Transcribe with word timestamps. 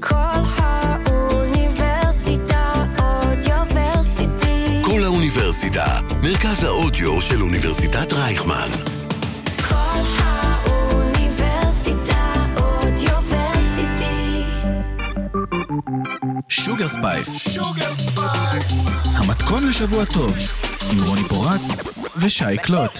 קול 0.00 0.14
האוניברסיטה 1.06 2.72
Audioversity. 2.98 4.82
קול 4.84 5.04
האוניברסיטה, 5.04 6.00
מרכז 6.22 6.64
האודיו 6.64 7.22
של 7.22 7.42
אוניברסיטת 7.42 8.12
רייכמן. 8.12 8.68
כל 9.68 10.00
האוניברסיטה 10.18 11.26
Audioversity. 12.56 14.42
Sugar 16.48 16.88
Spice. 16.88 17.58
המתכון 19.14 19.68
לשבוע 19.68 20.04
טוב, 20.04 20.34
עם 20.92 20.98
רוני 21.06 21.24
פורט 21.28 21.60
ושי 22.16 22.58
קלוט. 22.62 22.98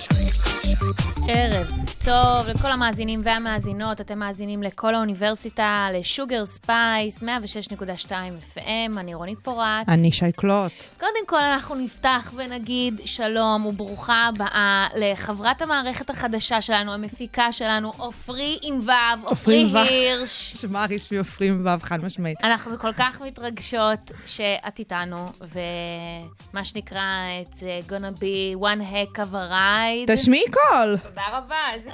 ערב 1.28 1.79
טוב 2.04 2.48
לכל 2.48 2.72
המאזינים 2.72 3.20
והמאזינות, 3.24 4.00
אתם 4.00 4.18
מאזינים 4.18 4.62
לקול 4.62 4.94
האוניברסיטה, 4.94 5.88
ל 5.92 6.01
Sugar 6.01 6.44
Spice, 6.44 7.22
106.2 7.22 8.10
FM, 8.54 8.98
אני 8.98 9.14
רוני 9.14 9.36
פורט. 9.36 9.88
אני 9.88 10.12
שייקלוט. 10.12 10.72
קודם 11.00 11.26
כל 11.26 11.40
אנחנו 11.40 11.74
נפתח 11.74 12.32
ונגיד 12.36 13.00
שלום 13.04 13.66
וברוכה 13.66 14.28
הבאה 14.34 14.86
לחברת 14.96 15.62
המערכת 15.62 16.10
החדשה 16.10 16.60
שלנו, 16.60 16.92
המפיקה 16.92 17.52
שלנו, 17.52 17.92
עופרי 17.96 18.58
עם 18.62 18.80
ו', 18.86 18.90
עופרי 19.24 19.60
עם. 19.60 19.76
הירש. 19.76 20.52
שמה 20.60 20.86
רשמי 20.90 21.18
עופרים 21.18 21.66
ו' 21.66 21.82
חד 21.82 22.04
משמעית. 22.04 22.38
אנחנו 22.44 22.78
כל 22.78 22.92
כך 22.92 23.22
מתרגשות 23.22 24.10
שאת 24.26 24.78
איתנו, 24.78 25.26
ומה 25.40 26.64
שנקרא, 26.64 27.00
it's 27.44 27.90
gonna 27.90 28.20
be 28.20 28.60
one 28.60 28.80
heck 28.92 29.18
of 29.18 29.32
a 29.32 29.52
ride. 29.52 30.14
תשמעי 30.14 30.44
קול. 30.50 30.96
תודה 30.96 31.22
רבה, 31.32 31.56
איזה. 31.74 31.89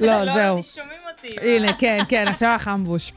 לא, 0.00 0.24
זהו. 0.34 0.56
לא 0.56 0.62
שומעים 0.62 1.00
אותי. 1.10 1.36
הנה, 1.56 1.72
כן, 1.72 2.02
כן, 2.08 2.28
עשינו 2.28 2.54
לך 2.54 2.68
ambush. 2.68 3.12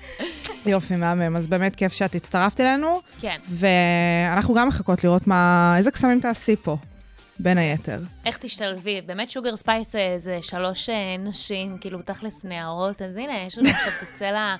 יופי, 0.65 0.95
מהמם. 0.95 1.35
אז 1.35 1.47
באמת 1.47 1.75
כיף 1.75 1.93
שאת 1.93 2.15
הצטרפת 2.15 2.61
אלינו, 2.61 3.01
כן. 3.21 3.37
ואנחנו 3.49 4.53
גם 4.53 4.67
מחכות 4.67 5.03
לראות 5.03 5.27
מה, 5.27 5.73
איזה 5.77 5.91
קסמים 5.91 6.19
תעשי 6.19 6.55
פה, 6.55 6.77
בין 7.39 7.57
היתר. 7.57 7.97
איך 8.25 8.37
תשתלבי? 8.37 9.01
באמת 9.01 9.29
Sugar 9.29 9.55
Spice 9.55 9.95
אה, 9.95 10.15
זה 10.17 10.39
שלוש 10.41 10.89
אה, 10.89 10.95
נשים, 11.19 11.77
כאילו 11.81 12.01
תכלס 12.01 12.33
נערות, 12.43 13.01
אז 13.01 13.15
הנה, 13.17 13.33
יש 13.47 13.57
לנו 13.57 13.69
עכשיו 13.69 13.91
תצא 13.99 14.31
לה 14.31 14.55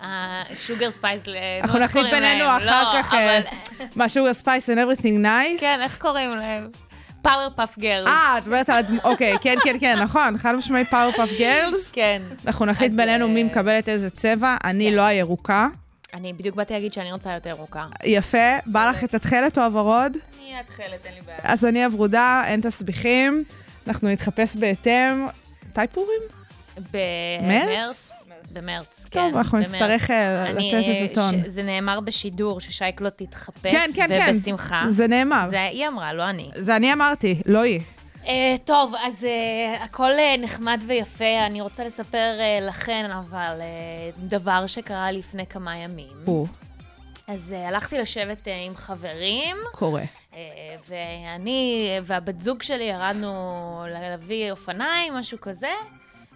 ה 0.00 0.15
Sugar 0.15 0.90
Spice, 0.90 1.26
ל- 1.26 1.32
נו, 1.32 1.38
אנחנו 1.64 1.78
נחליט 1.78 2.06
בינינו? 2.10 2.44
אחר 2.44 2.64
לא, 2.66 3.02
כך, 3.02 3.14
אה, 3.14 3.40
מה, 3.96 4.08
sugar 4.08 4.32
spice 4.32 4.70
and 4.70 4.74
everything 4.74 5.24
nice? 5.24 5.60
כן, 5.60 5.78
איך 5.82 5.98
קוראים 5.98 6.36
להם? 6.36 6.70
Powerpuff 7.22 7.78
Girls. 7.78 8.08
אה, 8.08 8.38
את 8.38 8.42
מדברת 8.42 8.70
על 8.70 8.78
הדמות, 8.78 9.04
אוקיי, 9.04 9.36
כן, 9.40 9.54
כן, 9.64 9.76
כן, 9.80 9.98
נכון, 9.98 10.38
חד 10.38 10.54
משמעי 10.54 10.84
פאור 10.84 11.12
פאף 11.12 11.30
גרלס. 11.38 11.90
כן. 11.90 12.22
אנחנו 12.46 12.66
נחליט 12.66 12.92
בינינו 12.92 13.28
מי 13.28 13.42
אה, 13.42 13.46
מקבלת 13.46 13.88
איזה 13.88 14.10
צבע, 14.10 14.56
אני 14.64 14.88
כן. 14.90 14.96
לא 14.96 15.02
הירוקה. 15.02 15.68
אני 16.14 16.32
בדיוק 16.32 16.56
באתי 16.56 16.74
להגיד 16.74 16.92
שאני 16.92 17.12
רוצה 17.12 17.34
יותר 17.34 17.50
ארוכה. 17.50 17.86
יפה, 18.04 18.58
בא 18.66 18.90
לך 18.90 19.04
את 19.04 19.14
התכלת 19.14 19.58
או 19.58 19.62
הוורוד? 19.62 20.16
אני 20.38 20.60
התכלת, 20.60 21.06
אין 21.06 21.14
לי 21.14 21.20
בעיה. 21.26 21.38
אז 21.42 21.64
אני 21.64 21.84
הוורודה, 21.84 22.42
אין 22.46 22.60
תסביכים, 22.60 23.44
אנחנו 23.86 24.08
נתחפש 24.08 24.56
בהתאם. 24.56 25.26
מתי 25.70 25.80
פורים? 25.92 26.20
במרץ? 26.92 28.17
במרץ, 28.52 29.06
כן. 29.10 29.20
טוב, 29.20 29.36
אנחנו. 29.36 29.58
נצטרך 29.58 30.10
אה, 30.10 30.50
אני, 30.50 30.72
לתת 30.72 30.88
אה, 30.88 31.04
את 31.04 31.10
הטון. 31.10 31.44
ש- 31.44 31.48
זה 31.48 31.62
נאמר 31.62 32.00
בשידור, 32.00 32.60
ששייקלוט 32.60 33.20
לא 33.20 33.26
תתחפש, 33.26 33.72
כן, 33.72 33.90
כן, 33.96 34.08
כן. 34.08 34.32
ובשמחה. 34.36 34.82
זה 34.88 35.06
נאמר. 35.06 35.46
זה 35.50 35.62
היא 35.62 35.88
אמרה, 35.88 36.12
לא 36.12 36.30
אני. 36.30 36.50
זה 36.54 36.76
אני 36.76 36.92
אמרתי, 36.92 37.42
לא 37.46 37.60
היא. 37.60 37.80
אה, 38.26 38.54
טוב, 38.64 38.94
אז 39.02 39.24
uh, 39.24 39.82
הכל 39.84 40.10
uh, 40.10 40.40
נחמד 40.40 40.82
ויפה. 40.86 41.46
אני 41.46 41.60
רוצה 41.60 41.84
לספר 41.84 42.32
uh, 42.38 42.64
לכן, 42.64 43.10
אבל 43.10 43.60
uh, 43.60 44.20
דבר 44.20 44.66
שקרה 44.66 45.10
לפני 45.12 45.46
כמה 45.46 45.76
ימים. 45.76 46.12
הוא 46.24 46.46
אז 47.28 47.54
uh, 47.56 47.68
הלכתי 47.68 47.98
לשבת 47.98 48.46
uh, 48.46 48.50
עם 48.66 48.74
חברים, 48.76 49.56
קורה. 49.72 50.02
uh, 50.32 50.36
ואני 50.88 51.88
והבת 52.02 52.42
זוג 52.42 52.62
שלי 52.62 52.84
ירדנו 52.84 53.32
להביא 53.88 54.50
אופניים, 54.50 55.14
משהו 55.14 55.40
כזה, 55.40 55.68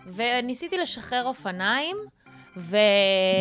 וניסיתי 0.06 0.78
לשחרר 0.78 1.26
אופניים, 1.26 1.96
ו... 2.56 2.76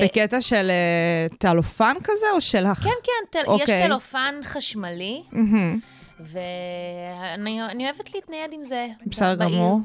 בקטע 0.04 0.42
של 0.42 0.70
אה, 0.70 1.38
טלופן 1.38 1.96
כזה, 2.04 2.26
או 2.34 2.42
של. 2.42 2.66
כן, 2.84 2.90
כן, 3.04 3.12
תל... 3.30 3.40
יש 3.40 3.48
אוקיי. 3.48 3.88
טלופן 3.88 4.36
חשמלי, 4.44 5.24
מהמם. 5.32 5.80
ואני 6.20 7.64
אני 7.64 7.86
אוהבת 7.86 8.16
להתנייד 8.16 8.54
עם 8.54 8.64
זה. 8.64 8.88
בסדר. 9.06 9.46
גמור. 9.46 9.80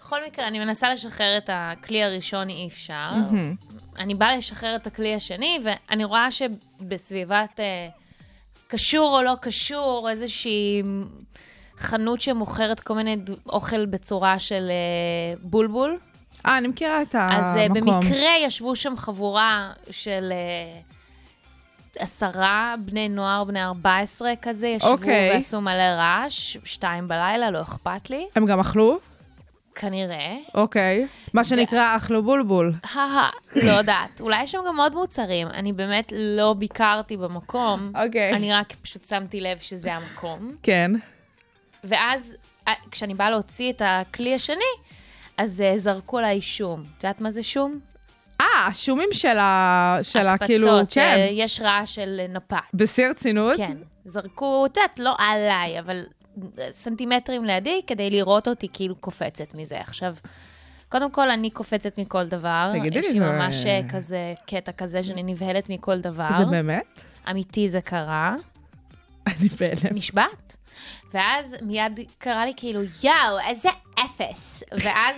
בכל 0.00 0.24
מקרה, 0.26 0.46
אני 0.46 0.58
מנסה 0.58 0.92
לשחרר 0.92 1.38
את 1.38 1.50
הכלי 1.52 2.04
הראשון, 2.04 2.48
אי 2.48 2.68
אפשר. 2.68 3.10
מהמם. 3.14 3.54
אני 3.98 4.14
באה 4.14 4.36
לשחרר 4.36 4.76
את 4.76 4.86
הכלי 4.86 5.14
השני, 5.14 5.58
ואני 5.64 6.04
רואה 6.04 6.30
שבסביבת 6.30 7.60
אה, 7.60 7.88
קשור 8.68 9.18
או 9.18 9.22
לא 9.22 9.32
קשור, 9.40 10.08
איזושהי 10.10 10.82
חנות 11.78 12.20
שמוכרת 12.20 12.80
כל 12.80 12.94
מיני 12.94 13.16
אוכל 13.48 13.86
בצורה 13.86 14.38
של 14.38 14.68
אה, 14.70 15.36
בולבול. 15.42 15.98
אה, 16.46 16.58
אני 16.58 16.68
מכירה 16.68 17.02
את 17.02 17.14
אז 17.14 17.56
אה, 17.56 17.64
המקום. 17.64 18.00
במקרה 18.00 18.30
ישבו 18.44 18.76
שם 18.76 18.96
חבורה 18.96 19.70
של 19.90 20.32
אה, 20.32 20.80
עשרה 21.98 22.74
בני 22.84 23.08
נוער, 23.08 23.44
בני 23.44 23.62
14 23.62 24.32
כזה, 24.42 24.68
ישבו 24.68 24.88
אוקיי. 24.88 25.30
ועשו 25.34 25.60
מלא 25.60 25.82
רעש, 25.82 26.56
שתיים 26.64 27.08
בלילה, 27.08 27.50
לא 27.50 27.62
אכפת 27.62 28.10
לי, 28.10 28.26
הם 28.34 28.46
גם 28.46 28.60
אכלו? 28.60 28.98
כנראה. 29.74 30.36
אוקיי. 30.54 31.06
מה 31.34 31.44
שנקרא 31.44 31.96
אכלו 31.96 32.22
בולבול. 32.22 32.72
לא 33.56 33.70
יודעת. 33.70 34.20
אולי 34.20 34.42
יש 34.42 34.52
שם 34.52 34.58
גם 34.68 34.80
עוד 34.80 34.94
מוצרים. 34.94 35.46
אני 35.46 35.72
באמת 35.72 36.12
לא 36.16 36.54
ביקרתי 36.58 37.16
במקום. 37.16 37.92
אוקיי. 38.04 38.34
אני 38.34 38.52
רק 38.52 38.72
פשוט 38.82 39.08
שמתי 39.08 39.40
לב 39.40 39.58
שזה 39.58 39.94
המקום. 39.94 40.52
כן. 40.62 40.90
ואז, 41.84 42.36
אה, 42.68 42.72
כשאני 42.90 43.14
באה 43.14 43.30
להוציא 43.30 43.72
את 43.72 43.82
הכלי 43.84 44.34
השני, 44.34 44.72
אז 45.36 45.60
אה, 45.60 45.78
זרקו 45.78 46.18
עליי 46.18 46.40
שום. 46.40 46.84
את 46.98 47.04
יודעת 47.04 47.20
מה 47.20 47.30
זה 47.30 47.42
שום? 47.42 47.78
אה, 48.40 48.46
השומים 48.68 49.08
של 49.12 49.38
ה... 49.38 49.98
של 50.02 50.26
ה... 50.26 50.38
כאילו... 50.38 50.68
הקפצות, 50.68 50.92
כן. 50.94 51.26
שיש 51.28 51.60
רעש 51.60 51.94
של 51.94 52.20
נפת. 52.28 52.56
בשיא 52.74 53.06
הרצינות? 53.06 53.56
כן. 53.56 53.76
זרקו, 54.04 54.66
את 54.66 54.76
יודעת, 54.76 54.98
לא 54.98 55.14
עליי, 55.18 55.78
אבל 55.80 56.02
סנטימטרים 56.70 57.44
לידי, 57.44 57.80
כדי 57.86 58.10
לראות 58.10 58.48
אותי 58.48 58.68
כאילו 58.72 58.96
קופצת 58.96 59.54
מזה. 59.54 59.80
עכשיו, 59.80 60.14
קודם 60.88 61.10
כל, 61.10 61.30
אני 61.30 61.50
קופצת 61.50 61.98
מכל 61.98 62.24
דבר. 62.26 62.70
תגידי 62.72 62.98
יש 62.98 63.06
לי, 63.06 63.12
לי 63.12 63.18
זה- 63.20 63.32
ממש 63.32 63.66
אה, 63.66 63.80
כזה 63.92 64.34
קטע 64.46 64.72
כזה 64.72 65.02
שאני 65.02 65.22
נבהלת 65.22 65.70
מכל 65.70 65.98
דבר. 65.98 66.28
זה 66.38 66.44
באמת? 66.44 66.98
אמיתי 67.30 67.68
זה 67.68 67.80
קרה, 67.80 68.34
אני 69.26 69.48
בהלם. 69.60 69.96
נשבעת. 69.96 70.56
ואז 71.14 71.56
מיד 71.62 72.00
קרה 72.18 72.44
לי 72.46 72.52
כאילו, 72.56 72.80
יואו, 73.02 73.38
איזה 73.48 73.68
אפס. 74.04 74.62
ואז, 74.84 75.16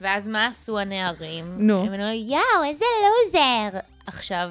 ואז 0.00 0.28
מה 0.28 0.46
עשו 0.46 0.78
הנערים? 0.78 1.44
נו. 1.58 1.80
הם 1.84 1.92
אמרו, 1.94 2.06
יואו, 2.28 2.64
איזה 2.68 2.84
לוזר. 3.26 3.78
עכשיו, 4.06 4.50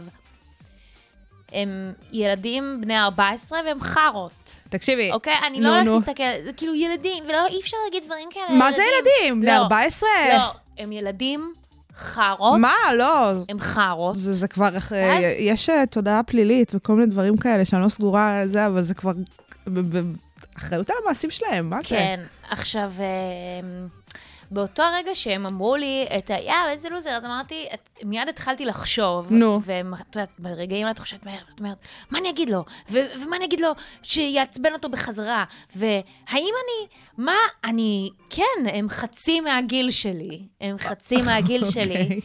הם 1.51 1.93
ילדים 2.11 2.77
בני 2.81 2.99
14 2.99 3.59
והם 3.65 3.81
חארות, 3.81 4.55
תקשיבי, 4.69 5.11
אוקיי? 5.11 5.35
אני 5.47 5.59
נו, 5.59 5.69
לא 5.69 5.91
הולכת. 5.91 6.07
להסתכל, 6.07 6.23
זה 6.45 6.53
כאילו 6.53 6.75
ילדים, 6.75 7.23
ולא, 7.29 7.47
אי 7.47 7.59
אפשר 7.61 7.77
להגיד 7.85 8.03
דברים 8.05 8.29
כאלה. 8.31 8.51
מה 8.57 8.71
זה 8.71 8.81
ילדים? 8.81 9.41
בני 9.41 9.51
לא, 9.51 9.55
14? 9.55 10.09
לא, 10.33 10.51
הם 10.77 10.91
ילדים 10.91 11.53
חארות. 11.95 12.59
מה? 12.59 12.73
לא. 12.97 13.31
הם 13.49 13.59
חארות. 13.59 14.17
זה, 14.17 14.33
זה 14.33 14.47
כבר, 14.47 14.65
אה, 14.75 14.79
ואז- 14.91 15.23
יש 15.39 15.69
אה, 15.69 15.85
תודעה 15.85 16.23
פלילית 16.23 16.71
וכל 16.75 16.93
מיני 16.93 17.11
דברים 17.11 17.37
כאלה 17.37 17.65
שאני 17.65 17.81
לא 17.83 17.89
סגורה 17.89 18.39
על 18.41 18.49
זה, 18.49 18.65
אבל 18.67 18.81
זה 18.81 18.93
כבר 18.93 19.11
אחריות 20.57 20.89
על 20.89 20.95
המעשים 21.05 21.31
שלהם, 21.31 21.69
מה 21.69 21.81
זה? 21.81 21.87
כן, 21.89 22.19
עכשיו, 22.49 22.91
אמ, 22.99 23.87
באותו 24.51 24.83
הרגע 24.83 25.11
שהם 25.15 25.45
אמרו 25.45 25.75
לי 25.75 26.05
את 26.17 26.29
ה... 26.29 26.33
יאו, 26.33 26.53
איזה 26.69 26.89
לוזר, 26.89 27.09
אז 27.09 27.25
אמרתי, 27.25 27.65
את- 27.73 27.89
מיד 28.03 28.29
התחלתי 28.29 28.65
לחשוב. 28.65 29.27
נו. 29.33 29.59
ואת 29.63 30.15
יודעת, 30.15 30.29
ברגעים 30.39 30.89
את 30.89 30.99
חושבת 30.99 31.25
מהר, 31.25 31.39
את 31.55 31.59
אומרת, 31.59 31.77
מה 32.11 32.19
אני 32.19 32.29
אגיד 32.29 32.49
לו? 32.49 32.63
ו- 32.89 32.99
ומה 33.23 33.35
אני 33.35 33.45
אגיד 33.45 33.59
לו 33.59 33.71
שיעצבן 34.03 34.73
אותו 34.73 34.89
בחזרה? 34.89 35.43
והאם 35.75 35.93
אני, 36.33 36.87
מה, 37.17 37.35
אני, 37.63 38.09
כן, 38.29 38.43
הם 38.73 38.89
חצי 38.89 39.41
מהגיל 39.41 39.91
שלי. 39.91 40.41
הם 40.61 40.77
חצי 40.77 41.21
מהגיל 41.21 41.63
שלי. 41.71 42.19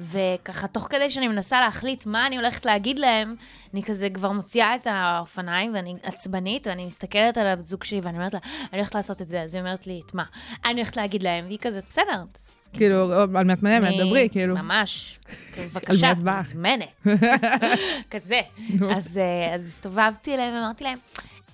וככה, 0.00 0.66
תוך 0.68 0.86
כדי 0.90 1.10
שאני 1.10 1.28
מנסה 1.28 1.60
להחליט 1.60 2.06
מה 2.06 2.26
אני 2.26 2.36
הולכת 2.36 2.66
להגיד 2.66 2.98
להם, 2.98 3.34
אני 3.74 3.82
כזה 3.82 4.10
כבר 4.10 4.32
מוציאה 4.32 4.74
את 4.74 4.86
האופניים, 4.90 5.74
ואני 5.74 5.94
עצבנית, 6.02 6.66
ואני 6.66 6.86
מסתכלת 6.86 7.38
על 7.38 7.46
הבת 7.46 7.66
זוג 7.66 7.84
שלי, 7.84 8.00
ואני 8.02 8.16
אומרת 8.18 8.34
לה, 8.34 8.40
אני 8.72 8.78
הולכת 8.80 8.94
לעשות 8.94 9.22
את 9.22 9.28
זה. 9.28 9.42
אז 9.42 9.54
היא 9.54 9.60
אומרת 9.62 9.86
לי, 9.86 10.00
את 10.06 10.14
מה? 10.14 10.24
אני 10.64 10.74
הולכת 10.80 10.96
להגיד 10.96 11.22
להם, 11.22 11.44
והיא 11.46 11.58
כזה, 11.58 11.80
בסדר. 11.90 12.22
כאילו, 12.72 13.12
על 13.36 13.44
מי 13.44 13.52
את? 13.52 13.64
אני- 14.00 14.04
דברי, 14.06 14.28
כאילו. 14.32 14.54
ממש, 14.54 15.18
בבקשה? 15.58 16.12
מוזמנת. 16.14 17.06
כזה. 18.10 18.40
אה, 18.82 19.54
אז 19.54 19.66
הסתובבתי 19.68 20.34
אליהם 20.34 20.54
ואמרתי 20.54 20.84
להם, 20.84 20.98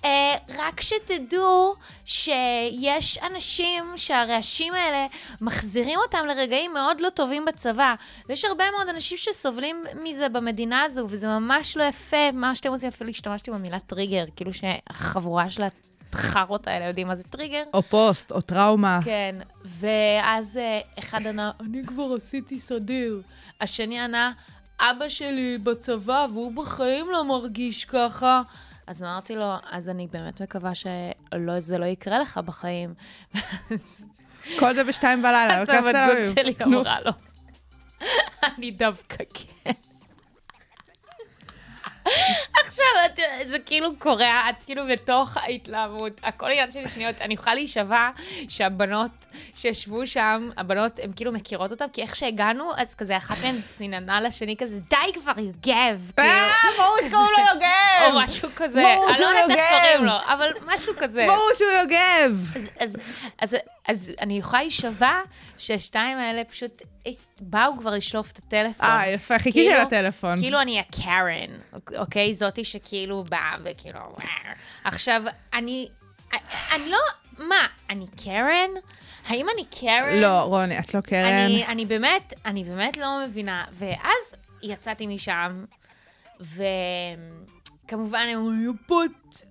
אה, 0.05 0.35
רק 0.57 0.81
שתדעו 0.81 1.75
שיש 2.05 3.17
אנשים 3.17 3.83
שהרעשים 3.95 4.73
האלה 4.73 5.07
מחזירים 5.41 5.99
אותם 5.99 6.25
לרגעים 6.27 6.73
מאוד 6.73 7.01
לא 7.01 7.09
טובים 7.09 7.45
בצבא. 7.45 7.95
ויש 8.29 8.45
הרבה 8.45 8.63
מאוד 8.71 8.89
אנשים 8.89 9.17
שסובלים 9.17 9.83
מזה 10.03 10.29
במדינה 10.29 10.83
הזו, 10.83 11.07
וזה 11.09 11.27
ממש 11.27 11.77
לא 11.77 11.83
יפה, 11.83 12.31
מה 12.33 12.55
שאתם 12.55 12.69
עושים, 12.69 12.89
אפילו 12.89 13.09
השתמשתי 13.09 13.51
במילה 13.51 13.79
טריגר, 13.79 14.25
כאילו 14.35 14.51
שהחבורה 14.53 15.49
של 15.49 15.63
החארות 16.13 16.67
האלה 16.67 16.85
יודעים 16.85 17.07
מה 17.07 17.15
זה 17.15 17.23
טריגר. 17.23 17.63
או 17.73 17.83
פוסט, 17.83 18.31
או 18.31 18.41
טראומה. 18.41 18.99
כן, 19.03 19.35
ואז 19.65 20.57
אה, 20.57 20.79
אחד 20.99 21.27
ענה, 21.27 21.51
אני 21.59 21.85
כבר 21.85 22.13
עשיתי 22.15 22.59
סדיר. 22.59 23.21
השני 23.61 23.99
ענה, 23.99 24.31
אבא 24.79 25.09
שלי 25.09 25.57
בצבא 25.63 26.25
והוא 26.33 26.51
בחיים 26.51 27.05
לא 27.11 27.25
מרגיש 27.25 27.85
ככה. 27.85 28.41
אז 28.87 29.03
אמרתי 29.03 29.35
לו, 29.35 29.53
אז 29.71 29.89
אני 29.89 30.07
באמת 30.07 30.41
מקווה 30.41 30.71
שזה 30.75 31.77
לא 31.77 31.85
יקרה 31.85 32.19
לך 32.19 32.37
בחיים. 32.37 32.93
כל 34.59 34.75
זה 34.75 34.83
בשתיים 34.83 35.21
בלילה, 35.21 35.57
אז 35.61 35.69
הבת. 35.69 35.95
זוג 36.25 36.35
שלי. 36.35 36.53
אמרה 36.63 36.97
לו, 37.05 37.11
אני 38.57 38.71
דווקא 38.71 39.23
כן. 39.33 39.71
עכשיו, 42.63 42.85
את 43.41 43.49
זה 43.49 43.59
כאילו 43.59 43.89
קורה, 43.99 44.49
את 44.49 44.63
כאילו 44.65 44.83
בתוך 44.91 45.37
ההתלהבות, 45.37 46.11
הכל 46.23 46.45
עניין 46.45 46.71
של 46.71 46.87
שניות. 46.87 47.21
אני 47.21 47.33
יכולה 47.33 47.53
להישבע 47.55 48.09
שהבנות 48.49 49.11
שישבו 49.57 50.07
שם, 50.07 50.49
הבנות, 50.57 50.99
הן 51.03 51.11
כאילו 51.15 51.31
מכירות 51.31 51.71
אותם, 51.71 51.85
כי 51.93 52.01
איך 52.01 52.15
שהגענו, 52.15 52.71
אז 52.77 52.95
כזה 52.95 53.17
אחת 53.17 53.35
מהן 53.43 53.61
סיננה 53.65 54.21
לשני 54.21 54.55
כזה, 54.57 54.79
די 54.89 55.13
כבר, 55.21 55.31
יוגב. 55.37 56.11
כאילו, 56.15 56.29
אה, 56.29 56.51
ברור 56.77 56.97
שקוראים 56.97 57.31
לו 57.31 57.37
או 57.37 57.55
יוגב! 57.55 58.23
משהו 58.23 58.49
כזה. 58.55 58.81
ברור 58.81 59.07
אני 59.07 59.17
שהוא 59.17 59.25
לא 59.25 59.29
יודעת 59.29 59.49
איך 59.49 59.59
יוגב. 59.59 59.81
קוראים 59.81 60.05
לו, 60.05 60.13
אבל 60.33 60.51
משהו 60.65 60.93
כזה. 60.99 61.25
ברור 61.27 61.49
שהוא 61.57 61.71
יוגב! 61.71 62.57
אז, 63.39 63.55
אז, 63.87 64.11
אני 64.21 64.37
יכולה 64.37 64.61
להישבע 64.61 65.19
שהשתיים 65.57 66.17
האלה 66.17 66.43
פשוט 66.43 66.81
באו 67.41 67.77
כבר 67.79 67.91
לשלוף 67.91 68.31
את 68.31 68.37
הטלפון. 68.37 68.85
אה, 68.85 69.07
יפה, 69.07 69.39
חיכיתי 69.39 69.69
כאילו- 69.69 69.81
לטלפון. 69.81 70.37
כאילו 70.41 70.61
אני 70.61 70.79
הקרן, 70.79 71.55
אוקיי? 71.97 72.33
זאתי 72.33 72.65
שכאילו 72.65 73.23
באה 73.23 73.55
וכאילו... 73.63 73.99
עכשיו, 74.83 75.23
אני... 75.53 75.87
אני 76.71 76.89
לא... 76.89 76.97
מה, 77.37 77.67
אני 77.89 78.05
קרן? 78.23 78.69
האם 79.27 79.45
אני 79.53 79.65
קרן? 79.79 80.17
לא, 80.21 80.41
רוני, 80.41 80.79
את 80.79 80.93
לא 80.93 81.01
קרן. 81.01 81.25
אני, 81.25 81.65
אני 81.67 81.85
באמת, 81.85 82.33
אני 82.45 82.63
באמת 82.63 82.97
לא 82.97 83.25
מבינה. 83.25 83.63
ואז 83.71 84.35
יצאתי 84.63 85.07
משם, 85.07 85.65
וכמובן 86.39 88.27
הם 88.29 88.37
אמרו, 88.39 88.51
יא 88.53 88.71
בת. 88.89 89.45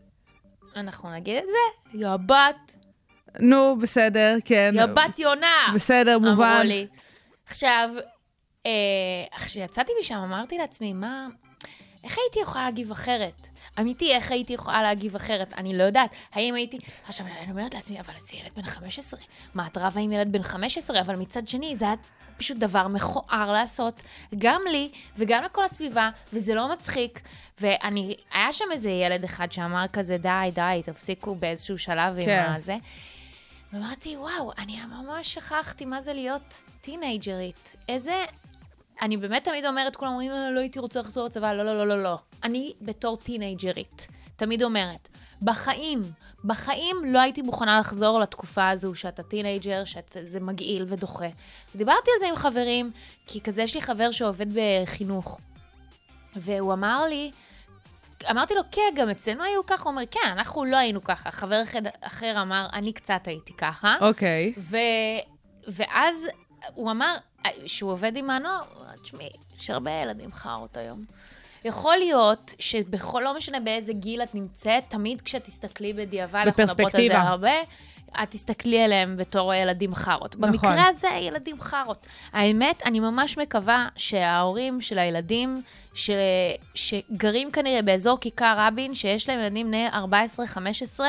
אנחנו 0.76 1.10
נגיד 1.12 1.36
את 1.36 1.44
זה? 1.50 1.98
יא 1.98 2.16
בת. 2.26 2.85
נו, 3.40 3.76
בסדר, 3.80 4.36
כן. 4.44 4.74
יא 4.74 4.86
בת 4.86 5.18
יונה. 5.18 5.72
בסדר, 5.74 6.16
אמרו 6.16 6.30
מובן. 6.30 6.66
לי. 6.66 6.86
עכשיו, 7.46 7.88
אה, 8.66 8.70
כשיצאתי 9.38 9.92
משם 10.00 10.14
אמרתי 10.14 10.58
לעצמי, 10.58 10.92
מה... 10.92 11.26
איך 12.04 12.18
הייתי 12.18 12.40
יכולה 12.40 12.64
להגיב 12.64 12.90
אחרת? 12.90 13.48
אמיתי, 13.80 14.12
איך 14.12 14.30
הייתי 14.30 14.52
יכולה 14.52 14.82
להגיב 14.82 15.14
אחרת? 15.14 15.54
אני 15.58 15.78
לא 15.78 15.84
יודעת. 15.84 16.10
האם 16.32 16.54
הייתי... 16.54 16.78
עכשיו, 17.08 17.26
אני 17.26 17.50
אומרת 17.50 17.74
לעצמי, 17.74 18.00
אבל 18.00 18.14
זה 18.20 18.36
ילד 18.36 18.50
בן 18.56 18.62
15. 18.62 19.20
מה, 19.54 19.66
את 19.66 19.78
רבה 19.78 20.00
עם 20.00 20.12
ילד 20.12 20.32
בן 20.32 20.42
15? 20.42 21.00
אבל 21.00 21.16
מצד 21.16 21.48
שני, 21.48 21.76
זה 21.76 21.84
היה 21.84 21.94
פשוט 22.36 22.56
דבר 22.56 22.88
מכוער 22.88 23.52
לעשות, 23.52 24.02
גם 24.38 24.62
לי 24.70 24.90
וגם 25.16 25.44
לכל 25.44 25.64
הסביבה, 25.64 26.10
וזה 26.32 26.54
לא 26.54 26.72
מצחיק. 26.72 27.20
ואני... 27.60 28.14
היה 28.32 28.52
שם 28.52 28.64
איזה 28.72 28.90
ילד 28.90 29.24
אחד 29.24 29.52
שאמר 29.52 29.84
כזה, 29.92 30.16
די, 30.18 30.50
די, 30.54 30.82
תפסיקו 30.84 31.34
באיזשהו 31.34 31.78
שלב 31.78 32.24
כן. 32.24 32.44
עם 32.48 32.56
הזה. 32.56 32.76
ואמרתי, 33.72 34.16
וואו, 34.16 34.52
אני 34.58 34.76
ממש 34.86 35.34
שכחתי 35.34 35.84
מה 35.84 36.00
זה 36.02 36.12
להיות 36.12 36.64
טינג'רית. 36.80 37.76
איזה... 37.88 38.24
אני 39.02 39.16
באמת 39.16 39.44
תמיד 39.44 39.66
אומרת, 39.66 39.96
כולם 39.96 40.10
אומרים, 40.10 40.32
"אה, 40.32 40.50
לא 40.50 40.60
הייתי 40.60 40.78
רוצה 40.78 41.00
לחזור 41.00 41.26
לצבא, 41.26 41.52
לא, 41.52 41.64
לא, 41.64 41.78
לא, 41.78 41.88
לא, 41.88 42.02
לא. 42.02 42.18
אני 42.44 42.72
בתור 42.80 43.16
טינג'רית, 43.16 44.06
תמיד 44.36 44.62
אומרת, 44.62 45.08
בחיים, 45.42 46.02
בחיים 46.44 46.96
לא 47.04 47.18
הייתי 47.18 47.42
מוכנה 47.42 47.78
לחזור 47.78 48.20
לתקופה 48.20 48.68
הזו 48.68 48.94
שאתה 48.94 49.22
teenager, 49.22 49.82
שזה 49.84 50.40
מגעיל 50.40 50.84
ודוחה. 50.88 51.28
דיברתי 51.76 52.10
על 52.14 52.18
זה 52.20 52.28
עם 52.28 52.36
חברים, 52.36 52.90
כי 53.26 53.40
כזה 53.40 53.62
יש 53.62 53.74
לי 53.74 53.82
חבר 53.82 54.10
שעובד 54.10 54.46
בחינוך, 54.54 55.40
והוא 56.36 56.72
אמר 56.72 57.04
לי, 57.08 57.30
אמרתי 58.30 58.54
לו, 58.54 58.62
כן, 58.70 58.94
גם 58.96 59.10
אצלנו 59.10 59.44
היו 59.44 59.66
ככה, 59.66 59.82
הוא 59.84 59.90
אומר, 59.90 60.02
כן, 60.10 60.28
אנחנו 60.32 60.64
לא 60.64 60.76
היינו 60.76 61.04
ככה. 61.04 61.30
חבר 61.30 61.62
אחד, 61.62 61.82
אחר 62.00 62.42
אמר, 62.42 62.66
אני 62.72 62.92
קצת 62.92 63.20
הייתי 63.24 63.52
ככה. 63.52 63.96
אוקיי. 64.00 64.52
ו... 64.58 64.76
ואז 65.68 66.26
הוא 66.74 66.90
אמר, 66.90 67.16
שהוא 67.66 67.92
עובד 67.92 68.16
עם 68.16 68.30
הנוער, 68.30 68.62
הוא 68.74 68.82
אמר, 68.82 68.96
תשמעי, 69.02 69.30
יש 69.58 69.70
הרבה 69.70 69.90
ילדים 69.90 70.32
חארות 70.32 70.76
היום. 70.76 71.04
יכול 71.66 71.96
להיות 71.96 72.54
שבכל, 72.58 73.22
לא 73.24 73.36
משנה 73.36 73.60
באיזה 73.60 73.92
גיל 73.92 74.22
את 74.22 74.34
נמצאת, 74.34 74.84
תמיד 74.88 75.20
כשתסתכלי 75.20 75.92
בדיעבד, 75.92 76.42
אנחנו 76.46 76.62
מדברות 76.62 76.78
על 76.78 76.86
בפרספקטיבה. 76.86 77.14
זה 77.14 77.20
הרבה, 77.20 77.52
את 78.22 78.30
תסתכלי 78.30 78.82
עליהם 78.82 79.16
בתור 79.16 79.54
ילדים 79.54 79.94
חארות. 79.94 80.36
נכון. 80.38 80.52
במקרה 80.52 80.88
הזה, 80.88 81.08
ילדים 81.08 81.60
חארות. 81.60 82.06
האמת, 82.32 82.82
אני 82.86 83.00
ממש 83.00 83.38
מקווה 83.38 83.88
שההורים 83.96 84.80
של 84.80 84.98
הילדים, 84.98 85.62
ש... 85.94 86.10
שגרים 86.74 87.50
כנראה 87.50 87.82
באזור 87.82 88.18
כיכר 88.20 88.54
רבין, 88.58 88.94
שיש 88.94 89.28
להם 89.28 89.40
ילדים 89.40 89.66
בני 89.66 89.88
14-15, 90.98 91.00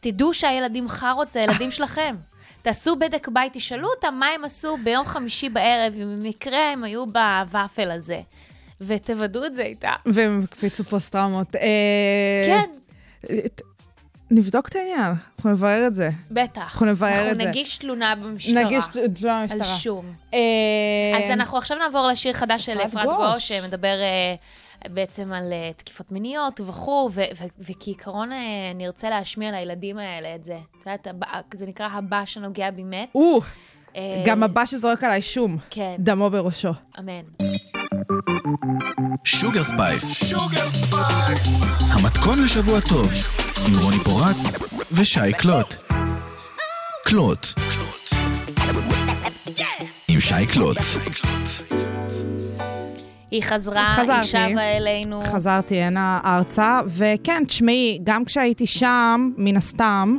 תדעו 0.00 0.34
שהילדים 0.34 0.88
חארות 0.88 1.32
זה 1.32 1.40
הילדים 1.40 1.70
שלכם. 1.80 2.16
תעשו 2.62 2.96
בדק 2.96 3.28
בית, 3.28 3.52
תשאלו 3.52 3.88
אותם 3.88 4.14
מה 4.14 4.26
הם 4.26 4.44
עשו 4.44 4.76
ביום 4.84 5.06
חמישי 5.06 5.48
בערב, 5.48 5.94
אם 5.94 6.16
במקרה 6.22 6.72
הם 6.72 6.84
היו 6.84 7.04
בוואפל 7.06 7.90
הזה, 7.90 8.20
ותוודאו 8.80 9.46
את 9.46 9.54
זה 9.54 9.62
איתם. 9.62 9.94
והם 10.06 10.40
הקפיצו 10.44 10.84
פוסט-טראומות. 10.84 11.56
אה, 11.56 12.42
כן, 12.46 12.70
נבדוק 14.30 14.68
את 14.68 14.76
העניין, 14.76 15.12
אנחנו 15.36 15.50
נברר 15.50 15.86
את 15.86 15.94
זה. 15.94 16.10
בטח. 16.30 16.60
אנחנו 16.60 16.86
נברר 16.86 17.30
את 17.30 17.36
זה. 17.36 17.42
אנחנו 17.42 17.50
נגיש 17.50 17.78
תלונה 17.78 18.14
במשטרה. 18.14 18.64
נגיש 18.64 18.84
תלונה 19.14 19.40
על 19.40 19.46
במשטרה. 19.46 19.76
שום. 19.76 20.12
אה, 20.34 20.38
אז 21.18 21.30
אנחנו 21.30 21.58
עכשיו 21.58 21.78
נעבור 21.78 22.06
לשיר 22.06 22.32
חדש 22.32 22.66
של 22.66 22.78
אפרת 22.80 23.06
גוש. 23.06 23.48
שמדבר 23.48 23.96
אה, 24.00 24.34
בעצם 24.88 25.32
על 25.32 25.52
תקיפות 25.76 26.12
מיניות 26.12 26.60
וכו', 26.60 27.10
וכעיקרון 27.58 28.30
נרצה 28.74 29.10
להשמיע 29.10 29.50
לילדים 29.50 29.98
האלה 29.98 30.34
את 30.34 30.44
זה. 30.44 30.58
את 30.80 30.86
יודעת, 30.86 31.08
זה 31.54 31.66
נקרא 31.66 31.88
הבא 31.92 32.22
שנוגע 32.24 32.70
בי 32.70 32.84
מת. 32.84 33.16
גם 34.26 34.42
הבא 34.42 34.64
שזורק 34.64 35.04
עליי 35.04 35.22
שום. 35.22 35.56
כן, 35.70 35.96
דמו 35.98 36.30
בראשו. 36.30 36.70
אמן. 36.98 37.22
Sugar 39.24 39.64
Spice. 39.64 40.32
המתכון 41.80 42.42
לשבוע 42.44 42.80
טוב, 42.80 43.10
עם 43.68 43.74
רוני 43.82 43.96
פורט 43.96 44.36
ושי 44.92 45.32
קלוט. 45.38 45.74
קלוט. 47.04 47.46
עם 50.08 50.20
שי 50.20 50.46
קלוט. 50.52 50.76
היא 53.30 53.42
חזרה, 53.42 53.94
חזרתי. 53.96 54.18
היא 54.20 54.52
שבה 54.52 54.76
אלינו. 54.76 55.22
חזרתי 55.22 55.76
הנה 55.82 56.20
ארצה, 56.24 56.80
וכן, 56.86 57.42
תשמעי, 57.46 57.98
גם 58.04 58.24
כשהייתי 58.24 58.66
שם, 58.66 59.30
מן 59.36 59.56
הסתם, 59.56 60.16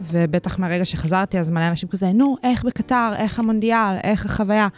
ובטח 0.00 0.58
מהרגע 0.58 0.84
שחזרתי, 0.84 1.38
אז 1.38 1.50
מלא 1.50 1.68
אנשים 1.68 1.88
כזה, 1.88 2.12
נו, 2.12 2.36
איך 2.42 2.64
בקטר, 2.64 3.12
איך 3.16 3.38
המונדיאל, 3.38 3.96
איך 4.04 4.26
החוויה. 4.26 4.68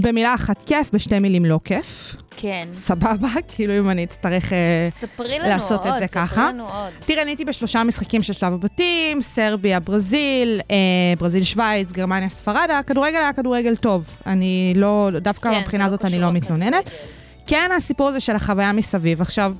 במילה 0.00 0.34
אחת 0.34 0.62
כיף, 0.66 0.90
בשתי 0.92 1.18
מילים 1.18 1.44
לא 1.44 1.60
כיף. 1.64 2.16
כן. 2.36 2.68
סבבה, 2.72 3.28
כאילו 3.54 3.78
אם 3.78 3.90
אני 3.90 4.04
אצטרך... 4.04 4.52
אה, 4.52 4.88
ספרי 4.98 5.38
לנו 5.38 5.48
לעשות 5.48 5.86
עוד, 5.86 5.92
את 5.92 5.98
זה 5.98 6.06
ספרי 6.06 6.26
ככה. 6.26 6.48
לנו 6.48 6.64
עוד. 6.64 6.92
תראה, 7.06 7.22
אני 7.22 7.30
הייתי 7.30 7.44
בשלושה 7.44 7.84
משחקים 7.84 8.22
של 8.22 8.32
שלב 8.32 8.52
הבתים, 8.52 9.22
סרביה, 9.22 9.80
ברזיל, 9.80 10.60
אה, 10.70 10.76
ברזיל, 11.18 11.42
שווייץ, 11.42 11.92
גרמניה, 11.92 12.28
ספרד, 12.28 12.68
הכדורגל 12.78 13.16
היה 13.16 13.32
כדורגל 13.32 13.76
טוב. 13.76 14.16
אני 14.26 14.72
לא, 14.76 15.10
דווקא 15.20 15.50
כן, 15.50 15.54
מהבחינה 15.54 15.84
זה 15.88 15.94
הזאת 15.94 16.04
אני 16.04 16.10
קשור 16.10 16.22
לא 16.22 16.32
מתלוננת. 16.32 16.90
כן, 17.46 17.70
הסיפור 17.76 18.08
הזה 18.08 18.20
של 18.20 18.36
החוויה 18.36 18.72
מסביב. 18.72 19.20
עכשיו, 19.20 19.54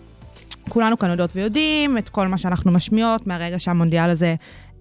כולנו 0.68 0.98
כאן 0.98 1.10
יודעות 1.10 1.30
ויודעים 1.34 1.98
את 1.98 2.08
כל 2.08 2.26
מה 2.26 2.38
שאנחנו 2.38 2.72
משמיעות 2.72 3.26
מהרגע 3.26 3.58
שהמונדיאל 3.58 4.10
הזה 4.10 4.34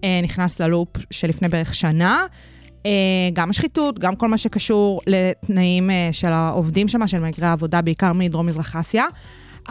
אה, 0.04 0.20
נכנס 0.22 0.60
ללופ 0.60 0.88
שלפני 1.10 1.48
בערך 1.48 1.74
שנה. 1.74 2.26
אה, 2.88 3.30
גם 3.32 3.50
השחיתות, 3.50 3.98
גם 3.98 4.16
כל 4.16 4.28
מה 4.28 4.38
שקשור 4.38 5.00
לתנאים 5.06 5.90
אה, 5.90 6.08
של 6.12 6.28
העובדים 6.28 6.88
שם, 6.88 7.06
של 7.06 7.18
מהגרי 7.18 7.46
העבודה, 7.46 7.82
בעיקר 7.82 8.12
מדרום-מזרח 8.12 8.76
אסיה. 8.76 9.04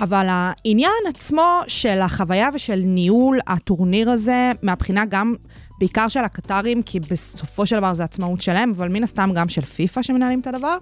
אבל 0.01 0.27
העניין 0.29 0.91
עצמו 1.09 1.59
של 1.67 2.01
החוויה 2.01 2.50
ושל 2.53 2.81
ניהול 2.86 3.39
הטורניר 3.47 4.09
הזה, 4.09 4.51
מהבחינה 4.62 5.05
גם, 5.05 5.36
בעיקר 5.79 6.07
של 6.07 6.19
הקטרים, 6.19 6.83
כי 6.83 7.00
בסופו 7.00 7.65
של 7.65 7.77
דבר 7.77 7.93
זה 7.93 8.03
עצמאות 8.03 8.41
שלהם, 8.41 8.74
אבל 8.77 8.89
מן 8.89 9.03
הסתם 9.03 9.31
גם 9.36 9.50
של 9.50 9.62
פיפ"א 9.62 10.01
שמנהלים 10.01 10.39
את 10.39 10.47
הדבר, 10.47 10.77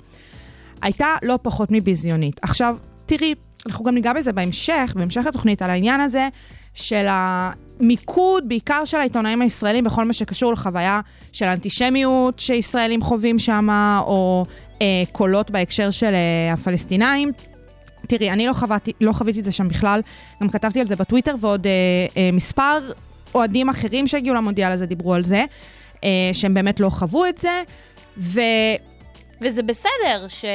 הייתה 0.81 1.07
לא 1.23 1.39
פחות 1.41 1.71
מביזיונית. 1.71 2.39
עכשיו, 2.41 2.77
תראי, 3.05 3.35
אנחנו 3.65 3.85
גם 3.85 3.95
ניגע 3.95 4.13
בזה 4.13 4.33
בהמשך, 4.33 4.93
בהמשך 4.95 5.25
התוכנית, 5.25 5.61
על 5.61 5.69
העניין 5.69 6.01
הזה 6.01 6.27
של 6.73 7.05
המיקוד, 7.79 8.49
בעיקר 8.49 8.85
של 8.85 8.97
העיתונאים 8.97 9.41
הישראלים, 9.41 9.83
בכל 9.83 10.05
מה 10.05 10.13
שקשור 10.13 10.53
לחוויה 10.53 11.01
של 11.31 11.45
אנטישמיות 11.45 12.39
שישראלים 12.39 13.01
חווים 13.01 13.39
שם, 13.39 13.69
או 14.07 14.45
אה, 14.81 15.03
קולות 15.11 15.51
בהקשר 15.51 15.89
של 15.89 16.13
אה, 16.13 16.53
הפלסטינאים. 16.53 17.31
תראי, 18.07 18.31
אני 18.31 18.47
לא, 18.47 18.53
חוויתי, 18.53 18.91
לא 19.01 19.11
חוויתי 19.11 19.39
את 19.39 19.43
זה 19.43 19.51
שם 19.51 19.67
בכלל, 19.67 20.01
גם 20.41 20.49
כתבתי 20.49 20.79
על 20.79 20.85
זה 20.85 20.95
בטוויטר, 20.95 21.35
ועוד 21.39 21.67
אה, 21.67 21.71
אה, 22.17 22.29
מספר 22.33 22.91
אוהדים 23.35 23.69
אחרים 23.69 24.07
שהגיעו 24.07 24.35
למונדיאל 24.35 24.71
הזה 24.71 24.85
דיברו 24.85 25.13
על 25.13 25.23
זה, 25.23 25.45
אה, 26.03 26.09
שהם 26.33 26.53
באמת 26.53 26.79
לא 26.79 26.89
חוו 26.89 27.25
את 27.25 27.37
זה, 27.37 27.63
ו... 28.17 28.41
וזה 29.41 29.63
בסדר 29.63 30.27
ש... 30.27 30.45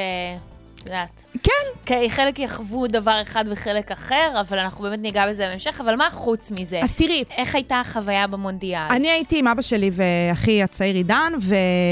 את 0.81 0.87
יודעת. 0.87 1.25
כן. 1.43 1.53
כי 1.87 2.11
חלק 2.11 2.39
יחוו 2.39 2.87
דבר 2.87 3.19
אחד 3.23 3.45
וחלק 3.51 3.93
אחר, 3.93 4.41
אבל 4.41 4.59
אנחנו 4.59 4.85
באמת 4.85 4.99
ניגע 4.99 5.31
בזה 5.31 5.47
בהמשך, 5.49 5.81
אבל 5.81 5.97
מה 5.97 6.11
חוץ 6.11 6.51
מזה? 6.51 6.81
אז 6.83 6.95
תראי, 6.95 7.25
איך 7.37 7.55
הייתה 7.55 7.81
החוויה 7.81 8.27
במונדיאל? 8.27 8.87
אני 8.91 9.11
הייתי 9.11 9.39
עם 9.39 9.49
אבא 9.49 9.63
שלי 9.63 9.91
ואחי 9.93 10.63
הצעיר 10.63 10.97
עידן, 10.97 11.33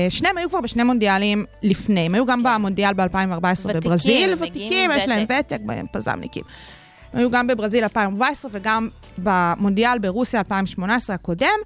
ושניהם 0.09 0.39
היו 0.39 0.49
כבר 0.49 0.61
בשני 0.61 0.83
מונדיאלים 0.83 1.45
לפני. 1.63 2.01
הם 2.01 2.15
היו 2.15 2.27
גם 2.27 2.43
במונדיאל 2.43 2.95
ב-2014 2.95 3.07
ותיקים, 3.65 3.81
בברזיל, 3.81 4.35
ותיקים, 4.39 4.91
עם 4.91 4.97
יש 4.97 5.09
להם 5.09 5.25
ותק. 5.25 5.59
פזמניקים. 5.93 6.43
הם 7.13 7.19
היו 7.19 7.31
גם 7.31 7.47
בברזיל 7.47 7.83
2014 7.83 8.51
וגם 8.55 8.89
במונדיאל 9.19 9.99
ברוסיה 9.99 10.41
2018 10.41 11.15
הקודם. 11.15 11.59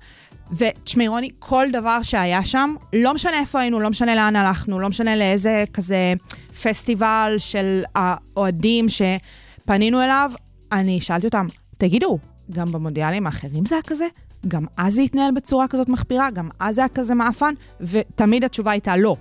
ותשמעי, 0.56 1.08
רוני, 1.08 1.28
כל 1.38 1.66
דבר 1.72 2.02
שהיה 2.02 2.44
שם, 2.44 2.74
לא 2.92 3.14
משנה 3.14 3.40
איפה 3.40 3.60
היינו, 3.60 3.80
לא 3.80 3.90
משנה 3.90 4.14
לאן 4.14 4.36
הלכנו, 4.36 4.80
לא 4.80 4.88
משנה 4.88 5.16
לאיזה 5.16 5.64
כזה 5.72 6.14
פסטיבל 6.62 7.34
של 7.38 7.82
האוהדים 7.94 8.86
שפנינו 8.88 10.02
אליו, 10.02 10.32
אני 10.72 11.00
שאלתי 11.00 11.26
אותם, 11.26 11.46
תגידו, 11.78 12.18
גם 12.50 12.72
במונדיאלים 12.72 13.26
האחרים 13.26 13.66
זה 13.66 13.74
היה 13.74 13.82
כזה? 13.82 14.06
גם 14.48 14.64
אז 14.76 14.94
זה 14.94 15.02
התנהל 15.02 15.30
בצורה 15.34 15.68
כזאת 15.68 15.88
מחפירה? 15.88 16.30
גם 16.30 16.48
אז 16.60 16.74
זה 16.74 16.80
היה 16.80 16.88
כזה 16.88 17.14
מעפן? 17.14 17.54
ותמיד 17.80 18.44
התשובה 18.44 18.70
הייתה 18.70 18.96
לא. 18.96 19.16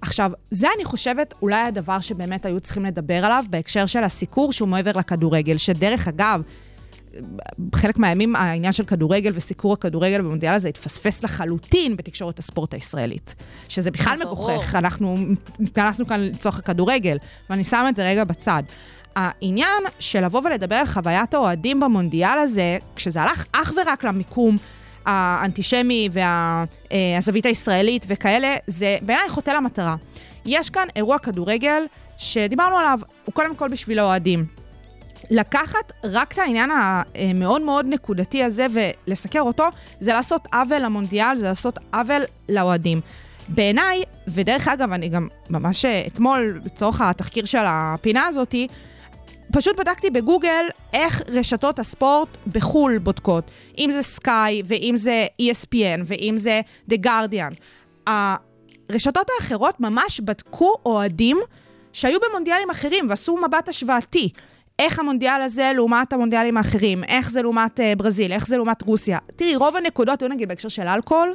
עכשיו, 0.00 0.30
זה 0.50 0.68
אני 0.76 0.84
חושבת 0.84 1.34
אולי 1.42 1.60
הדבר 1.62 2.00
שבאמת 2.00 2.46
היו 2.46 2.60
צריכים 2.60 2.84
לדבר 2.84 3.24
עליו 3.24 3.44
בהקשר 3.50 3.86
של 3.86 4.04
הסיקור 4.04 4.52
שהוא 4.52 4.68
מעבר 4.68 4.90
לכדורגל, 4.94 5.56
שדרך 5.56 6.08
אגב, 6.08 6.42
בחלק 7.70 7.98
מהימים 7.98 8.36
העניין 8.36 8.72
של 8.72 8.84
כדורגל 8.84 9.32
וסיקור 9.34 9.72
הכדורגל 9.72 10.18
במונדיאל 10.18 10.54
הזה 10.54 10.68
התפספס 10.68 11.24
לחלוטין 11.24 11.96
בתקשורת 11.96 12.38
הספורט 12.38 12.74
הישראלית. 12.74 13.34
שזה 13.68 13.90
בכלל 13.90 14.18
ברור. 14.24 14.50
מגוחך, 14.50 14.74
אנחנו 14.74 15.16
התכנסנו 15.60 16.06
כאן 16.06 16.20
לצורך 16.20 16.58
הכדורגל, 16.58 17.16
ואני 17.50 17.64
שמה 17.64 17.88
את 17.88 17.96
זה 17.96 18.08
רגע 18.08 18.24
בצד. 18.24 18.62
העניין 19.16 19.82
של 19.98 20.24
לבוא 20.24 20.40
ולדבר 20.44 20.74
על 20.74 20.86
חוויית 20.86 21.34
האוהדים 21.34 21.80
במונדיאל 21.80 22.38
הזה, 22.38 22.78
כשזה 22.96 23.22
הלך 23.22 23.46
אך 23.52 23.72
ורק 23.76 24.04
למיקום 24.04 24.56
האנטישמי 25.06 26.08
והזווית 26.12 27.46
הישראלית 27.46 28.04
וכאלה, 28.08 28.56
זה 28.66 28.96
בעיניי 29.02 29.28
חוטא 29.28 29.50
למטרה. 29.50 29.96
יש 30.46 30.70
כאן 30.70 30.86
אירוע 30.96 31.18
כדורגל 31.18 31.82
שדיברנו 32.18 32.78
עליו, 32.78 32.98
הוא 33.24 33.34
קודם 33.34 33.54
כל 33.54 33.68
בשביל 33.68 33.98
האוהדים. 33.98 34.46
לקחת 35.30 35.92
רק 36.04 36.32
את 36.32 36.38
העניין 36.38 36.70
המאוד 37.14 37.62
מאוד 37.62 37.86
נקודתי 37.88 38.44
הזה 38.44 38.66
ולסקר 38.70 39.40
אותו, 39.40 39.64
זה 40.00 40.12
לעשות 40.12 40.46
עוול 40.52 40.78
למונדיאל, 40.78 41.36
זה 41.36 41.48
לעשות 41.48 41.78
עוול 41.92 42.22
לאוהדים. 42.48 43.00
בעיניי, 43.48 44.02
ודרך 44.28 44.68
אגב, 44.68 44.92
אני 44.92 45.08
גם 45.08 45.28
ממש 45.50 45.84
אתמול, 45.84 46.60
לצורך 46.64 47.00
התחקיר 47.00 47.44
של 47.44 47.64
הפינה 47.66 48.26
הזאתי, 48.26 48.68
פשוט 49.52 49.80
בדקתי 49.80 50.10
בגוגל 50.10 50.64
איך 50.92 51.22
רשתות 51.28 51.78
הספורט 51.78 52.28
בחו"ל 52.52 52.98
בודקות. 52.98 53.50
אם 53.78 53.90
זה 53.92 54.02
סקאי, 54.02 54.62
ואם 54.64 54.94
זה 54.96 55.26
ESPN, 55.42 56.02
ואם 56.04 56.34
זה 56.38 56.60
The 56.90 56.96
Guardian. 57.06 57.54
הרשתות 58.06 59.26
האחרות 59.38 59.80
ממש 59.80 60.20
בדקו 60.20 60.74
אוהדים 60.86 61.38
שהיו 61.92 62.18
במונדיאלים 62.28 62.70
אחרים 62.70 63.06
ועשו 63.08 63.36
מבט 63.36 63.68
השוואתי. 63.68 64.28
איך 64.78 64.98
המונדיאל 64.98 65.42
הזה 65.42 65.72
לעומת 65.74 66.12
המונדיאלים 66.12 66.56
האחרים, 66.56 67.04
איך 67.04 67.30
זה 67.30 67.42
לעומת 67.42 67.80
uh, 67.80 67.82
ברזיל, 67.96 68.32
איך 68.32 68.46
זה 68.46 68.56
לעומת 68.56 68.82
רוסיה. 68.82 69.18
תראי, 69.36 69.56
רוב 69.56 69.76
הנקודות 69.76 70.22
היו 70.22 70.28
נגיד 70.28 70.48
בהקשר 70.48 70.68
של 70.68 70.88
אלכוהול, 70.88 71.34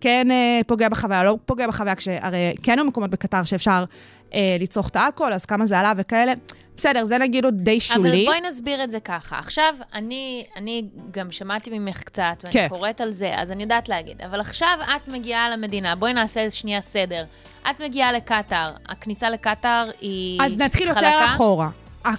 כן 0.00 0.28
uh, 0.30 0.64
פוגע 0.64 0.88
בחוויה, 0.88 1.24
לא 1.24 1.36
פוגע 1.46 1.66
בחוויה, 1.66 1.94
כשהרי 1.94 2.54
כן 2.62 2.78
היו 2.78 2.84
מקומות 2.84 3.10
בקטר 3.10 3.42
שאפשר 3.42 3.84
uh, 4.30 4.34
לצרוך 4.60 4.88
את 4.88 4.96
האלכוהול, 4.96 5.32
אז 5.32 5.46
כמה 5.46 5.66
זה 5.66 5.78
עלה 5.78 5.92
וכאלה. 5.96 6.32
בסדר, 6.80 7.04
זה 7.04 7.18
נגיד 7.18 7.44
עוד 7.44 7.54
די 7.56 7.80
שולי. 7.80 8.08
אבל 8.08 8.24
בואי 8.24 8.50
נסביר 8.50 8.84
את 8.84 8.90
זה 8.90 9.00
ככה. 9.00 9.38
עכשיו, 9.38 9.74
אני, 9.94 10.44
אני 10.56 10.84
גם 11.10 11.32
שמעתי 11.32 11.78
ממך 11.78 12.02
קצת, 12.02 12.36
ואני 12.42 12.52
כן. 12.52 12.66
קוראת 12.68 13.00
על 13.00 13.12
זה, 13.12 13.32
אז 13.36 13.50
אני 13.50 13.62
יודעת 13.62 13.88
להגיד. 13.88 14.22
אבל 14.22 14.40
עכשיו 14.40 14.78
את 14.96 15.08
מגיעה 15.08 15.50
למדינה, 15.50 15.94
בואי 15.94 16.12
נעשה 16.12 16.50
שנייה 16.50 16.80
סדר. 16.80 17.24
את 17.70 17.80
מגיעה 17.80 18.12
לקטאר, 18.12 18.72
הכניסה 18.88 19.30
לקטאר 19.30 19.90
היא 20.00 20.40
אז 20.42 20.58
נתחיל 20.58 20.88
יותר 20.88 21.00
חלקה? 21.00 21.34
אחורה. 21.34 21.68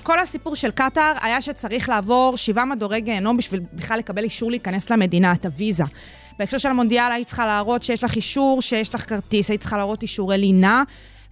כל 0.04 0.20
הסיפור 0.20 0.56
של 0.56 0.72
קטאר 0.72 1.14
היה 1.22 1.42
שצריך 1.42 1.90
לעבור 1.90 2.38
שבעה 2.38 2.66
מדורי 2.66 3.02
גיהנום 3.02 3.38
בשביל 3.38 3.62
בכלל 3.74 4.00
לקבל 4.00 4.24
אישור 4.24 4.52
להיכנס 4.52 4.90
למדינה, 4.90 5.34
את 5.34 5.46
הוויזה. 5.46 5.84
בהקשר 6.40 6.58
של 6.58 6.70
המונדיאל 6.70 7.12
היית 7.12 7.28
צריכה 7.28 7.46
להראות 7.46 7.84
שיש 7.84 8.04
לך 8.04 8.16
אישור, 8.16 8.62
שיש 8.62 8.96
לך 8.96 9.10
כרטיס, 9.10 9.50
היית 9.50 9.62
צריכה 9.62 9.78
להראות 9.78 10.02
אישורי 10.02 10.38
לינה, 10.38 10.84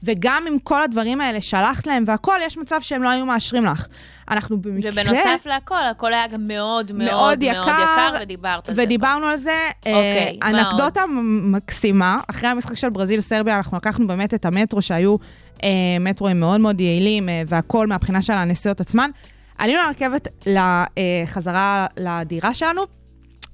וגם 0.03 0.43
עם 0.47 0.59
כל 0.59 0.83
הדברים 0.83 1.21
האלה 1.21 1.41
שלחת 1.41 1.87
להם 1.87 2.03
והכול, 2.07 2.35
יש 2.45 2.57
מצב 2.57 2.81
שהם 2.81 3.03
לא 3.03 3.09
היו 3.09 3.25
מאשרים 3.25 3.65
לך. 3.65 3.87
אנחנו 4.31 4.61
במקרה... 4.61 4.91
ובנוסף 4.93 5.45
להכל, 5.45 5.83
הכל 5.91 6.13
היה 6.13 6.27
גם 6.27 6.47
מאוד 6.47 6.91
מאוד 6.91 7.11
מאוד 7.11 7.21
מאוד 7.21 7.43
יקר, 7.43 7.61
יקר, 7.61 8.13
ודיברת 8.21 8.69
על 8.69 8.75
זה. 8.75 8.83
ודיברנו 8.83 9.25
על 9.25 9.37
זה. 9.37 9.57
אוקיי, 9.79 10.39
אה, 10.43 10.51
מה 10.51 10.59
אנקדוטה 10.59 11.05
מקסימה, 11.43 12.17
אחרי 12.29 12.49
המשחק 12.49 12.73
של 12.73 12.89
ברזיל-סרביה, 12.89 13.57
אנחנו 13.57 13.77
לקחנו 13.77 14.07
באמת 14.07 14.33
את 14.33 14.45
המטרו, 14.45 14.81
שהיו 14.81 15.15
אה, 15.63 15.69
מטרואים 15.99 16.39
מאוד 16.39 16.61
מאוד 16.61 16.81
יעילים, 16.81 17.29
אה, 17.29 17.41
והכל 17.47 17.87
מהבחינה 17.87 18.21
של 18.21 18.33
הנסיעות 18.33 18.81
עצמן. 18.81 19.09
עלינו 19.57 19.79
לרכבת 19.87 20.27
לחזרה 20.45 21.85
לדירה 21.97 22.53
שלנו, 22.53 22.81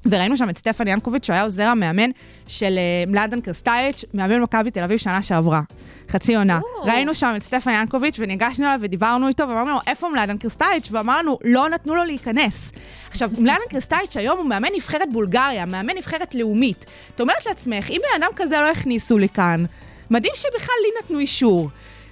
וראינו 0.09 0.37
שם 0.37 0.49
את 0.49 0.57
סטפן 0.57 0.87
ינקוביץ', 0.87 1.25
שהוא 1.25 1.33
היה 1.33 1.43
עוזר 1.43 1.67
המאמן 1.67 2.09
של 2.47 2.77
אה, 2.77 3.11
מלאדן 3.11 3.41
קרסטייץ', 3.41 4.05
מאמן 4.13 4.41
מכבי 4.41 4.71
תל 4.71 4.83
אביב 4.83 4.97
שנה 4.97 5.21
שעברה, 5.21 5.61
חצי 6.09 6.35
עונה. 6.35 6.59
ראינו 6.83 7.13
שם 7.13 7.33
את 7.37 7.43
סטפן 7.43 7.71
ינקוביץ' 7.71 8.15
וניגשנו 8.19 8.65
אליו 8.65 8.79
ודיברנו 8.81 9.27
איתו, 9.27 9.49
ואמרנו 9.49 9.71
לו, 9.71 9.79
איפה 9.87 10.09
מלאדן 10.09 10.37
קרסטייץ'? 10.37 10.87
ואמר 10.91 11.19
לנו, 11.19 11.37
לא 11.43 11.69
נתנו 11.69 11.95
לו 11.95 12.03
להיכנס. 12.03 12.71
עכשיו, 13.09 13.31
מלאדן 13.37 13.65
קרסטייץ' 13.69 14.17
היום 14.17 14.37
הוא 14.37 14.45
מאמן 14.45 14.69
נבחרת 14.75 15.11
בולגריה, 15.11 15.65
מאמן 15.65 15.97
נבחרת 15.97 16.35
לאומית. 16.35 16.85
את 17.15 17.21
אומרת 17.21 17.45
לעצמך, 17.45 17.89
אם 17.89 18.01
בן 18.01 18.23
אדם 18.23 18.31
כזה 18.35 18.55
לא 18.55 18.71
הכניסו 18.71 19.17
לי 19.17 19.29
כאן, 19.29 19.65
מדהים 20.11 20.33
שבכלל 20.35 20.75
לי 20.83 20.89
נתנו 20.99 21.19
אישור. 21.19 21.69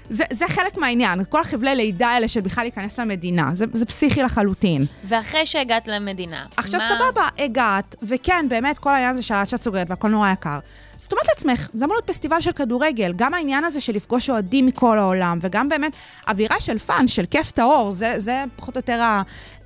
זה, 0.10 0.24
זה 0.31 0.48
חלק 0.48 0.77
מהעניין, 0.77 1.24
כל 1.29 1.41
החבלי 1.41 1.75
לידה 1.75 2.07
האלה 2.07 2.27
של 2.27 2.41
בכלל 2.41 2.63
להיכנס 2.63 3.00
למדינה, 3.00 3.50
זה, 3.53 3.65
זה 3.74 3.86
פסיכי 3.86 4.24
לחלוטין. 4.24 4.86
ואחרי 5.03 5.45
שהגעת 5.45 5.88
למדינה, 5.88 6.45
עכשיו 6.57 6.79
מה- 6.79 6.89
סבבה, 6.89 7.27
הגעת, 7.39 7.95
וכן, 8.03 8.45
באמת, 8.50 8.77
כל 8.79 8.89
העניין 8.89 9.12
הזה 9.12 9.24
של 9.24 9.33
עד 9.36 9.50
שאת 9.50 9.62
סוגרת 9.62 9.89
והכל 9.89 10.07
נורא 10.07 10.31
יקר. 10.31 10.60
אז 11.00 11.05
את 11.05 11.12
אומרת 11.13 11.27
לעצמך, 11.27 11.69
זה 11.74 11.86
אמור 11.86 11.95
להיות 11.95 12.07
פסטיבל 12.07 12.41
של 12.41 12.51
כדורגל, 12.51 13.13
גם 13.15 13.33
העניין 13.33 13.65
הזה 13.65 13.81
של 13.81 13.95
לפגוש 13.95 14.29
אוהדים 14.29 14.65
מכל 14.65 15.00
העולם, 15.00 15.39
וגם 15.41 15.69
באמת 15.69 15.91
אווירה 16.27 16.60
של 16.60 16.79
fun, 16.80 17.08
של 17.07 17.25
כיף 17.25 17.51
טהור, 17.51 17.91
זה, 17.91 18.13
זה 18.17 18.43
פחות 18.55 18.75
או 18.75 18.79
יותר 18.79 19.01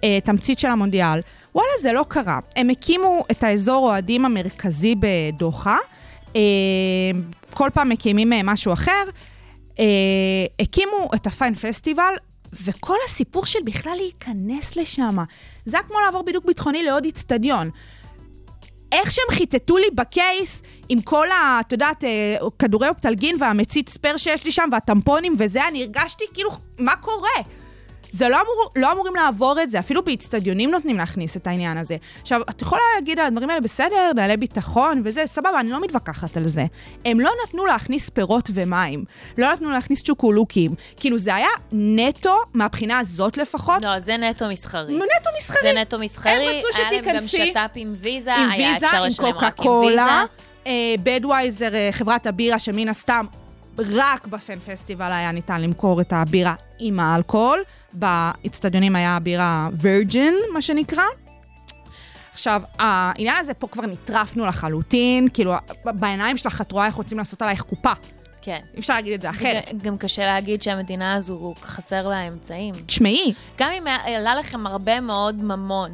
התמצית 0.03 0.59
של 0.59 0.67
המונדיאל. 0.67 1.19
וואלה, 1.55 1.69
זה 1.81 1.93
לא 1.93 2.05
קרה. 2.07 2.39
הם 2.55 2.69
הקימו 2.69 3.23
את 3.31 3.43
האזור 3.43 3.87
אוהדים 3.89 4.25
המרכזי 4.25 4.95
בדוחה, 4.99 5.77
אה, 6.35 6.41
כל 7.53 7.69
פעם 7.73 7.89
מקימים 7.89 8.33
אה, 8.33 8.39
משהו 8.43 8.73
אחר. 8.73 9.03
אה, 9.79 9.85
הקימו 10.59 11.09
את 11.15 11.27
ה 11.27 11.34
Fan 11.34 11.55
Festival, 11.55 12.13
וכל 12.63 12.95
הסיפור 13.05 13.45
של 13.45 13.59
בכלל 13.63 13.93
להיכנס 13.97 14.75
לשם, 14.75 15.17
זה 15.65 15.77
היה 15.77 15.87
כמו 15.87 15.97
לעבור 16.05 16.23
בידוק 16.23 16.45
ביטחוני 16.45 16.83
לעוד 16.83 17.05
איצטדיון. 17.05 17.69
איך 18.91 19.11
שהם 19.11 19.25
חיטטו 19.37 19.77
לי 19.77 19.87
ב 19.95 20.08
case 20.08 20.61
עם 20.89 21.01
כל 21.01 21.31
ה... 21.31 21.59
את 21.59 21.71
יודעת, 21.71 22.03
אה, 22.03 22.37
כדורי 22.59 22.89
אופטלגין 22.89 23.35
והמצית 23.39 23.89
spare 23.89 24.17
שיש 24.17 24.45
לי 24.45 24.51
שם 24.51 24.69
והטמפונים 24.71 25.33
וזה, 25.37 25.67
אני 25.67 25.83
הרגשתי 25.83 26.25
כאילו, 26.33 26.49
מה 26.79 26.95
קורה? 26.95 27.56
זה 28.11 28.29
לא, 28.29 28.35
אמור, 28.35 28.71
לא 28.75 28.91
אמורים 28.91 29.15
לעבור 29.15 29.61
את 29.61 29.71
זה, 29.71 29.79
אפילו 29.79 30.03
באיצטדיונים 30.03 30.71
נותנים 30.71 30.97
להכניס 30.97 31.37
את 31.37 31.47
העניין 31.47 31.77
הזה. 31.77 31.95
עכשיו, 32.21 32.41
את 32.49 32.61
יכולה 32.61 32.81
להגיד 32.95 33.19
על 33.19 33.25
הדברים 33.25 33.49
האלה, 33.49 33.61
בסדר, 33.61 34.11
נהלי 34.15 34.37
ביטחון 34.37 35.01
וזה, 35.05 35.23
סבבה, 35.25 35.59
אני 35.59 35.69
לא 35.69 35.81
מתווכחת 35.81 36.37
על 36.37 36.47
זה. 36.47 36.65
הם 37.05 37.19
לא 37.19 37.31
נתנו 37.43 37.65
להכניס 37.65 38.09
פירות 38.09 38.49
ומים, 38.53 39.03
לא 39.37 39.53
נתנו 39.53 39.69
להכניס 39.69 40.03
צ'וקולוקים. 40.03 40.71
כאילו, 40.97 41.17
זה 41.17 41.35
היה 41.35 41.49
נטו, 41.71 42.35
מהבחינה 42.53 42.99
הזאת 42.99 43.37
לפחות, 43.37 43.81
לא, 43.83 43.99
זה 43.99 44.17
נטו 44.17 44.45
מסחרי. 44.51 44.95
נטו 44.95 45.29
מסחרי. 45.37 45.73
זה 45.73 45.79
נטו 45.81 45.99
מסחרי. 45.99 46.31
הם 46.31 46.55
רצו 46.55 46.67
היה 46.77 46.91
להם 46.91 47.15
גם 47.15 47.27
שתיכנסי 47.27 47.47
שת"פ 47.47 47.71
עם 47.75 47.93
ויזה, 47.97 48.35
עם 48.35 48.51
היה 48.51 48.73
ויזה, 48.73 48.85
אפשר 48.85 49.03
לשלם 49.03 49.25
רק 49.25 49.59
עם 49.59 49.67
ויזה. 49.67 49.95
קולה, 49.95 50.25
בדווייזר, 51.03 51.69
חברת 51.91 52.27
הבירה, 52.27 52.59
שמן 52.59 52.89
הסתם 52.89 53.25
רק 53.79 54.27
בפן 54.27 54.59
פסטיבל 54.59 55.11
היה 55.11 55.31
ניתן 55.31 55.61
למכור 55.61 56.01
את 56.01 56.13
הבירה 56.13 56.53
עם 56.79 56.99
האלכוהול. 56.99 57.59
באצטדיונים 57.93 58.95
היה 58.95 59.19
בירה 59.19 59.69
וירג'ין, 59.73 60.33
מה 60.53 60.61
שנקרא. 60.61 61.03
עכשיו, 62.33 62.61
העניין 62.79 63.35
הזה, 63.39 63.53
פה 63.53 63.67
כבר 63.67 63.85
נטרפנו 63.85 64.45
לחלוטין, 64.45 65.27
כאילו, 65.33 65.53
בעיניים 65.85 66.37
שלך 66.37 66.61
את 66.61 66.71
רואה 66.71 66.85
איך 66.85 66.95
רוצים 66.95 67.17
לעשות 67.17 67.41
עלייך 67.41 67.61
קופה. 67.61 67.91
כן. 68.41 68.59
אי 68.73 68.79
אפשר 68.79 68.93
להגיד 68.93 69.13
את 69.13 69.21
זה 69.21 69.29
אחרת. 69.29 69.63
ג- 69.73 69.83
גם 69.83 69.97
קשה 69.97 70.25
להגיד 70.25 70.61
שהמדינה 70.61 71.13
הזו, 71.13 71.53
חסר 71.61 72.07
לה 72.07 72.27
אמצעים. 72.27 72.75
תשמעי, 72.85 73.33
גם 73.57 73.69
אם 73.71 73.83
עלה 74.17 74.35
לכם 74.35 74.67
הרבה 74.67 74.99
מאוד 74.99 75.43
ממון 75.43 75.91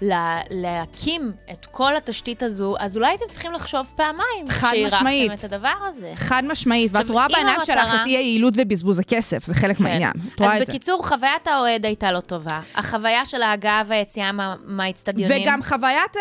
לה, 0.00 0.38
להקים 0.50 1.32
את 1.52 1.66
כל 1.66 1.96
התשתית 1.96 2.42
הזו, 2.42 2.74
אז 2.78 2.96
אולי 2.96 3.14
אתם 3.14 3.24
צריכים 3.30 3.52
לחשוב 3.52 3.86
פעמיים 3.96 4.48
חד 4.48 4.68
כשאירחתם. 4.68 5.06
את 5.34 5.44
הדבר 5.44 5.72
הזה. 5.88 6.12
חד 6.16 6.42
משמעית, 6.46 6.90
ואת 6.94 7.10
רואה 7.10 7.26
בעיניים 7.28 7.60
שלך 7.64 7.78
המטרה- 7.78 8.02
את 8.02 8.06
אי 8.06 8.16
היעילות 8.16 8.54
ובזבוז 8.56 8.98
הכסף, 8.98 9.44
זה 9.46 9.54
חלק 9.54 9.80
מהעניין. 9.80 10.10
את 10.34 10.40
רואה 10.40 10.50
כן. 10.50 10.56
אז 10.56 10.62
את 10.62 10.66
זה. 10.66 10.72
בקיצור, 10.72 11.06
חוויית 11.06 11.46
האוהד 11.48 11.86
הייתה 11.86 12.12
לא 12.12 12.20
טובה. 12.20 12.60
החוויה 12.74 13.24
של 13.24 13.42
ההגעה 13.42 13.82
והיציאה 13.86 14.32
מה- 14.32 14.54
מהאצטדיונים. 14.64 15.42
וגם 15.42 15.62
חוויית, 15.62 16.16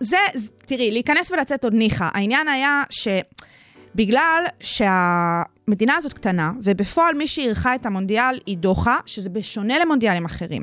זה, 0.00 0.16
תראי, 0.66 0.90
להיכנס 0.90 1.30
ולצאת 1.30 1.64
עוד 1.64 1.74
ניחא. 1.74 2.08
העניין 2.14 2.48
היה 2.48 2.82
שבגלל 2.90 4.44
שהמדינה 4.60 5.94
הזאת 5.96 6.12
קטנה, 6.12 6.52
ובפועל 6.62 7.14
מי 7.14 7.26
שאירחה 7.26 7.74
את 7.74 7.86
המונדיאל 7.86 8.38
היא 8.46 8.56
דוחה, 8.58 8.98
שזה 9.06 9.30
בשונה 9.30 9.78
למונדיאלים 9.78 10.24
אחרים. 10.24 10.62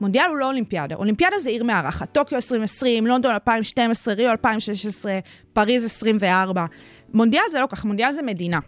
מונדיאל 0.00 0.26
הוא 0.28 0.36
לא 0.36 0.46
אולימפיאדה, 0.46 0.94
אולימפיאדה 0.94 1.38
זה 1.38 1.50
עיר 1.50 1.64
מארחת. 1.64 2.12
טוקיו 2.12 2.36
2020, 2.36 3.06
לונדון 3.06 3.32
2012, 3.32 4.14
ריו 4.14 4.30
2016, 4.30 5.18
פריז 5.52 5.84
24. 5.84 6.64
מונדיאל 7.14 7.42
זה 7.50 7.60
לא 7.60 7.66
ככה, 7.66 7.86
מונדיאל 7.86 8.12
זה 8.12 8.22
מדינה. 8.22 8.58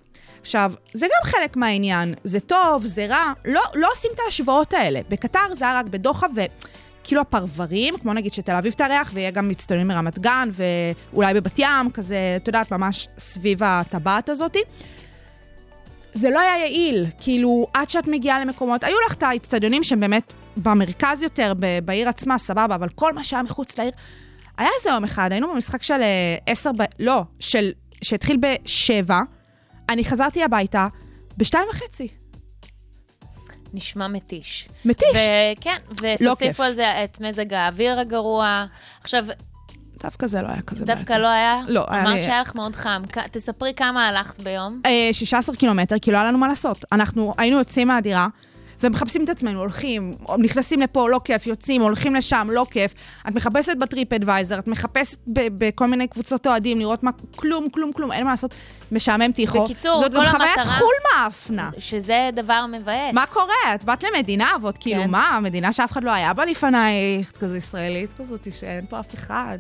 עכשיו, 0.41 0.73
זה 0.93 1.07
גם 1.07 1.31
חלק 1.31 1.57
מהעניין, 1.57 2.15
זה 2.25 2.41
טוב, 2.41 2.87
זה 2.87 3.07
רע, 3.07 3.33
לא, 3.45 3.63
לא 3.75 3.89
עושים 3.93 4.11
את 4.15 4.21
ההשוואות 4.25 4.73
האלה. 4.73 5.01
בקטר 5.09 5.55
זה 5.55 5.65
היה 5.65 5.79
רק 5.79 5.87
בדוחה, 5.87 6.27
וכאילו 6.35 7.21
הפרברים, 7.21 7.99
כמו 7.99 8.13
נגיד 8.13 8.33
שתל 8.33 8.53
אביב 8.53 8.73
תארח, 8.73 9.11
ויהיה 9.15 9.31
גם 9.31 9.49
מצטיינים 9.49 9.89
מרמת 9.89 10.19
גן, 10.19 10.49
ואולי 10.53 11.35
בבת 11.35 11.59
ים, 11.59 11.91
כזה, 11.95 12.17
את 12.37 12.47
יודעת, 12.47 12.73
ממש 12.73 13.09
סביב 13.19 13.63
הטבעת 13.63 14.29
הזאתי. 14.29 14.61
זה 16.15 16.31
לא 16.31 16.41
היה 16.41 16.59
יעיל, 16.59 17.07
כאילו, 17.21 17.67
עד 17.75 17.91
שאת 17.91 18.09
מגיעה 18.09 18.41
למקומות, 18.41 18.85
היו 18.85 18.97
לך 19.07 19.15
את 19.15 19.23
האצטדיונים 19.23 19.85
שהם 19.85 20.01
באמת 20.01 20.33
במרכז 20.57 21.23
יותר, 21.23 21.53
ב- 21.61 21.79
בעיר 21.85 22.09
עצמה, 22.09 22.39
סבבה, 22.39 22.75
אבל 22.75 22.89
כל 22.89 23.13
מה 23.13 23.25
שהיה 23.25 23.43
מחוץ 23.43 23.79
לעיר... 23.79 23.93
היה 24.59 24.69
איזה 24.79 24.91
יום 24.91 25.05
אחד, 25.05 25.33
היינו 25.33 25.53
במשחק 25.55 25.83
של 25.83 26.03
אה, 26.03 26.37
עשר 26.47 26.71
ב... 26.73 26.83
לא, 26.99 27.23
של... 27.41 27.73
שהתחיל 28.03 28.37
בשבע, 28.41 29.21
אני 29.89 30.05
חזרתי 30.05 30.45
הביתה 30.45 30.89
בשתיים 31.37 31.65
וחצי. 31.71 32.09
נשמע 33.75 34.09
מתיש. 34.09 34.69
מתיש. 34.85 35.09
וכן, 35.11 35.77
לא 35.89 36.31
ותוסיפו 36.31 36.53
כיף. 36.53 36.61
על 36.61 36.75
זה 36.75 37.05
את 37.05 37.21
מזג 37.21 37.53
האוויר 37.53 38.01
הגרוע. 38.01 38.67
עכשיו, 39.01 39.25
דווקא 40.03 40.27
זה 40.27 40.43
לא 40.43 40.49
היה 40.49 40.63
כזה 40.63 40.85
דווקא 40.85 41.05
בעייתי. 41.05 41.23
לא 41.23 41.29
היה? 41.29 41.57
לא, 41.69 41.87
היה 41.89 42.03
אמרת 42.03 42.23
שהיה 42.23 42.41
לך 42.41 42.55
מאוד 42.55 42.77
חם. 42.77 43.03
תספרי 43.31 43.75
כמה 43.75 44.09
הלכת 44.09 44.41
ביום. 44.41 44.81
אה, 44.87 45.09
16 45.13 45.57
קילומטר, 45.57 45.99
כי 45.99 46.11
לא 46.11 46.19
היה 46.19 46.29
לנו 46.29 46.39
מה 46.39 46.49
לעשות. 46.49 46.85
אנחנו 46.93 47.35
היינו 47.39 47.59
יוצאים 47.59 47.89
מהדירה, 47.89 48.29
ומחפשים 48.83 49.25
את 49.25 49.29
עצמנו, 49.29 49.59
הולכים, 49.59 50.15
נכנסים 50.39 50.81
לפה, 50.81 51.09
לא 51.11 51.21
כיף, 51.25 51.47
יוצאים, 51.47 51.83
הולכים 51.83 52.15
לשם, 52.15 52.49
לא 52.53 52.67
כיף. 52.71 52.95
את 53.29 53.35
מחפשת 53.35 53.77
בטריפ 53.77 54.13
אדוויזר, 54.13 54.59
את 54.59 54.69
מחפשת 54.69 55.19
בכל 55.27 55.87
מיני 55.87 56.09
קבוצות 56.09 56.47
אוהדים, 56.47 56.79
לראות 56.79 57.03
מה, 57.03 57.11
כלום, 57.37 57.69
כלום, 57.71 57.93
כלום, 57.93 58.13
אין 58.13 58.25
מה 58.25 58.31
לעשות. 58.31 58.55
משעמם 58.93 59.33
טיחו. 59.33 59.65
בקיצור, 59.65 59.97
זאת 59.97 60.13
כל 60.13 60.19
גם 60.27 60.31
חוויית 60.31 60.59
המטרה- 60.59 60.73
חו"ל 60.79 60.95
מאפנה. 61.23 61.71
שזה 61.79 62.31
דבר 62.33 62.65
מבאס. 62.73 63.15
מה 63.15 63.27
קורה? 63.27 63.75
את 63.75 63.85
באת 63.85 64.05
למדינה 64.05 64.49
אבות, 64.57 64.79
כאילו, 64.79 65.03
כן. 65.03 65.11
מה, 65.11 65.39
מדינה 65.43 65.73
שאף 65.73 65.93
אחד 65.93 66.05
לא 66.05 66.11
היה 66.11 66.33
בה 66.33 66.45
לפנייך, 66.45 67.33
כזה 67.41 67.57
ישראלית 67.57 68.13
כזאת, 68.13 68.49
שאין 68.53 68.85
פה 68.89 69.01
אף 69.01 69.15
אחד. 69.15 69.59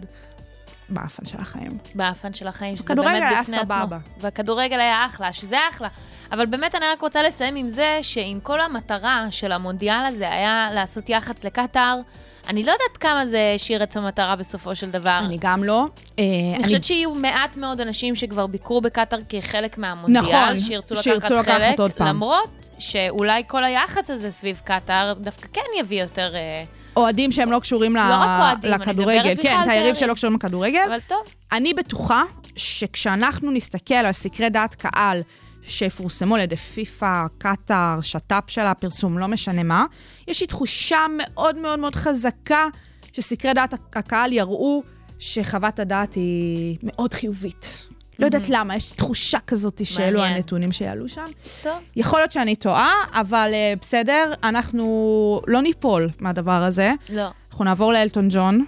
מאפן 0.90 1.24
של 1.24 1.40
החיים. 1.40 1.78
באפן 1.94 2.32
של 2.32 2.46
החיים, 2.46 2.76
שזה 2.76 2.84
הכדורגל 2.84 3.10
באמת 3.12 3.32
היה 3.32 3.42
בפני 3.42 3.56
עצמו. 3.56 3.74
סבבה. 3.74 3.98
והכדורגל 4.18 4.80
היה 4.80 5.06
אחלה, 5.06 5.32
שזה 5.32 5.56
אחלה. 5.70 5.88
אבל 6.32 6.46
באמת 6.46 6.74
אני 6.74 6.86
רק 6.86 7.00
רוצה 7.00 7.22
לסיים 7.22 7.56
עם 7.56 7.68
זה, 7.68 7.98
שעם 8.02 8.40
כל 8.40 8.60
המטרה 8.60 9.26
של 9.30 9.52
המונדיאל 9.52 10.04
הזה 10.06 10.30
היה 10.32 10.68
לעשות 10.74 11.08
יח"צ 11.08 11.44
לקטאר, 11.44 12.00
אני 12.48 12.64
לא 12.64 12.72
יודעת 12.72 12.96
כמה 13.00 13.26
זה 13.26 13.52
השאיר 13.56 13.82
את 13.82 13.96
המטרה 13.96 14.36
בסופו 14.36 14.74
של 14.74 14.90
דבר. 14.90 15.20
אני 15.24 15.38
גם 15.40 15.64
לא. 15.64 15.86
אה, 16.18 16.24
אני 16.56 16.64
חושבת 16.64 16.84
שיהיו 16.84 17.14
מעט 17.14 17.56
מאוד 17.56 17.80
אנשים 17.80 18.14
שכבר 18.14 18.46
ביקרו 18.46 18.80
בקטאר 18.80 19.18
כחלק 19.28 19.78
מהמונדיאל, 19.78 20.22
נכון, 20.22 20.60
שירצו 20.60 20.96
שירצו 20.96 21.34
לקחת 21.34 21.60
לקחת 21.60 21.76
חלק. 21.78 22.00
למרות 22.00 22.70
שאולי 22.78 23.42
כל 23.46 23.64
היח"צ 23.64 24.10
הזה 24.10 24.32
סביב 24.32 24.60
קטאר 24.64 25.12
דווקא 25.20 25.48
כן 25.52 25.60
יביא 25.80 26.02
יותר... 26.02 26.34
אה, 26.34 26.64
אוהדים 26.98 27.32
שהם 27.32 27.52
לא 27.52 27.58
קשורים 27.58 27.96
ל- 27.96 27.98
לא 27.98 28.14
רק 28.14 28.28
אוהדים, 28.40 28.72
אני. 28.74 28.92
מדברת 28.92 29.38
כן, 29.42 29.64
תיירים. 29.64 29.94
שלא 29.94 30.14
קשורים 30.14 30.36
לכדורגל. 30.36 30.80
אבל 30.88 30.98
טוב, 31.06 31.18
אני 31.52 31.74
בטוחה 31.74 32.22
שכשאנחנו 32.56 33.50
נסתכל 33.50 33.94
על 33.94 34.12
סקרי 34.12 34.48
דעת 34.50 34.74
קהל 34.74 35.20
שיפורסמו 35.62 36.34
על 36.34 36.40
ידי 36.40 36.56
פיפ"א, 36.56 37.26
קטאר, 37.38 37.98
שת"פ 38.02 38.44
של 38.50 38.60
הפרסום, 38.66 39.18
לא 39.18 39.26
משנה 39.28 39.62
מה, 39.62 39.84
יש 40.28 40.40
לי 40.40 40.46
תחושה 40.46 40.98
מאוד 41.18 41.56
מאוד 41.58 41.78
מאוד 41.78 41.94
חזקה 41.96 42.66
שסקרי 43.12 43.54
דעת 43.54 43.74
הקהל 43.96 44.32
יראו 44.32 44.82
שחוות 45.18 45.78
הדעת 45.78 46.14
היא 46.14 46.76
מאוד 46.82 47.14
חיובית. 47.14 47.87
לא 48.18 48.24
יודעת 48.24 48.48
למה, 48.48 48.76
יש 48.76 48.86
תחושה 48.86 49.38
כזאת 49.46 49.80
שאלו 49.84 50.18
מעניין. 50.18 50.36
הנתונים 50.36 50.72
שיעלו 50.72 51.08
שם. 51.08 51.24
טוב. 51.62 51.72
יכול 51.96 52.18
להיות 52.18 52.32
שאני 52.32 52.56
טועה, 52.56 52.92
אבל 53.12 53.50
uh, 53.52 53.80
בסדר, 53.80 54.32
אנחנו 54.42 55.40
לא 55.46 55.60
ניפול 55.60 56.10
מהדבר 56.20 56.62
הזה. 56.62 56.92
לא. 57.08 57.28
אנחנו 57.50 57.64
נעבור 57.64 57.92
לאלטון 57.92 58.28
ג'ון, 58.30 58.64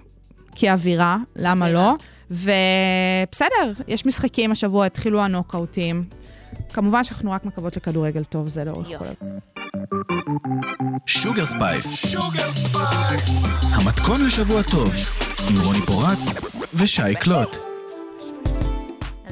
כאווירה, 0.56 1.16
למה 1.36 1.66
אווירה. 1.66 1.82
לא? 1.82 1.96
ובסדר, 3.30 3.82
יש 3.88 4.06
משחקים 4.06 4.52
השבוע, 4.52 4.86
התחילו 4.86 5.20
הנוקאוטים. 5.20 6.04
כמובן 6.72 7.04
שאנחנו 7.04 7.30
רק 7.30 7.44
מקוות 7.44 7.76
לכדורגל 7.76 8.24
טוב, 8.24 8.48
זה 8.48 8.64
לאורך 8.64 8.88
כל. 8.88 8.94
הזמן. 8.94 9.38
Sugar 11.06 11.46
Space. 11.46 12.14
המתכון 13.62 14.26
לשבוע 14.26 14.62
טוב, 14.62 14.92
עם 15.50 15.60
רוני 15.64 15.80
פורט 15.86 16.18
ושי 16.74 17.14
קלוט. 17.20 17.69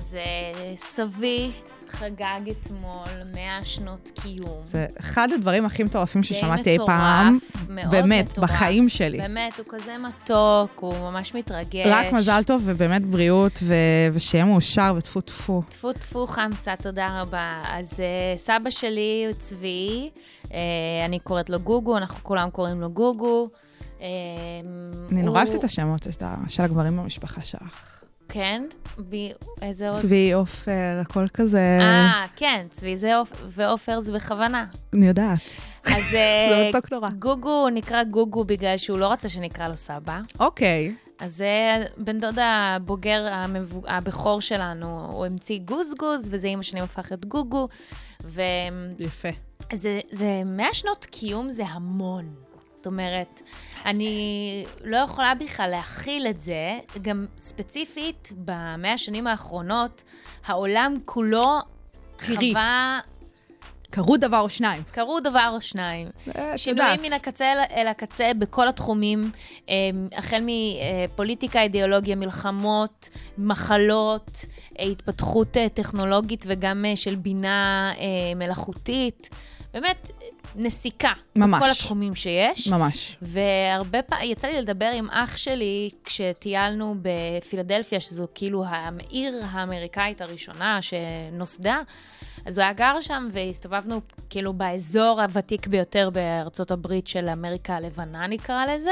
אז 0.08 0.14
אה, 0.14 0.74
סבי 0.76 1.50
חגג 1.88 2.40
אתמול 2.50 3.06
100 3.34 3.64
שנות 3.64 4.10
קיום. 4.22 4.60
זה 4.62 4.86
אחד 5.00 5.28
הדברים 5.34 5.64
הכי 5.64 5.82
מטורפים 5.82 6.22
ששמעתי 6.22 6.70
אי 6.70 6.78
פעם. 6.86 7.38
מאוד 7.68 7.90
באמת, 7.90 8.26
מטורף. 8.30 8.50
בחיים 8.50 8.88
שלי. 8.88 9.18
באמת, 9.18 9.58
הוא 9.58 9.66
כזה 9.68 9.96
מתוק, 9.98 10.70
הוא 10.80 10.94
ממש 10.98 11.34
מתרגש. 11.34 11.86
רק 11.86 12.12
מזל 12.12 12.42
טוב 12.46 12.62
ובאמת 12.64 13.04
בריאות, 13.06 13.52
ו- 13.62 13.74
ושיהיה 14.12 14.44
מאושר 14.44 14.94
וטפו 14.96 15.20
טפו. 15.20 15.62
טפו 15.68 15.92
טפו 15.92 16.26
חמסה, 16.26 16.74
תודה 16.82 17.20
רבה. 17.22 17.62
אז 17.72 17.92
uh, 17.92 17.98
סבא 18.38 18.70
שלי 18.70 19.24
הוא 19.26 19.34
צבי, 19.34 20.10
uh, 20.44 20.48
אני 21.06 21.18
קוראת 21.18 21.50
לו 21.50 21.60
גוגו, 21.60 21.96
אנחנו 21.96 22.18
כולם 22.22 22.50
קוראים 22.50 22.80
לו 22.80 22.90
גוגו. 22.90 23.48
Uh, 23.98 24.02
אני 25.12 25.22
נורא 25.22 25.40
הוא- 25.40 25.46
אוהבת 25.48 25.60
את 25.60 25.64
השמות 25.64 26.06
של 26.48 26.62
הגברים 26.62 26.96
במשפחה 26.96 27.40
שלך. 27.44 27.97
כן? 28.28 28.62
בי, 28.98 29.32
איזה 29.62 29.88
עוד? 29.88 29.96
צבי, 29.98 30.32
עופר, 30.32 30.98
הכל 31.00 31.24
כזה, 31.34 31.78
אה, 31.80 32.24
כן, 32.36 32.66
צבי 32.70 32.96
זה 32.96 33.16
עופ- 33.16 33.42
ועופר 33.48 34.00
זה 34.00 34.12
בכוונה. 34.12 34.66
אני 34.94 35.06
יודעת. 35.06 35.38
אז 35.84 36.02
זה 36.10 36.18
אה, 36.50 36.68
מתוק 36.68 36.92
נורא. 36.92 37.08
גוגו 37.18 37.68
נקרא 37.70 38.04
גוגו 38.04 38.44
בגלל 38.44 38.76
שהוא 38.76 38.98
לא 38.98 39.12
רצה 39.12 39.28
שנקרא 39.28 39.68
לו 39.68 39.76
סבא. 39.76 40.20
אוקיי. 40.40 40.94
אז 41.20 41.36
זה 41.36 41.48
בן 41.96 42.18
דוד 42.18 42.38
הבוגר. 42.42 43.26
הבכור 43.88 44.40
שלנו, 44.40 45.08
הוא 45.12 45.26
המציא 45.26 45.58
גוזגוז, 45.64 46.20
וזה 46.30 46.46
אימא 46.46 46.62
שלי 46.62 46.80
הפך 46.80 47.12
את 47.12 47.24
גוגו. 47.26 47.68
וזה 48.24 48.42
יפה. 48.98 49.28
זה 50.12 50.42
100 50.46 50.66
שנות 50.74 51.04
קיום 51.04 51.48
זה 51.50 51.62
המון. 51.66 52.34
אומרת, 52.88 53.42
אני 53.86 54.12
לא 54.84 54.96
יכולה 54.96 55.34
בכלל 55.34 55.70
להכיל 55.70 56.26
את 56.26 56.40
זה, 56.40 56.78
גם 57.02 57.26
ספציפית 57.38 58.32
במאה 58.44 58.92
השנים 58.92 59.26
האחרונות, 59.26 60.02
העולם 60.46 60.94
כולו 61.04 61.58
תראי. 62.18 62.36
חווה, 62.52 63.00
קרו 63.90 64.16
דבר 64.16 64.40
או 64.40 64.48
שניים. 64.50 64.82
קרו 64.90 65.20
דבר 65.20 65.50
או 65.54 65.60
שניים. 65.60 66.08
שינויים. 66.56 67.02
מן 67.02 67.12
הקצה 67.12 67.52
אל- 67.70 67.86
הקצה 67.88 68.30
בכל 68.38 68.68
התחומים, 68.68 69.30
אה, 69.68 69.74
החל 70.16 70.42
מפוליטיקה, 70.46 71.62
אידיאולוגיה, 71.62 72.16
מלחמות, 72.16 73.08
מחלות, 73.38 74.44
אה, 74.78 74.84
התפתחות 74.84 75.56
אה, 75.56 75.68
טכנולוגית 75.68 76.44
וגם 76.48 76.84
אה, 76.84 76.96
של 76.96 77.14
בינה 77.14 77.92
מלאכותית. 78.36 79.28
באמת, 79.72 80.10
נסיקה. 80.56 81.12
ממש. 81.36 81.62
בכל 81.62 81.70
התחומים 81.70 82.14
שיש. 82.14 82.68
ממש. 82.68 83.16
והרבה 83.22 84.02
פעמים, 84.02 84.32
יצא 84.32 84.48
לי 84.48 84.62
לדבר 84.62 84.90
עם 84.94 85.10
אח 85.10 85.36
שלי 85.36 85.90
כשטיילנו 86.04 86.94
בפילדלפיה, 87.02 88.00
שזו 88.00 88.26
כאילו 88.34 88.64
העיר 88.66 89.34
האמריקאית 89.50 90.20
הראשונה 90.20 90.78
שנוסדה, 90.82 91.80
אז 92.46 92.58
הוא 92.58 92.62
היה 92.62 92.72
גר 92.72 93.00
שם, 93.00 93.28
והסתובבנו 93.32 94.00
כאילו 94.30 94.52
באזור 94.52 95.20
הוותיק 95.20 95.66
ביותר 95.66 96.10
בארצות 96.10 96.70
הברית 96.70 97.06
של 97.06 97.28
אמריקה 97.28 97.76
הלבנה, 97.76 98.26
נקרא 98.26 98.66
לזה, 98.66 98.90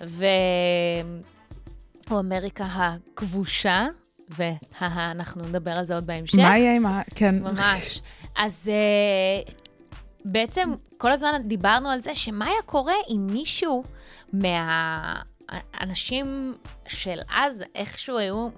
והוא 0.00 0.20
אמריקה 2.20 2.64
הכבושה, 2.64 3.86
ואנחנו 4.38 5.42
נדבר 5.42 5.70
על 5.70 5.84
זה 5.84 5.94
עוד 5.94 6.06
בהמשך. 6.06 6.38
מה 6.38 6.58
יהיה 6.58 6.76
עם 6.76 6.86
ה... 6.86 7.02
כן. 7.14 7.42
ממש. 7.42 8.02
אז 8.36 8.70
uh, 9.46 9.50
בעצם 10.24 10.72
כל 10.98 11.12
הזמן 11.12 11.42
דיברנו 11.44 11.88
על 11.88 12.00
זה 12.00 12.14
שמה 12.14 12.46
היה 12.46 12.62
קורה 12.66 12.94
אם 13.10 13.26
מישהו 13.32 13.84
מהאנשים 15.72 16.54
של 16.88 17.18
אז 17.34 17.64
איכשהו 17.74 18.18
היו 18.18 18.48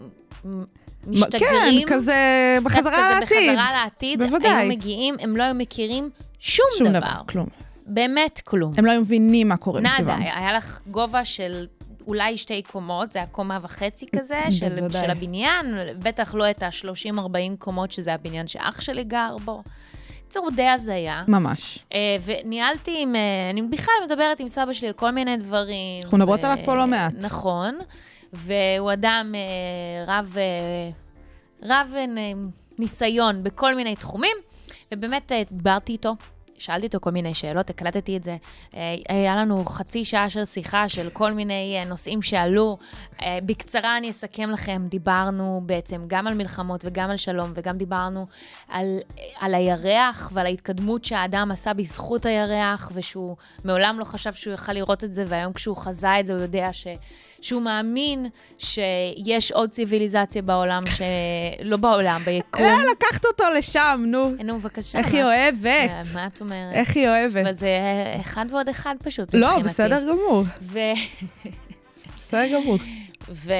מ- 0.45 0.65
משתגרים. 1.07 1.89
כן, 1.89 1.95
כזה 1.95 2.59
בחזרה 2.63 2.93
כזה 2.93 3.01
לעתיד. 3.21 3.59
בחזרה 3.59 3.73
לעתיד. 3.83 4.23
בוודאי. 4.23 4.51
היו 4.51 4.69
מגיעים, 4.69 5.15
הם 5.21 5.37
לא 5.37 5.43
היו 5.43 5.55
מכירים 5.55 6.11
שום, 6.39 6.67
שום 6.79 6.89
דבר. 6.89 6.99
דבר, 7.01 7.11
כלום. 7.29 7.47
באמת 7.87 8.41
כלום. 8.45 8.73
הם 8.77 8.87
לא 8.87 8.91
היו 8.91 9.01
מבינים 9.01 9.49
מה 9.49 9.57
קורה 9.57 9.81
נאדה, 9.81 9.93
מסביבם. 9.95 10.21
היה 10.21 10.53
לך 10.53 10.81
גובה 10.87 11.25
של 11.25 11.67
אולי 12.07 12.37
שתי 12.37 12.63
קומות, 12.63 13.13
זה 13.13 13.19
היה 13.19 13.29
קומה 13.29 13.59
וחצי 13.63 14.07
כזה, 14.19 14.41
של. 14.51 14.89
של 14.93 15.11
הבניין, 15.11 15.67
בטח 15.99 16.35
לא 16.35 16.51
את 16.51 16.63
ה-30-40 16.63 17.57
קומות, 17.59 17.93
שזה 17.93 18.15
הבניין 18.15 18.47
שאח 18.47 18.81
שלי 18.81 19.05
גר 19.05 19.37
בו. 19.45 19.63
בקיצור, 20.33 20.51
די 20.51 20.69
הזיה. 20.69 21.23
ממש. 21.29 21.79
אה, 21.95 22.17
וניהלתי 22.25 23.03
עם, 23.03 23.17
אה, 23.17 23.51
אני 23.51 23.63
בכלל 23.63 23.95
מדברת 24.07 24.41
עם 24.41 24.49
סבא 24.49 24.73
שלי 24.73 24.89
על 24.89 24.95
כל 24.95 25.11
מיני 25.11 25.37
דברים. 25.37 26.03
אנחנו 26.03 26.19
מדברות 26.19 26.45
עליו 26.45 26.65
פה 26.65 26.75
לא 26.75 26.87
מעט. 26.87 27.13
נכון, 27.21 27.79
והוא 28.33 28.93
אדם 28.93 29.33
אה, 29.35 30.05
רב, 30.19 30.37
אה, 30.37 30.91
רב 31.63 31.93
אה, 31.97 32.05
ניסיון 32.79 33.43
בכל 33.43 33.75
מיני 33.75 33.97
תחומים, 33.97 34.37
ובאמת 34.95 35.33
אה, 35.33 35.43
דיברתי 35.51 35.93
איתו. 35.93 36.17
שאלתי 36.63 36.87
אותו 36.87 36.99
כל 37.01 37.11
מיני 37.11 37.35
שאלות, 37.35 37.71
הקלטתי 37.71 38.17
את 38.17 38.25
זה. 38.25 38.37
אה, 38.75 38.95
היה 39.09 39.37
לנו 39.37 39.65
חצי 39.65 40.05
שעה 40.05 40.31
של 40.31 40.45
שיחה 40.45 40.89
של 40.89 41.11
כל 41.13 41.33
מיני 41.33 41.77
אה, 41.79 41.85
נושאים 41.85 42.23
שעלו. 42.23 42.79
אה, 43.23 43.39
בקצרה 43.47 43.99
אני 43.99 44.11
אסכם 44.11 44.51
לכם, 44.51 44.83
דיברנו 44.89 45.63
בעצם 45.67 46.03
גם 46.07 46.27
על 46.27 46.35
מלחמות 46.35 46.85
וגם 46.85 47.11
על 47.11 47.17
שלום, 47.17 47.53
וגם 47.55 47.77
דיברנו 47.77 48.27
על, 48.69 48.99
על 49.41 49.55
הירח 49.55 50.31
ועל 50.35 50.47
ההתקדמות 50.47 51.05
שהאדם 51.05 51.51
עשה 51.51 51.73
בזכות 51.73 52.27
הירח, 52.27 52.91
ושהוא 52.95 53.37
מעולם 53.65 53.99
לא 53.99 54.05
חשב 54.05 54.33
שהוא 54.33 54.53
יוכל 54.53 54.73
לראות 54.73 55.05
את 55.05 55.15
זה, 55.15 55.25
והיום 55.29 55.53
כשהוא 55.53 55.77
חזה 55.77 56.21
את 56.21 56.27
זה, 56.27 56.33
הוא 56.33 56.43
יודע 56.43 56.73
ש... 56.73 56.87
שהוא 57.43 57.63
מאמין 57.63 58.27
שיש 58.59 59.53
עוד 59.53 59.71
ציוויליזציה 59.71 60.43
בעולם. 60.43 60.83
לא 61.65 61.77
בעולם, 61.77 62.23
ביקום. 62.25 62.63
אה, 62.65 62.83
לקחת 62.93 63.25
אותו 63.25 63.45
לשם, 63.59 64.03
נו. 64.07 64.35
נו, 64.45 64.59
בבקשה. 64.59 64.99
איך 64.99 65.13
היא 65.15 65.23
אוהבת. 65.25 65.91
מה- 66.15 66.27
את 66.27 66.41
אומרת? 66.41 66.73
איך 66.75 66.97
היא 66.97 67.09
אוהבת. 67.09 67.37
אבל 67.47 67.55
זה 67.55 67.69
אחד 68.21 68.47
ועוד 68.51 68.69
אחד 68.69 68.95
פשוט, 69.03 69.35
לא. 69.35 69.59
בסדר 69.59 70.01
גמור. 70.09 70.45
בסדר 72.17 72.45
גמור. 72.55 72.79
ו... 73.29 73.53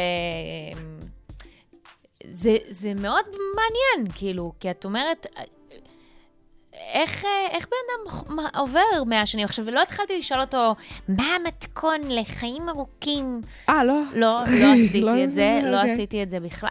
זה, 2.31 2.57
זה 2.69 2.95
מאוד 2.95 3.25
מעניין, 3.29 4.13
כאילו, 4.15 4.53
כי 4.61 4.71
את 4.71 4.85
אומרת, 4.85 5.27
איך, 6.93 7.25
איך 7.51 7.67
בן 7.67 7.77
אדם 8.11 8.39
עובר 8.57 9.05
100 9.07 9.27
שנים 9.27 9.45
עכשיו, 9.45 9.67
ולא 9.67 9.83
התחלתי 9.83 10.19
לשאול 10.19 10.41
אותו, 10.41 10.75
מה 11.09 11.37
המתכון 11.37 12.01
לחיים 12.09 12.69
ארוכים? 12.69 13.41
אה, 13.69 13.85
לא. 13.85 14.03
לא, 14.15 14.43
לא 14.61 14.73
עשיתי 14.75 15.01
לא, 15.01 15.25
את 15.25 15.35
זה, 15.35 15.61
לא 15.65 15.77
אוקיי. 15.77 15.93
עשיתי 15.93 16.23
את 16.23 16.31
זה 16.31 16.41
בכלל. 16.41 16.71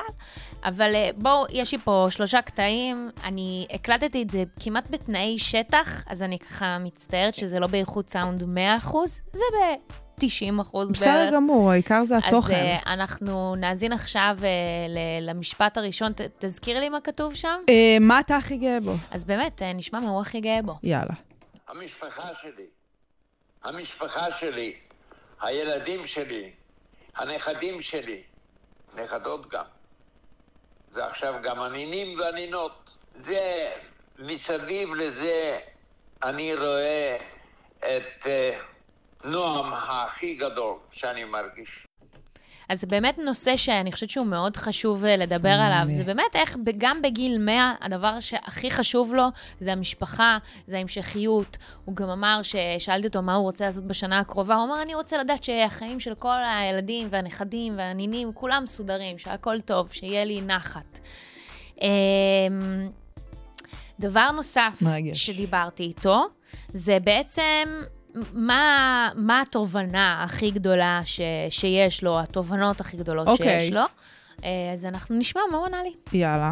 אבל 0.64 0.96
אה, 0.96 1.10
בואו, 1.16 1.46
יש 1.50 1.72
לי 1.72 1.78
פה 1.78 2.08
שלושה 2.10 2.42
קטעים, 2.42 3.10
אני 3.24 3.68
הקלטתי 3.74 4.22
את 4.22 4.30
זה 4.30 4.44
כמעט 4.60 4.90
בתנאי 4.90 5.40
שטח, 5.40 6.04
אז 6.08 6.22
אני 6.22 6.40
ככה 6.40 6.78
מצטערת 6.80 7.36
שזה 7.36 7.60
לא 7.60 7.68
באיכות 7.68 8.10
סאונד 8.10 8.44
100%, 8.44 8.46
זה 9.34 9.44
ב-90% 10.26 10.72
בערך. 10.74 10.90
בסדר 10.92 11.30
גמור, 11.34 11.72
העיקר 11.72 12.04
זה 12.06 12.18
אז 12.18 12.22
התוכן. 12.28 12.54
אה, 12.54 12.94
אנחנו 12.94 13.56
נאזין 13.56 13.94
עכשיו 13.94 14.38
אה, 14.44 14.48
ל- 14.90 15.30
למשפט 15.30 15.78
הראשון, 15.78 16.14
ת- 16.14 16.22
תזכיר 16.40 16.80
לי 16.80 16.90
מה 16.90 17.02
כתוב 17.02 17.36
שם? 17.36 17.60
אה, 17.70 17.98
מה 18.02 18.20
אתה 18.20 18.38
הכי 18.38 18.58
גאה 18.58 18.80
בו? 18.80 18.94
אז 19.12 19.26
באמת, 19.26 19.62
אה, 19.62 19.74
נשמע 19.74 20.00
מה 20.00 20.10
הוא 20.10 20.22
הכי 20.22 20.40
גאה 20.42 20.62
בו. 20.62 20.76
יאללה. 20.84 21.14
המשפחה 21.68 22.28
שלי, 22.42 22.66
המשפחה 23.64 24.32
שלי, 24.32 24.74
הילדים 25.42 26.08
שלי, 26.08 26.52
הנכדים 27.16 27.82
שלי, 27.82 28.22
נכדות 29.04 29.50
גם, 29.52 29.64
ועכשיו 30.94 31.34
גם 31.44 31.60
הנינים 31.62 32.20
והנינות. 32.20 32.90
זה, 33.16 33.70
מסביב 34.20 34.94
לזה 34.96 35.60
אני 36.24 36.56
רואה 36.56 37.18
את 37.80 38.28
אה, 38.28 38.58
נועם 39.24 39.74
הכי 39.74 40.36
גדול 40.36 40.76
שאני 40.92 41.24
מרגיש. 41.24 41.86
אז 42.70 42.82
זה 42.82 42.88
באמת 42.88 43.18
נושא 43.18 43.58
שאני 43.58 43.92
חושבת 43.92 44.10
שהוא 44.10 44.26
מאוד 44.26 44.58
חשוב 44.58 45.06
אה, 45.06 45.18
לדבר 45.18 45.50
עליו. 45.50 45.86
זה 45.90 46.04
באמת 46.04 46.36
איך 46.36 46.58
גם 46.78 47.02
בגיל 47.02 47.38
100, 47.38 47.74
הדבר 47.82 48.20
שהכי 48.20 48.72
חשוב 48.72 49.14
לו 49.14 49.24
זה 49.60 49.72
המשפחה, 49.72 50.38
זה 50.68 50.78
ההמשכיות. 50.78 51.58
הוא 51.86 51.96
גם 51.96 52.10
אמר, 52.10 52.40
ששאלתי 52.44 53.08
אותו 53.08 53.22
מה 53.22 53.36
הוא 53.36 53.44
רוצה 53.44 53.66
לעשות 53.66 53.84
בשנה 53.88 54.20
הקרובה, 54.20 54.56
הוא 54.56 54.64
אמר, 54.64 54.82
אני 54.82 54.96
רוצה 54.96 55.18
לדעת 55.18 55.44
שהחיים 55.44 56.00
של 56.00 56.16
כל 56.16 56.38
הילדים 56.46 57.08
והנכדים 57.12 57.74
והנינים, 57.78 58.34
כולם 58.34 58.64
מסודרים, 58.64 59.18
שהכל 59.18 59.62
טוב, 59.62 59.92
שיהיה 59.92 60.26
לי 60.26 60.42
נחת. 60.42 61.00
אמ, 61.82 62.90
דבר 64.00 64.32
נוסף 64.32 64.78
מרגש. 64.82 65.26
שדיברתי 65.26 65.84
איתו, 65.84 66.26
זה 66.74 66.98
בעצם 67.04 67.84
מה, 68.34 69.10
מה 69.16 69.42
התובנה 69.42 70.24
הכי 70.24 70.52
גדולה 70.52 71.02
ש, 71.06 71.22
שיש 71.50 72.04
לו, 72.04 72.20
התובנות 72.20 72.80
הכי 72.82 72.98
גדולות 72.98 73.28
אוקיי. 73.28 73.60
שיש 73.66 73.74
לו. 73.74 73.82
אה, 74.44 74.50
אז 74.74 74.86
אנחנו 74.86 75.16
נשמע 75.16 75.42
מה 75.52 75.58
הוא 75.58 75.66
ענה 75.66 75.84
לי. 75.84 75.94
יאללה. 76.14 76.52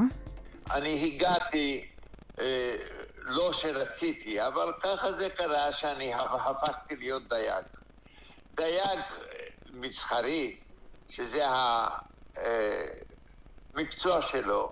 אני 0.72 1.06
הגעתי, 1.15 1.86
אה, 2.41 2.76
לא 3.22 3.54
שרציתי, 3.54 4.48
אבל 4.48 4.72
ככה 4.84 5.12
זה 5.12 5.30
קרה 5.30 5.72
שאני 5.74 6.13
הפ- 6.13 6.48
הפכתי 6.48 6.95
להיות 6.95 7.30
דייג. 7.30 7.63
דייג 8.56 8.80
אה, 8.86 9.02
מסחרי, 9.74 10.56
שזה 11.10 11.43
המקצוע 13.76 14.22
שלו, 14.22 14.72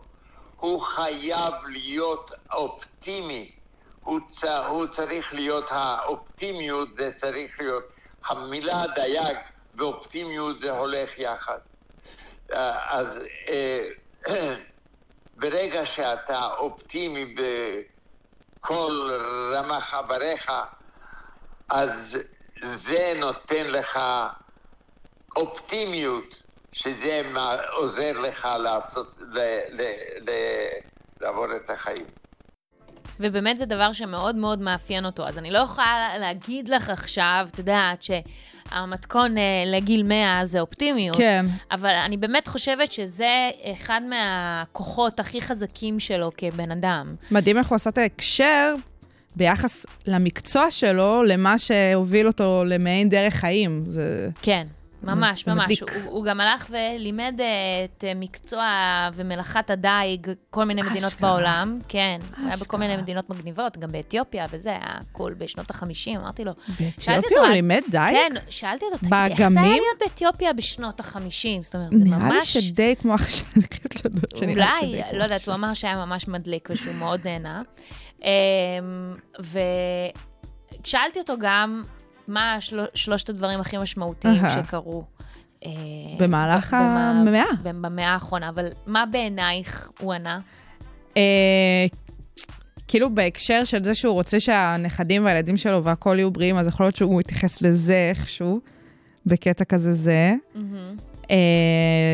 הוא 0.59 0.81
חייב 0.81 1.53
להיות 1.69 2.31
אופטימי. 2.53 3.51
הוא. 4.07 4.19
הוא 4.67 4.87
צריך 4.87 5.33
להיות, 5.33 5.65
האופטימיות 5.69 6.95
זה 6.95 7.11
צריך 7.11 7.51
להיות, 7.59 7.83
המילה 8.25 8.83
דייג 8.95 9.37
ואופטימיות 9.75 10.61
זה 10.61 10.71
הולך 10.71 11.19
יחד. 11.19 11.57
אה, 12.53 12.97
אז 12.97 13.19
אה, 13.49 13.89
ברגע 15.39 15.85
שאתה 15.85 16.47
אופטימי 16.57 17.35
בכל 17.35 19.09
רמ"ח 19.53 19.93
איבריך, 19.93 20.51
אז 21.69 22.17
זה 22.63 23.13
נותן 23.19 23.67
לך 23.67 23.99
אופטימיות, 25.35 26.43
שזה 26.71 27.21
עוזר 27.71 28.19
לך 28.19 28.47
לעשות, 28.59 29.15
ל, 29.19 29.39
ל, 29.69 29.81
ל, 30.19 30.31
לעבור 31.21 31.55
את 31.55 31.69
החיים. 31.69 32.05
ובאמת 33.19 33.57
זה 33.57 33.65
דבר 33.65 33.93
שמאוד 33.93 34.35
מאוד 34.35 34.61
מאפיין 34.61 35.05
אותו. 35.05 35.27
אז 35.27 35.37
אני 35.37 35.51
לא 35.51 35.57
יכולה 35.57 36.17
להגיד 36.19 36.69
לך 36.69 36.89
עכשיו, 36.89 37.47
את 37.51 37.59
יודעת, 37.59 38.03
שהמתכון 38.03 39.37
אה, 39.37 39.43
לגיל 39.65 40.03
100 40.03 40.45
זה 40.45 40.59
אופטימיות. 40.59 41.17
כן. 41.17 41.45
אבל 41.71 41.95
אני 42.05 42.17
באמת 42.17 42.47
חושבת 42.47 42.91
שזה 42.91 43.49
אחד 43.71 44.01
מהכוחות 44.09 45.19
הכי 45.19 45.41
חזקים 45.41 45.99
שלו 45.99 46.31
כבן 46.37 46.71
אדם. 46.71 47.15
מדהים 47.31 47.57
איך 47.57 47.67
הוא 47.67 47.75
עשה 47.75 47.89
את 47.89 47.97
ההקשר 47.97 48.75
ביחס 49.35 49.85
למקצוע 50.07 50.71
שלו, 50.71 51.23
למה 51.23 51.59
שהוביל 51.59 52.27
אותו 52.27 52.63
למעין 52.65 53.09
דרך 53.09 53.33
חיים. 53.33 53.81
זה... 53.85 54.29
כן, 54.41 54.63
ממש, 55.03 55.47
ממש. 55.47 55.81
הוא, 55.81 55.89
הוא 56.05 56.25
גם 56.25 56.41
הלך 56.41 56.67
ולימד 56.69 57.35
אה, 57.39 57.45
את 57.85 58.03
אה, 58.03 58.13
מקצוע 58.15 58.65
ומלאכת 59.13 59.69
הדייג, 59.69 60.27
כל 60.49 60.63
מיני 60.63 60.81
מדינות 60.81 61.03
אשכרה. 61.03 61.31
בעולם. 61.31 61.79
כן, 61.87 62.19
הוא 62.37 62.45
היה 62.45 62.55
בכל 62.55 62.63
אשכרה. 62.63 62.79
מיני 62.79 62.97
מדינות 62.97 63.29
מגניבות, 63.29 63.77
גם 63.77 63.91
באתיופיה, 63.91 64.45
וזה 64.51 64.69
היה 64.69 64.97
קול 65.11 65.33
בשנות 65.33 65.71
ה-50, 65.71 66.17
אמרתי 66.17 66.43
לו. 66.43 66.51
באתיופיה 66.79 67.39
הוא 67.39 67.47
לימד 67.47 67.81
דייג? 67.89 68.17
כן, 68.17 68.33
שאלתי 68.49 68.85
אותו, 68.85 68.97
תגיד, 68.97 69.13
איך 69.13 69.49
זה 69.49 69.61
היה? 69.61 69.69
להיות 69.69 69.99
באתיופיה 69.99 70.53
בשנות 70.53 70.99
ה-50? 70.99 71.61
זאת 71.61 71.75
אומרת, 71.75 71.89
זה 71.89 72.05
נראה 72.05 72.17
לי 72.17 72.35
ממש... 72.35 72.57
שדי 72.57 72.95
כמו 73.01 73.13
עכשיו, 73.13 73.47
אני 73.55 73.63
חייבת 73.63 74.05
להודות 74.05 74.37
שנראה 74.37 74.71
לי 74.81 74.87
אולי, 74.87 75.03
שדי 75.09 75.17
לא 75.17 75.23
יודעת. 75.23 75.47
הוא 75.47 75.53
אמר 75.55 75.73
שהיה 75.73 76.05
ממש 76.05 76.27
מדליק 76.27 76.69
ושהוא 76.71 76.93
מאוד 76.93 77.21
נהנה. 77.27 77.61
אמ, 78.23 78.27
ושאלתי 80.83 81.19
אותו 81.19 81.33
גם, 81.39 81.83
מה 82.27 82.53
השל- 82.53 82.85
שלושת 82.93 83.29
הדברים 83.29 83.59
הכי 83.59 83.77
משמעותיים 83.77 84.45
אהה. 84.45 84.63
שקרו. 84.63 85.03
אה, 85.65 85.71
במהלך 86.19 86.73
במה- 86.73 87.11
המאה. 87.21 87.45
במאה 87.81 88.13
האחרונה, 88.13 88.49
אבל 88.49 88.65
מה 88.87 89.03
בעינייך 89.11 89.89
הוא 89.99 90.13
ענה? 90.13 90.39
אה, 91.17 91.85
כאילו 92.87 93.15
בהקשר 93.15 93.63
של 93.63 93.83
זה 93.83 93.95
שהוא 93.95 94.13
רוצה 94.13 94.39
שהנכדים 94.39 95.25
והילדים 95.25 95.57
שלו 95.57 95.83
והכל 95.83 96.15
יהיו 96.17 96.31
בריאים, 96.31 96.57
אז 96.57 96.67
יכול 96.67 96.85
להיות 96.85 96.95
שהוא 96.95 97.21
יתייחס 97.21 97.61
לזה 97.61 98.07
איכשהו, 98.09 98.59
בקטע 99.25 99.65
כזה 99.65 99.93
זה. 99.93 100.33
אה, 101.31 101.35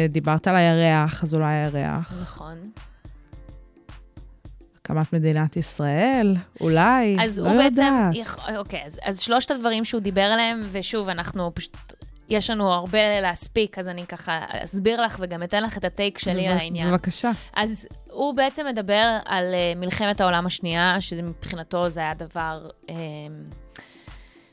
דיברת 0.09 0.47
על 0.47 0.55
הירח, 0.55 1.23
אז 1.23 1.33
אולי 1.33 1.53
הירח. 1.53 2.13
נכון. 2.21 2.55
הקמת 4.85 5.13
מדינת 5.13 5.57
ישראל, 5.57 6.35
אולי, 6.61 7.17
אז 7.21 7.39
לא 7.39 7.49
הוא 7.49 7.57
בעצם, 7.57 7.65
יודעת. 7.65 8.15
יכ... 8.15 8.37
אוקיי, 8.57 8.83
אז, 8.85 8.99
אז 9.03 9.19
שלושת 9.19 9.51
הדברים 9.51 9.85
שהוא 9.85 10.01
דיבר 10.01 10.21
עליהם, 10.21 10.61
ושוב, 10.71 11.09
אנחנו 11.09 11.51
פשוט, 11.55 11.77
יש 12.29 12.49
לנו 12.49 12.71
הרבה 12.73 13.21
להספיק, 13.21 13.79
אז 13.79 13.87
אני 13.87 14.05
ככה 14.05 14.39
אסביר 14.49 15.01
לך 15.01 15.17
וגם 15.19 15.43
אתן 15.43 15.63
לך 15.63 15.77
את 15.77 15.85
הטייק 15.85 16.19
שלי 16.19 16.47
בב- 16.49 16.55
לעניין. 16.55 16.91
בבקשה. 16.91 17.31
אז 17.53 17.87
הוא 18.11 18.35
בעצם 18.35 18.65
מדבר 18.65 19.17
על 19.25 19.45
uh, 19.53 19.79
מלחמת 19.79 20.21
העולם 20.21 20.45
השנייה, 20.45 20.95
שמבחינתו 21.01 21.89
זה 21.89 21.99
היה 21.99 22.13
דבר 22.13 22.67
uh, 22.87 22.89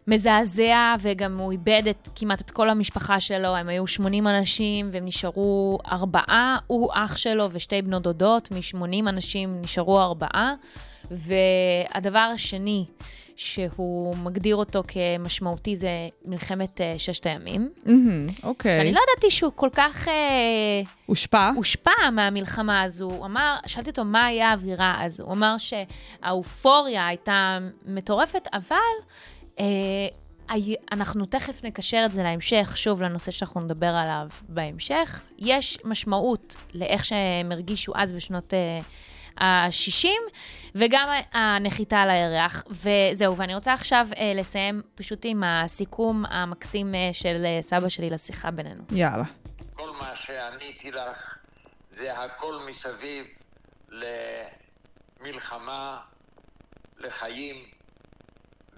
מזעזע, 0.07 0.95
וגם 1.01 1.39
הוא 1.39 1.53
איבד 1.53 1.83
את, 1.91 2.09
כמעט 2.15 2.41
את 2.41 2.51
כל 2.51 2.71
המשפחה 2.71 3.21
שלו, 3.21 3.57
הם 3.57 3.69
היו 3.69 3.87
80 3.87 4.27
אנשים, 4.27 4.89
והם 4.93 5.05
נשארו 5.05 5.79
ארבעה, 5.93 6.59
הוא 6.67 6.91
אח 6.93 7.17
שלו 7.17 7.49
ושתי 7.53 7.83
בנות 7.83 8.03
דודות, 8.03 8.51
מ-80 8.51 9.09
אנשים 9.09 9.63
נשארו 9.63 10.01
ארבעה. 10.01 10.55
והדבר 11.11 12.19
השני 12.35 12.85
שהוא 13.37 14.17
מגדיר 14.17 14.57
אותו 14.57 14.83
כמשמעותי 14.89 15.77
זה 15.77 15.89
מלחמת 16.25 16.81
uh, 16.81 16.99
ששת 16.99 17.27
הימים. 17.27 17.71
אוקיי. 18.43 18.79
שאני 18.79 18.93
לא 18.93 19.01
ידעתי 19.01 19.31
שהוא 19.31 19.53
כל 19.55 19.69
כך... 19.73 20.09
Uh, 20.09 20.11
הושפע? 21.07 21.51
הושפע 21.57 22.11
מהמלחמה 22.13 22.83
הזו. 22.83 23.05
הוא 23.05 23.27
אמר, 23.27 23.57
שאלתי 23.67 23.91
אותו 23.91 24.05
מה 24.05 24.27
היה 24.27 24.51
האווירה 24.51 25.05
אז. 25.05 25.21
הוא 25.21 25.33
אמר 25.33 25.55
שהאופוריה 25.59 27.07
הייתה 27.07 27.59
מטורפת, 27.87 28.49
אבל 28.53 28.77
אה, 28.77 29.40
אנחנו 30.93 31.27
תכף 31.27 31.65
נקשר 31.65 32.03
את 32.07 32.13
זה 32.13 32.23
להמשך, 32.23 32.73
שוב, 32.75 33.03
לנושא 33.03 33.31
שאנחנו 33.31 33.61
נדבר 33.61 33.87
עליו 33.87 34.27
בהמשך. 34.49 35.21
יש 35.39 35.79
משמעות 35.85 36.57
לאיך 36.75 37.05
שהם 37.05 37.53
הרגישו 37.53 37.93
אז 37.95 38.13
בשנות 38.13 38.55
אה, 38.55 38.81
ה-60, 39.41 40.09
וגם 40.75 41.09
הנחיתה 41.33 42.03
על 42.03 42.11
הירח. 42.11 42.65
וזהו, 42.71 43.37
ואני 43.37 43.55
רוצה 43.55 43.73
עכשיו 43.73 44.07
אה, 44.17 44.33
לסיים 44.35 44.83
פשוט 44.95 45.21
עם 45.25 45.43
הסיכום 45.45 46.25
המקסים 46.29 46.95
אה, 46.95 47.11
של 47.13 47.43
אה, 47.45 47.59
סבא 47.63 47.89
שלי 47.89 48.11
לשיחה 48.11 48.51
בינינו. 48.51 48.83
יאללה. 48.91 49.25
כל 49.73 49.91
מה 49.91 50.17
שעניתי 50.17 50.91
לך 50.91 51.37
זה 51.91 52.19
הכל 52.19 52.55
מסביב 52.71 53.27
למלחמה, 55.21 56.01
לחיים 56.99 57.57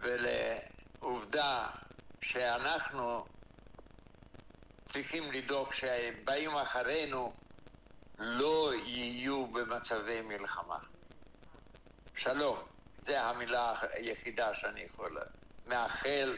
ולעובדה 0.02 1.66
שאנחנו 2.22 3.26
צריכים 4.86 5.32
לדאוג 5.32 5.72
שבאים 5.72 6.50
אחרינו 6.50 7.32
לא 8.18 8.72
יהיו 8.84 9.46
במצבי 9.46 10.20
מלחמה. 10.20 10.78
שלום, 12.16 12.58
זו 13.02 13.16
המילה 13.16 13.74
היחידה 13.92 14.54
שאני 14.54 14.80
יכול 14.80 15.18
מאחל 15.66 16.36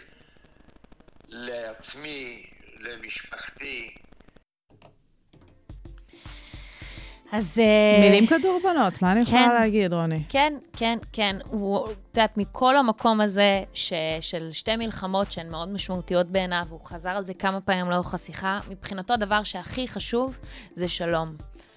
לעצמי, 1.29 2.50
למשפחתי, 2.79 3.94
אז... 7.35 7.59
אה, 7.59 8.01
מילים 8.01 8.27
כדורבנות, 8.27 9.03
מה 9.03 9.12
אני 9.12 9.20
יכולה 9.20 9.47
כן. 9.47 9.55
להגיד, 9.55 9.92
רוני? 9.92 10.23
כן, 10.29 10.55
כן, 10.73 10.99
כן. 11.12 11.37
הוא, 11.51 11.85
את 11.87 12.16
יודעת, 12.16 12.37
מכל 12.37 12.77
המקום 12.77 13.20
הזה 13.20 13.62
ש, 13.73 13.92
של 14.20 14.49
שתי 14.53 14.77
מלחמות 14.77 15.33
שהן 15.33 15.51
מאוד 15.51 15.68
משמעותיות 15.68 16.27
בעיניו, 16.27 16.66
הוא 16.70 16.81
חזר 16.85 17.11
על 17.11 17.25
זה 17.25 17.35
כמה 17.35 17.61
פעמים 17.61 17.90
לאורך 17.90 18.14
השיחה, 18.14 18.61
מבחינתו 18.70 19.14
הדבר 19.14 19.42
שהכי 19.42 19.88
חשוב 19.88 20.38
זה 20.75 20.88
שלום. 20.88 21.35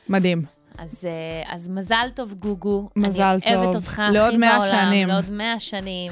מדהים. 0.09 0.41
אז, 0.77 1.05
אה, 1.05 1.53
אז 1.53 1.69
מזל 1.69 2.07
טוב, 2.15 2.33
גוגו. 2.33 2.89
מזל 2.95 3.37
אני 3.45 3.55
אוהבת 3.55 3.73
טוב. 3.73 3.75
אותך 3.75 4.01
לעוד 4.11 4.27
הכי 4.27 4.37
100 4.37 4.59
בעולם. 4.59 4.71
שנים. 4.71 5.07
לעוד 5.07 5.31
מאה 5.31 5.59
שנים. 5.59 6.11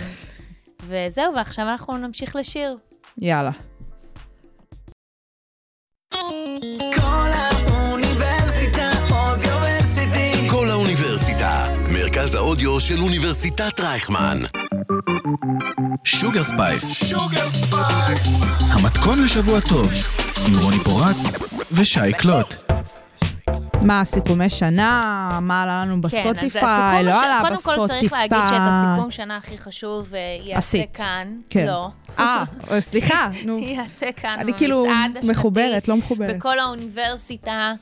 וזהו, 0.84 1.34
ועכשיו 1.36 1.69
אנחנו 1.69 1.97
נמשיך 1.97 2.36
לשיר. 2.36 2.75
יאללה. 3.17 3.51
האודיו 12.55 12.79
של 12.79 13.01
אוניברסיטת 13.01 13.79
רייכמן. 13.79 14.37
Sugar 16.03 16.43
Space. 16.43 17.13
המתכון 18.59 19.23
לשבוע 19.23 19.59
טוב, 19.59 19.91
עם 20.47 20.63
רוני 20.63 20.77
פורט 20.83 21.15
ושי 21.71 22.13
קלוט. 22.17 22.55
מה, 23.81 24.05
סיכומי 24.05 24.49
שנה? 24.49 25.39
מה 25.41 25.63
עלה 25.63 25.85
לנו 25.85 26.01
בספוטיפיי? 26.01 26.61
כן, 26.61 26.67
הסיכום, 26.67 27.05
לא 27.05 27.23
עלה 27.23 27.39
קודם 27.41 27.53
בספוטיפיי. 27.53 27.87
כל 27.87 27.87
צריך 27.87 28.13
להגיד 28.13 28.37
שאת 28.49 28.61
הסיכום 28.67 29.11
שנה 29.11 29.37
הכי 29.37 29.57
חשוב 29.57 30.15
אה, 30.15 30.19
יעשה. 30.43 30.81
כאן. 30.93 31.27
כן. 31.49 31.67
לא. 31.67 31.89
אה, 32.19 32.43
סליחה, 32.79 33.29
נו. 33.45 33.59
יעשה 33.77 34.11
כאן 34.11 34.37
אני 34.39 34.53
כאילו. 34.57 34.85
מחוברת, 35.29 35.87
לא 35.87 35.97
מחוברת. 35.97 36.35
בכל 36.35 36.59
האוניברסיטה. 36.59 37.73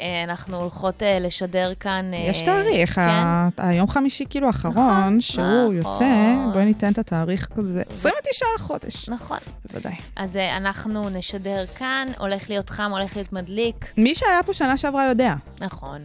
אה, 0.00 0.24
אנחנו 0.24 0.56
הולכות 0.56 1.02
אה, 1.02 1.18
לשדר 1.20 1.72
כאן... 1.80 2.10
אה, 2.14 2.18
יש 2.30 2.42
תאריך, 2.42 2.94
כן. 2.94 3.00
ה- 3.00 3.48
היום 3.58 3.88
חמישי 3.88 4.24
כאילו 4.30 4.46
האחרון, 4.46 4.74
נכון, 4.74 5.20
שהוא 5.20 5.44
נכון. 5.46 5.76
יוצא, 5.76 6.06
בואי 6.52 6.64
ניתן 6.64 6.92
את 6.92 6.98
התאריך 6.98 7.48
כזה, 7.56 7.82
29 7.92 8.46
לחודש, 8.56 9.08
נכון. 9.08 9.38
בוודאי. 9.72 9.94
אז 10.16 10.36
אנחנו 10.56 11.08
נשדר 11.08 11.64
כאן, 11.66 12.08
הולך 12.18 12.48
להיות 12.48 12.70
חם, 12.70 12.90
הולך 12.92 13.16
להיות 13.16 13.32
מדליק. 13.32 13.84
מי 13.96 14.14
שהיה 14.14 14.42
פה 14.46 14.52
שנה 14.52 14.76
שעברה 14.76 15.04
יודע. 15.08 15.34
נכון. 15.60 15.98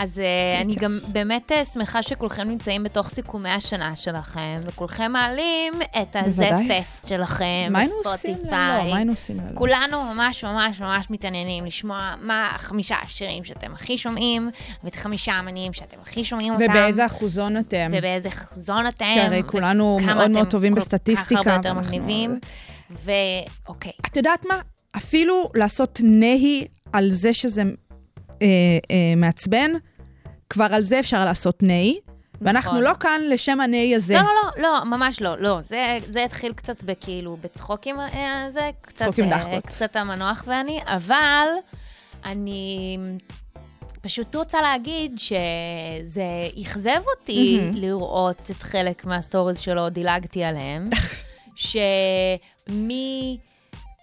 אז 0.00 0.18
uh, 0.18 0.62
אני 0.62 0.74
גם 0.74 0.98
באמת 1.08 1.52
uh, 1.52 1.64
שמחה 1.64 2.02
שכולכם 2.02 2.48
נמצאים 2.48 2.82
בתוך 2.82 3.08
סיכומי 3.08 3.50
השנה 3.50 3.96
שלכם, 3.96 4.56
וכולכם 4.64 5.12
מעלים 5.12 5.74
את 6.02 6.16
הזה. 6.16 6.48
פסט 6.68 7.08
שלכם 7.08 7.68
מה 7.70 7.78
היינו 7.78 7.94
עושים 8.04 8.30
ללא? 8.30 8.40
בספוטיפיי. 8.42 8.90
מה 8.90 8.96
היינו 8.96 9.12
עושים 9.12 9.36
ללא? 9.40 9.54
כולנו 9.54 10.14
ממש 10.14 10.44
ממש 10.44 10.80
ממש 10.80 11.10
מתעניינים 11.10 11.66
לשמוע 11.66 12.14
מה 12.20 12.50
החמישה 12.54 12.96
השירים 13.02 13.44
שאתם 13.44 13.74
הכי 13.74 13.98
שומעים, 13.98 14.50
ואת 14.84 14.94
חמישה 14.94 15.32
האמנים 15.32 15.72
שאתם 15.72 15.96
הכי 16.02 16.24
שומעים 16.24 16.52
אותם. 16.52 16.64
ובאיזה 16.64 17.06
אחוזון 17.06 17.56
אתם? 17.56 17.92
ובאיזה 17.94 18.30
חזון 18.30 18.86
אתם. 18.86 19.10
כי 19.14 19.20
הרי 19.20 19.42
כולנו 19.46 19.98
מאוד 20.06 20.30
מאוד 20.30 20.42
אתם 20.42 20.50
טובים 20.50 20.74
כל 20.74 20.80
בסטטיסטיקה, 20.80 21.40
כך 21.40 21.46
הרבה 21.46 21.68
יותר 21.68 21.74
מגניבים. 21.74 22.38
ואוקיי, 22.90 23.92
את 24.06 24.16
יודעת 24.16 24.46
מה? 24.46 24.60
אפילו 24.96 25.50
לעשות 25.54 26.00
נהי 26.02 26.66
על 26.92 27.10
זה 27.10 27.34
שזה 27.34 27.62
אה, 28.42 28.46
אה, 28.90 29.14
מעצבן, 29.16 29.70
כבר 30.50 30.66
על 30.70 30.82
זה 30.82 31.00
אפשר 31.00 31.24
לעשות. 31.24 31.62
ואנחנו 32.40 32.70
נכון. 32.70 32.82
לא 32.82 32.92
כאן 33.00 33.20
לשם 33.28 33.60
הנהי 33.60 33.94
הזה. 33.94 34.14
לא, 34.14 34.20
לא, 34.20 34.62
לא, 34.62 34.62
לא, 34.62 34.84
ממש 34.84 35.20
לא, 35.20 35.38
לא. 35.38 35.62
זה, 35.62 35.98
זה 36.08 36.24
התחיל 36.24 36.52
קצת 36.52 36.82
בכאילו, 36.82 37.36
בצחוקים 37.40 38.00
אה, 38.00 38.46
זה, 38.48 38.70
קצת, 38.80 38.96
צחוק 38.96 39.18
עם 39.18 39.24
אה, 39.32 39.38
דחקות. 39.38 39.66
קצת 39.66 39.96
המנוח 39.96 40.44
ואני, 40.46 40.80
אבל 40.86 41.46
אני 42.24 42.98
פשוט 44.00 44.34
רוצה 44.34 44.62
להגיד 44.62 45.18
שזה 45.18 46.24
אכזב 46.62 47.00
אותי 47.16 47.58
מהמם. 47.60 47.76
לראות 47.76 48.50
את 48.50 48.62
חלק 48.62 49.04
מהסטוריז 49.04 49.58
שלו, 49.58 49.88
דילגתי 49.88 50.44
עליהם, 50.44 50.90
שמי... 52.66 53.38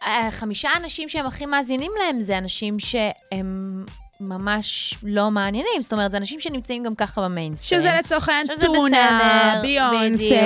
החמישה 0.01 0.69
אנשים 0.77 1.09
שהם 1.09 1.25
הכי 1.25 1.45
מאזינים 1.45 1.91
להם 1.99 2.21
זה 2.21 2.37
אנשים 2.37 2.79
שהם 2.79 3.85
ממש 4.19 4.93
לא 5.03 5.31
מעניינים. 5.31 5.81
זאת 5.81 5.93
אומרת, 5.93 6.11
זה 6.11 6.17
אנשים 6.17 6.39
שנמצאים 6.39 6.83
גם 6.83 6.95
ככה 6.95 7.21
במיינסטרים. 7.21 7.81
שזה 7.81 7.89
לצורך 7.99 8.29
העניין 8.29 8.47
טונה, 8.65 9.59
ביונסה. 9.61 10.41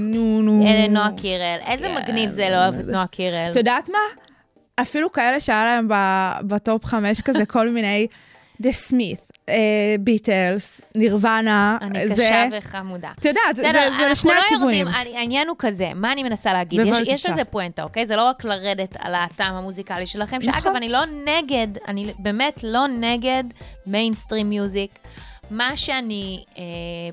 נו 0.00 0.42
נו. 0.42 0.64
אלה 0.66 0.88
נועה 0.88 1.10
קירל. 1.16 1.58
איזה 1.66 1.88
כן, 1.88 1.94
מגניב 2.02 2.30
זה 2.30 2.48
לא 2.50 2.56
אוהב 2.56 2.74
את 2.78 2.84
נועה 2.84 3.06
קירל. 3.06 3.48
את 3.50 3.56
יודעת 3.56 3.88
מה? 3.88 4.22
אפילו 4.82 5.12
כאלה 5.12 5.40
שהיה 5.40 5.64
להם 5.64 5.88
ב 6.46 6.55
top 6.55 6.84
חמש 6.84 7.20
כזה 7.20 7.46
כל 7.54 7.68
מיני, 7.68 8.06
The 8.62 8.90
Smiths, 8.90 9.31
ביטלס, 10.00 10.80
נירוונה, 10.94 11.78
אני 11.80 12.08
זה... 12.08 12.14
קשה 12.14 12.48
וחמודה. 12.52 13.10
את 13.18 13.24
יודעת, 13.24 13.56
זה- 13.56 13.62
זה 13.62 13.78
זה 13.98 14.08
לשני 14.10 14.30
לא 14.30 14.40
הכיוונים. 14.46 14.86
יורדים, 14.86 15.16
העניין 15.16 15.48
הוא 15.48 15.56
כזה, 15.58 15.90
מה 15.94 16.12
אני 16.12 16.22
מנסה 16.22 16.52
להגיד? 16.52 16.80
יש-. 16.86 16.96
יש 17.06 17.26
לזה 17.26 17.44
פואנטה, 17.44 17.82
אוקיי? 17.82 18.06
זה 18.06 18.16
לא 18.16 18.24
רק 18.24 18.44
לרדת 18.44 18.96
על 18.98 19.14
הטעם 19.14 19.54
המוזיקלי 19.54 20.06
שלכם, 20.06 20.40
שאגב, 20.42 20.56
נכון. 20.56 20.76
אני 20.76 20.88
לא 20.88 21.00
נגד, 21.24 21.68
אני 21.88 22.12
באמת 22.18 22.60
לא 22.62 22.86
נגד 22.86 23.44
mainstream 23.86 24.48
music. 24.50 24.98
מה 25.50 25.76
שאני 25.76 26.44
אה, 26.58 26.62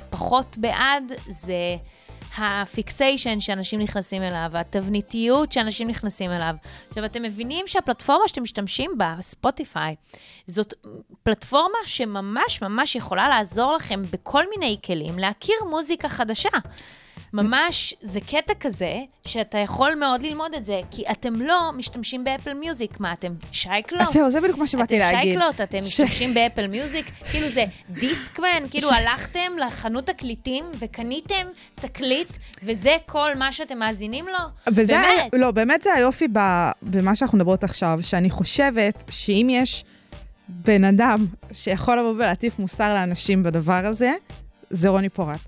פחות 0.09 0.57
בעד 0.57 1.03
זה 1.27 1.53
ה 2.39 2.50
fixation 2.50 3.39
שאנשים 3.39 3.79
נכנסים 3.79 4.21
אליו, 4.21 4.51
התבניתיות 4.53 5.51
שאנשים 5.51 5.87
נכנסים 5.87 6.31
אליו. 6.31 6.55
עכשיו, 6.89 7.05
אתם 7.05 7.23
מבינים 7.23 7.67
שהפלטפורמה 7.67 8.27
שאתם 8.27 8.43
משתמשים 8.43 8.91
בה, 8.97 9.15
ספוטיפיי, 9.21 9.95
זאת 10.47 10.73
פלטפורמה 11.23 11.77
שממש 11.85 12.61
ממש 12.61 12.95
יכולה 12.95 13.29
לעזור 13.29 13.73
לכם 13.73 14.03
בכל 14.11 14.43
מיני 14.49 14.77
כלים 14.85 15.19
להכיר 15.19 15.55
מוזיקה 15.69 16.09
חדשה. 16.09 16.49
ממש, 17.33 17.93
זה 18.01 18.19
קטע 18.19 18.53
כזה, 18.59 18.93
שאתה 19.25 19.57
יכול 19.57 19.95
מאוד 19.95 20.23
ללמוד 20.23 20.53
את 20.53 20.65
זה, 20.65 20.79
כי 20.91 21.03
אתם 21.11 21.35
לא 21.35 21.71
משתמשים 21.77 22.23
באפל 22.23 22.53
מיוזיק. 22.53 22.99
מה, 22.99 23.13
אתם 23.13 23.33
שי 23.51 23.70
קלוט? 23.70 24.01
אז 24.01 24.13
זהו, 24.13 24.31
זה 24.31 24.41
בדיוק 24.41 24.57
מה 24.57 24.67
שבאתי 24.67 24.97
אתם 24.97 25.15
להגיד. 25.15 25.33
שי 25.39 25.47
קלוט, 25.47 25.61
אתם 25.61 25.79
משתמשים 25.79 26.33
באפל 26.33 26.67
מיוזיק, 26.67 27.11
כאילו 27.31 27.49
זה 27.49 27.65
דיסקמן, 27.89 28.69
כאילו 28.69 28.89
הלכתם 28.89 29.51
לחנות 29.67 30.05
תקליטים 30.05 30.65
וקניתם 30.79 31.47
תקליט, 31.75 32.37
וזה 32.63 32.97
כל 33.05 33.35
מה 33.35 33.53
שאתם 33.53 33.79
מאזינים 33.79 34.25
לו? 34.27 34.73
וזה, 34.73 34.93
באמת. 34.93 35.33
לא, 35.33 35.51
באמת 35.51 35.81
זה 35.81 35.93
היופי 35.93 36.27
ב, 36.33 36.39
במה 36.81 37.15
שאנחנו 37.15 37.37
מדברות 37.37 37.63
עכשיו, 37.63 37.99
שאני 38.01 38.29
חושבת 38.29 39.03
שאם 39.09 39.47
יש 39.51 39.85
בן 40.47 40.83
אדם 40.83 41.25
שיכול 41.51 41.99
לבוא 41.99 42.13
ולהטיף 42.13 42.59
מוסר 42.59 42.93
לאנשים 42.93 43.43
בדבר 43.43 43.85
הזה, 43.85 44.13
זה 44.69 44.89
רוני 44.89 45.09
פורט. 45.09 45.39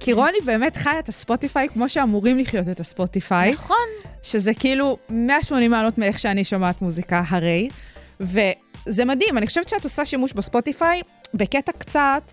כי 0.00 0.12
רוני 0.12 0.38
באמת 0.44 0.76
חי 0.76 0.98
את 0.98 1.08
הספוטיפיי 1.08 1.68
כמו 1.68 1.88
שאמורים 1.88 2.38
לחיות 2.38 2.68
את 2.68 2.80
הספוטיפיי, 2.80 3.52
נכון. 3.52 3.76
שזה 4.22 4.54
כאילו 4.54 4.98
180 5.08 5.70
מעלות 5.70 5.98
מאיך 5.98 6.18
שאני 6.18 6.44
שומעת 6.44 6.82
מוזיקה, 6.82 7.22
הרי. 7.28 7.68
וזה 8.20 9.04
מדהים, 9.04 9.38
אני 9.38 9.46
חושבת 9.46 9.68
שאת 9.68 9.84
עושה 9.84 10.04
שימוש 10.04 10.32
בספוטיפיי 10.32 11.00
בקטע 11.34 11.72
קצת, 11.72 12.32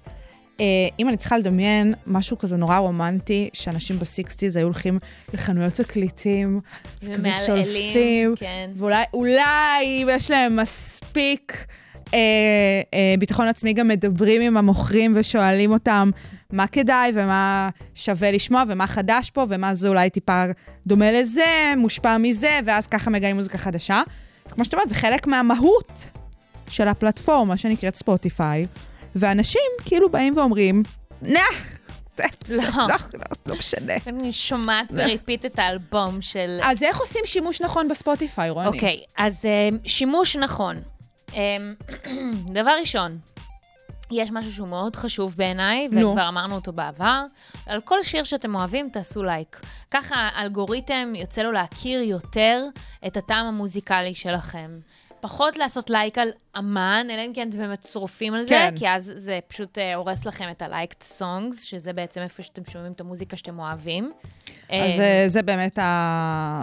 אה, 0.59 0.65
אם 0.99 1.09
אני 1.09 1.17
צריכה 1.17 1.37
לדמיין 1.37 1.93
משהו 2.07 2.37
כזה 2.37 2.57
נורא 2.57 2.77
רומנטי, 2.77 3.49
שאנשים 3.53 3.99
בסיקסטיז 3.99 4.55
היו 4.55 4.65
הולכים 4.65 4.99
לחנויות 5.33 5.73
תקליטים, 5.73 6.59
כזה 7.13 7.29
שולפים, 7.45 8.35
כן. 8.35 8.71
ואולי 8.75 9.03
אולי 9.13 10.05
יש 10.07 10.31
להם 10.31 10.55
מספיק 10.55 11.65
אה, 12.13 12.19
אה, 12.93 13.15
ביטחון 13.19 13.47
עצמי, 13.47 13.73
גם 13.73 13.87
מדברים 13.87 14.41
עם 14.41 14.57
המוכרים 14.57 15.13
ושואלים 15.15 15.71
אותם 15.71 16.09
מה 16.51 16.67
כדאי 16.67 17.11
ומה 17.13 17.69
שווה 17.95 18.31
לשמוע 18.31 18.63
ומה 18.67 18.87
חדש 18.87 19.29
פה 19.29 19.45
ומה 19.49 19.73
זה 19.73 19.87
אולי 19.87 20.09
טיפה 20.09 20.45
דומה 20.87 21.11
לזה, 21.11 21.73
מושפע 21.77 22.17
מזה, 22.17 22.59
ואז 22.65 22.87
ככה 22.87 23.09
מגלים 23.09 23.35
מוזיקה 23.35 23.57
חדשה. 23.57 24.01
כמו 24.49 24.65
שאת 24.65 24.73
אומרת, 24.73 24.89
זה 24.89 24.95
חלק 24.95 25.27
מהמהות 25.27 26.07
של 26.69 26.87
הפלטפורמה 26.87 27.57
שנקראת 27.57 27.95
ספוטיפיי, 27.95 28.67
ואנשים 29.15 29.61
כאילו 29.85 30.09
באים 30.09 30.37
ואומרים, 30.37 30.83
נח, 31.21 31.79
לא. 32.49 32.63
לא, 32.73 32.87
לא, 33.13 33.19
לא 33.45 33.55
משנה. 33.55 33.93
אני 34.07 34.33
שומעת 34.33 34.91
ב 34.91 34.99
repeat 34.99 35.45
את 35.45 35.59
האלבום 35.59 36.21
של... 36.21 36.59
אז 36.63 36.83
איך 36.83 36.99
עושים 36.99 37.21
שימוש 37.25 37.61
נכון 37.61 37.87
בספוטיפיי, 37.87 38.49
רוני? 38.49 38.67
אוקיי, 38.67 39.03
אז 39.17 39.45
אה, 39.45 39.69
שימוש 39.85 40.35
נכון. 40.35 40.75
אה, 41.33 41.57
דבר 42.61 42.75
ראשון, 42.79 43.17
יש 44.11 44.31
משהו 44.31 44.51
שהוא 44.51 44.67
מאוד 44.67 44.95
חשוב 44.95 45.35
בעיניי. 45.37 45.87
וכבר 46.11 46.27
אמרנו 46.27 46.55
אותו 46.55 46.71
בעבר, 46.71 47.23
על 47.65 47.81
כל 47.81 48.03
שיר 48.03 48.23
שאתם 48.23 48.55
אוהבים, 48.55 48.89
תעשו 48.89 49.23
לייק. 49.23 49.61
ככה 49.91 50.15
האלגוריתם 50.15 51.13
יוצא 51.15 51.41
לו 51.41 51.51
להכיר 51.51 52.01
יותר 52.01 52.63
את 53.07 53.17
הטעם 53.17 53.45
המוזיקלי 53.45 54.15
שלכם. 54.15 54.69
פחות 55.19 55.57
לעשות 55.57 55.89
לייק 55.89 56.17
על 56.17 56.29
אמן, 56.57 57.07
אלא 57.11 57.21
אם 57.25 57.31
כן 57.35 57.49
אתם 57.49 57.57
באמת 57.57 57.87
שורפים 57.91 58.33
על 58.33 58.43
זה, 58.43 58.49
כן. 58.49 58.73
כי 58.77 58.89
אז 58.89 59.11
זה 59.15 59.39
פשוט 59.47 59.77
אה, 59.77 59.95
הורס 59.95 60.25
לכם 60.25 60.45
את 60.51 60.61
ה-liked 60.61 61.19
songs, 61.19 61.61
שזה 61.63 61.93
בעצם 61.93 62.21
איפה 62.21 62.43
שאתם 62.43 62.61
שומעים 62.71 62.91
את 62.91 63.01
המוזיקה 63.01 63.37
שאתם 63.37 63.59
אוהבים. 63.59 64.11
אז 64.69 64.99
אה, 64.99 65.23
זה 65.27 65.41
באמת 65.41 65.79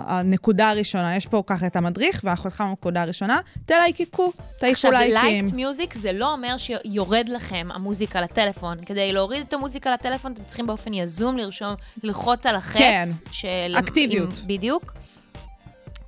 הנקודה 0.06 0.70
הראשונה. 0.70 1.16
יש 1.16 1.26
פה 1.26 1.42
ככה 1.46 1.66
את 1.66 1.76
המדריך, 1.76 2.20
ואנחנו 2.24 2.48
התחלנו 2.48 2.70
בנקודה 2.70 3.02
הראשונה. 3.02 3.38
תלייקקו, 3.66 4.32
תעיפו 4.60 4.66
עכשיו, 4.72 4.90
לייקים. 4.92 5.48
light 5.48 5.52
music 5.52 5.98
זה 5.98 6.12
לא 6.12 6.32
אומר 6.32 6.56
שיורד 6.58 7.28
לכם 7.28 7.68
המוזיקה 7.74 8.20
לטלפון. 8.20 8.84
כדי 8.84 9.12
להוריד 9.12 9.42
את 9.48 9.52
המוזיקה 9.52 9.92
לטלפון, 9.92 10.32
אתם 10.32 10.44
צריכים 10.44 10.66
באופן 10.66 10.94
יזום 10.94 11.36
לרשום, 11.36 11.74
ללחוץ 12.02 12.46
על 12.46 12.56
החץ. 12.56 12.78
כן. 12.78 13.04
של... 13.30 13.74
אקטיביות. 13.78 14.28
עם- 14.40 14.46
בדיוק. 14.46 14.92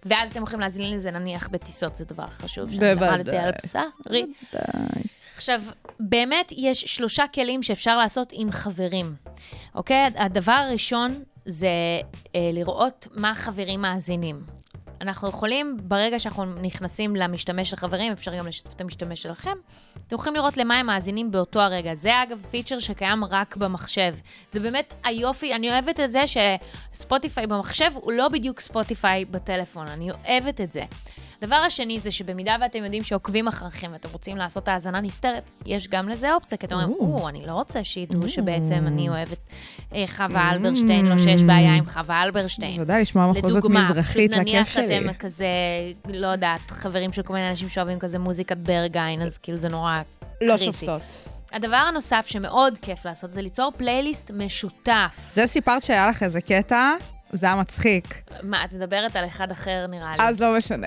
ואז 0.07 0.31
אתם 0.31 0.43
יכולים 0.43 0.61
להזין 0.61 0.95
לזה 0.95 1.11
נניח 1.11 1.49
בטיסות, 1.49 1.97
זה 1.97 2.05
דבר 2.05 2.29
חשוב. 2.29 2.71
בוודאי. 2.71 3.39
על 3.39 3.51
בשרי. 3.65 4.27
עכשיו, 5.37 5.61
באמת 6.01 6.53
יש 6.57 6.81
שלושה 6.81 7.25
כלים 7.35 7.63
שאפשר 7.63 7.99
לעשות 7.99 8.29
עם 8.33 8.51
חברים, 8.51 9.15
אוקיי? 9.75 10.11
הדבר 10.17 10.53
הראשון 10.53 11.23
זה 11.45 11.69
אה, 12.35 12.51
לראות 12.53 13.09
מה 13.15 13.35
חברים 13.35 13.83
מאזינים. 13.83 14.56
אנחנו 15.09 15.29
יכולים, 15.29 15.77
ברגע 15.83 16.19
שאנחנו 16.19 16.45
נכנסים 16.45 17.17
למשתמש 17.17 17.71
של 17.71 17.77
חברים, 17.77 18.13
אפשר 18.13 18.35
גם 18.35 18.47
לשתף 18.47 18.73
את 18.73 18.81
המשתמש 18.81 19.23
שלכם, 19.23 19.55
אתם 20.07 20.17
יכולים 20.17 20.35
לראות 20.35 20.57
למה 20.57 20.79
הם 20.79 20.87
מאזינים 20.87 21.31
באותו 21.31 21.61
הרגע. 21.61 21.95
זה 21.95 22.23
אגב 22.23 22.39
פיצ'ר 22.51 22.79
שקיים 22.79 23.25
רק 23.25 23.57
במחשב. 23.57 24.15
זה 24.51 24.61
באמת 24.61 24.95
היופי, 25.05 25.55
אני 25.55 25.71
אוהבת 25.71 26.01
את 26.01 26.11
זה 26.11 26.25
שספוטיפיי 26.27 27.47
במחשב 27.47 27.91
הוא 27.95 28.13
לא 28.13 28.29
בדיוק 28.29 28.61
ספוטיפיי 28.61 29.25
בטלפון, 29.25 29.87
אני 29.87 30.11
אוהבת 30.11 30.61
את 30.61 30.73
זה. 30.73 30.83
דבר 31.41 31.57
השני 31.57 32.01
זה 32.01 32.11
שבמידה 32.11 32.57
ואתם 32.61 32.85
יודעים 32.85 33.03
שעוקבים 33.03 33.49
אחריכם 33.49 33.91
ואתם 33.93 34.09
רוצים 34.13 34.37
לעשות 34.37 34.69
האזנה 34.69 35.01
נסתרת, 35.01 35.51
יש 35.67 35.89
גם 35.89 36.09
לזה 36.09 36.35
אופציה, 36.35 36.59
כי 36.59 36.67
אתם 36.67 36.75
אומרים, 36.75 36.95
או, 37.01 37.29
אני 37.29 37.47
לא 37.47 37.53
רוצה 37.53 37.85
שידעו 37.85 38.29
שבעצם 38.29 38.87
אני 38.87 39.09
אוהבת 39.09 39.39
אה, 39.95 40.05
חווה 40.09 40.51
אלברשטיין, 40.53 41.07
לא 41.07 41.19
שיש 41.19 41.43
בעיה 41.43 41.75
עם 41.75 41.87
חווה 41.87 42.23
אלברשטיין. 42.23 42.77
בוודאי, 42.77 43.01
לשמוע 43.01 43.33
מחוזות 43.33 43.65
מזרחית 43.65 44.31
לכיף 44.31 44.47
נניח 44.47 44.71
שלי. 44.71 44.99
אתם 44.99 45.13
כזה, 45.13 45.47
לא 46.09 46.27
יודעת, 46.27 46.71
חברים 46.71 47.13
של 47.13 47.23
כל 47.23 47.33
מיני 47.33 47.51
אנשים 47.51 47.69
שאוהבים 47.69 47.99
כזה 47.99 48.19
מוזיקת 48.19 48.57
ברגיין, 48.57 49.23
אז 49.23 49.39
כאילו 49.39 49.59
זה 49.59 49.69
נורא 49.69 50.03
לא 50.41 50.57
קריטי. 50.57 50.65
שופטות. 50.65 51.03
הדבר 51.53 51.77
הנוסף 51.77 52.25
שמאוד 52.29 52.79
כיף 52.79 53.05
לעשות 53.05 53.35
זה 53.35 53.43
ליצור 53.43 53.73
פלייליסט 53.77 54.31
משותף. 54.31 55.17
זה 55.33 55.47
סיפרת 55.47 55.83
שהיה 55.83 56.09
לך 56.09 56.23
איזה 56.23 56.41
קטע, 56.41 56.93
זה 57.33 57.47
היה 57.47 57.55
מצחיק. 57.55 58.23
מה, 58.43 58.65
את 58.65 58.75
מדברת 58.75 59.17
על 59.17 59.27
אחד 59.27 59.51
אחר 59.51 59.87
נראה 59.87 60.17
לי. 60.17 60.23
אז 60.23 60.41
לא 60.41 60.57
משנה. 60.57 60.87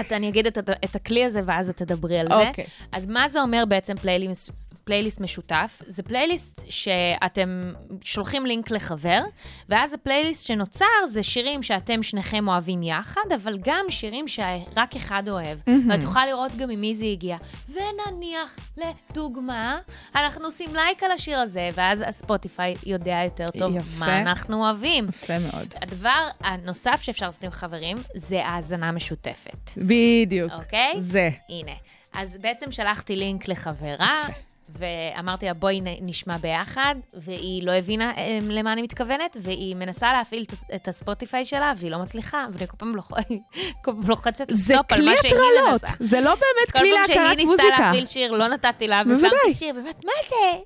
את, 0.00 0.12
אני 0.12 0.28
אגיד 0.28 0.46
את, 0.46 0.58
את 0.58 0.96
הכלי 0.96 1.24
הזה 1.24 1.40
ואז 1.46 1.70
את 1.70 1.76
תדברי 1.76 2.18
על 2.18 2.28
זה. 2.28 2.48
אוקיי. 2.48 2.64
אז 2.92 3.06
מה 3.06 3.28
זה 3.28 3.40
אומר 3.40 3.64
בעצם 3.68 3.96
פלייליסט, 3.96 4.50
פלייליסט 4.88 5.20
משותף? 5.20 5.82
זה 5.86 6.02
פלייליסט 6.02 6.60
שאתם 6.68 7.72
שולחים 8.04 8.46
לינק 8.46 8.70
לחבר, 8.70 9.20
ואז 9.68 9.92
הפלייליסט 9.92 10.46
שנוצר 10.46 10.86
זה 11.10 11.22
שירים 11.22 11.62
שאתם 11.62 12.02
שניכם 12.02 12.48
אוהבים 12.48 12.82
יחד, 12.82 13.32
אבל 13.34 13.58
גם 13.64 13.84
שירים 13.88 14.28
שרק 14.28 14.96
אחד 14.96 15.28
אוהב. 15.28 15.58
ואת 15.88 16.02
יכולה 16.02 16.26
לראות 16.26 16.56
גם 16.56 16.68
ממי 16.68 16.94
זה 16.94 17.04
הגיע. 17.04 17.36
ונניח, 17.68 18.58
לדוגמה, 18.76 19.78
אנחנו 20.14 20.44
עושים 20.44 20.74
לייק 20.74 21.02
על 21.02 21.10
השיר 21.10 21.38
הזה, 21.38 21.70
ואז 21.74 22.04
הספוטיפיי 22.06 22.76
יודע 22.86 23.20
יותר 23.24 23.46
טוב 23.58 23.76
יפה. 23.76 23.98
מה 23.98 24.18
אנחנו 24.18 24.64
אוהבים. 24.64 25.08
יפה 25.08 25.38
מאוד. 25.38 25.74
הדבר 25.82 26.28
הנוסף 26.40 27.00
שאפשר 27.02 27.26
לעשות 27.26 27.44
עם 27.44 27.50
חברים, 27.50 27.96
זה 28.14 28.46
האזנה 28.46 28.92
משותפת. 28.92 29.70
בדיוק. 29.76 30.52
אוקיי? 30.52 30.92
זה. 30.98 31.30
הנה. 31.48 31.72
אז 32.12 32.36
בעצם 32.40 32.72
שלחתי 32.72 33.16
לינק 33.16 33.48
לחברה, 33.48 34.24
ואמרתי 34.68 35.46
לה, 35.46 35.54
בואי 35.54 35.80
נשמע 36.00 36.36
ביחד, 36.36 36.94
והיא 37.14 37.66
לא 37.66 37.72
הבינה 37.72 38.12
אה, 38.16 38.38
למה 38.42 38.72
אני 38.72 38.82
מתכוונת, 38.82 39.36
והיא 39.40 39.76
מנסה 39.76 40.12
להפעיל 40.12 40.44
את, 40.74 40.88
הספוטיפיי 40.88 41.44
שלה, 41.44 41.72
והיא 41.76 41.90
לא 41.90 41.98
מצליחה, 41.98 42.46
ואני 42.52 42.66
כל 42.66 42.76
פעם, 42.76 42.96
לוח... 42.96 43.10
כל 43.84 43.92
פעם 43.92 44.08
לוחצת 44.08 44.46
זה 44.50 44.74
סטופ 44.74 44.92
על 44.92 44.98
כלי 44.98 45.10
מה 45.10 45.16
שהיא 45.22 45.32
הטרלות, 45.32 45.82
מנסה. 45.82 45.96
זה 46.00 46.20
לא 46.20 46.34
באמת 46.34 46.72
כל 46.72 46.78
כלי 46.78 46.90
פעם 46.94 47.06
שהיא 47.06 47.20
ניסתה 47.20 47.44
מוזיקה. 47.44 47.78
להפעיל 47.78 48.06
שיר, 48.06 48.32
לא 48.32 48.48
נתתי 48.48 48.88
לה. 48.88 49.02
ושמתי 49.06 49.54
שיר, 49.54 49.74
באמת, 49.74 50.04
מה 50.04 50.12
זה? 50.28 50.58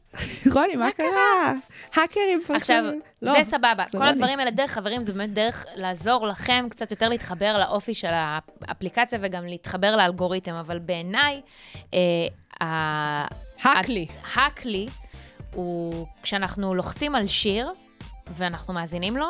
רוני, 0.54 0.76
מה 0.76 0.90
קרה? 0.90 1.52
האקרים 1.94 2.42
פה 2.46 2.56
עכשיו, 2.56 2.84
לא, 3.22 3.32
זה 3.32 3.50
סבבה. 3.50 3.84
זה 3.88 3.98
כל 3.98 4.04
לא 4.04 4.10
הדברים 4.10 4.38
האלה 4.38 4.50
דרך 4.50 4.70
חברים, 4.70 5.02
זה 5.02 5.12
באמת 5.12 5.32
דרך 5.32 5.66
לעזור 5.74 6.26
לכם 6.26 6.66
קצת 6.70 6.90
יותר 6.90 7.08
להתחבר 7.08 7.58
לאופי 7.58 7.94
של 7.94 8.10
האפליקציה 8.12 9.18
וגם 9.22 9.46
להתחבר 9.46 9.96
לאלגוריתם, 9.96 10.54
אבל 10.54 10.78
בעיניי, 10.78 11.40
אה, 11.94 11.98
הכלי. 13.64 14.06
הכלי 14.36 14.88
הוא 15.54 16.06
כשאנחנו 16.22 16.74
לוחצים 16.74 17.14
על 17.14 17.26
שיר 17.26 17.72
ואנחנו 18.36 18.74
מאזינים 18.74 19.16
לו, 19.16 19.28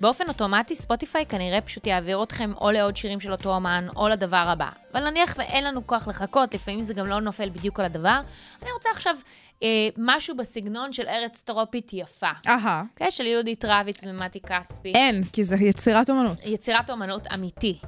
באופן 0.00 0.28
אוטומטי 0.28 0.74
ספוטיפיי 0.74 1.26
כנראה 1.26 1.60
פשוט 1.60 1.86
יעביר 1.86 2.22
אתכם 2.22 2.52
או 2.60 2.70
לעוד 2.70 2.96
שירים 2.96 3.20
של 3.20 3.32
אותו 3.32 3.56
אמן 3.56 3.86
או 3.96 4.08
לדבר 4.08 4.36
הבא. 4.36 4.68
אבל 4.92 5.10
נניח 5.10 5.34
ואין 5.38 5.64
לנו 5.64 5.86
כוח 5.86 6.08
לחכות, 6.08 6.54
לפעמים 6.54 6.82
זה 6.82 6.94
גם 6.94 7.06
לא 7.06 7.20
נופל 7.20 7.48
בדיוק 7.48 7.80
על 7.80 7.86
הדבר. 7.86 8.20
אני 8.62 8.72
רוצה 8.72 8.88
עכשיו 8.90 9.16
אה, 9.62 9.88
משהו 9.98 10.36
בסגנון 10.36 10.92
של 10.92 11.08
ארץ 11.08 11.40
טרופית 11.40 11.92
יפה. 11.92 12.30
אהה. 12.48 12.82
אוקיי? 12.92 13.10
של 13.10 13.26
יהודית 13.26 13.64
רביץ 13.64 14.00
ומתי 14.04 14.40
כספי. 14.40 14.92
אין, 14.94 15.24
כי 15.24 15.44
זה 15.44 15.56
יצירת 15.56 16.10
אומנות. 16.10 16.38
יצירת 16.44 16.90
אומנות 16.90 17.26
אמיתי. 17.34 17.78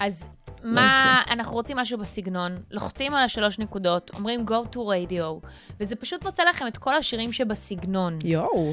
אז 0.00 0.24
מה, 0.62 1.22
אנחנו 1.30 1.54
רוצים 1.54 1.76
משהו 1.76 1.98
בסגנון, 1.98 2.58
לוחצים 2.70 3.14
על 3.14 3.24
השלוש 3.24 3.58
נקודות, 3.58 4.10
אומרים 4.14 4.44
go 4.48 4.74
to 4.74 4.78
radio, 4.78 5.46
וזה 5.80 5.96
פשוט 5.96 6.24
מוצא 6.24 6.42
לכם 6.44 6.66
את 6.66 6.78
כל 6.78 6.96
השירים 6.96 7.32
שבסגנון. 7.32 8.18
יואו. 8.24 8.72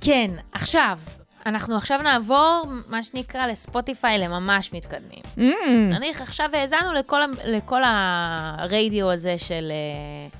כן, 0.00 0.30
עכשיו, 0.52 0.98
אנחנו 1.46 1.76
עכשיו 1.76 2.02
נעבור, 2.02 2.64
מה 2.88 3.02
שנקרא, 3.02 3.46
לספוטיפיי 3.46 4.18
לממש 4.18 4.72
מתקדמים. 4.72 5.22
Mm, 5.36 5.40
נניח 5.90 6.20
עכשיו 6.20 6.48
האזנו 6.52 6.92
לכל, 6.92 7.20
לכל 7.44 7.82
הרדיו 7.84 9.10
הזה 9.10 9.38
של 9.38 9.68
אה, 9.70 10.38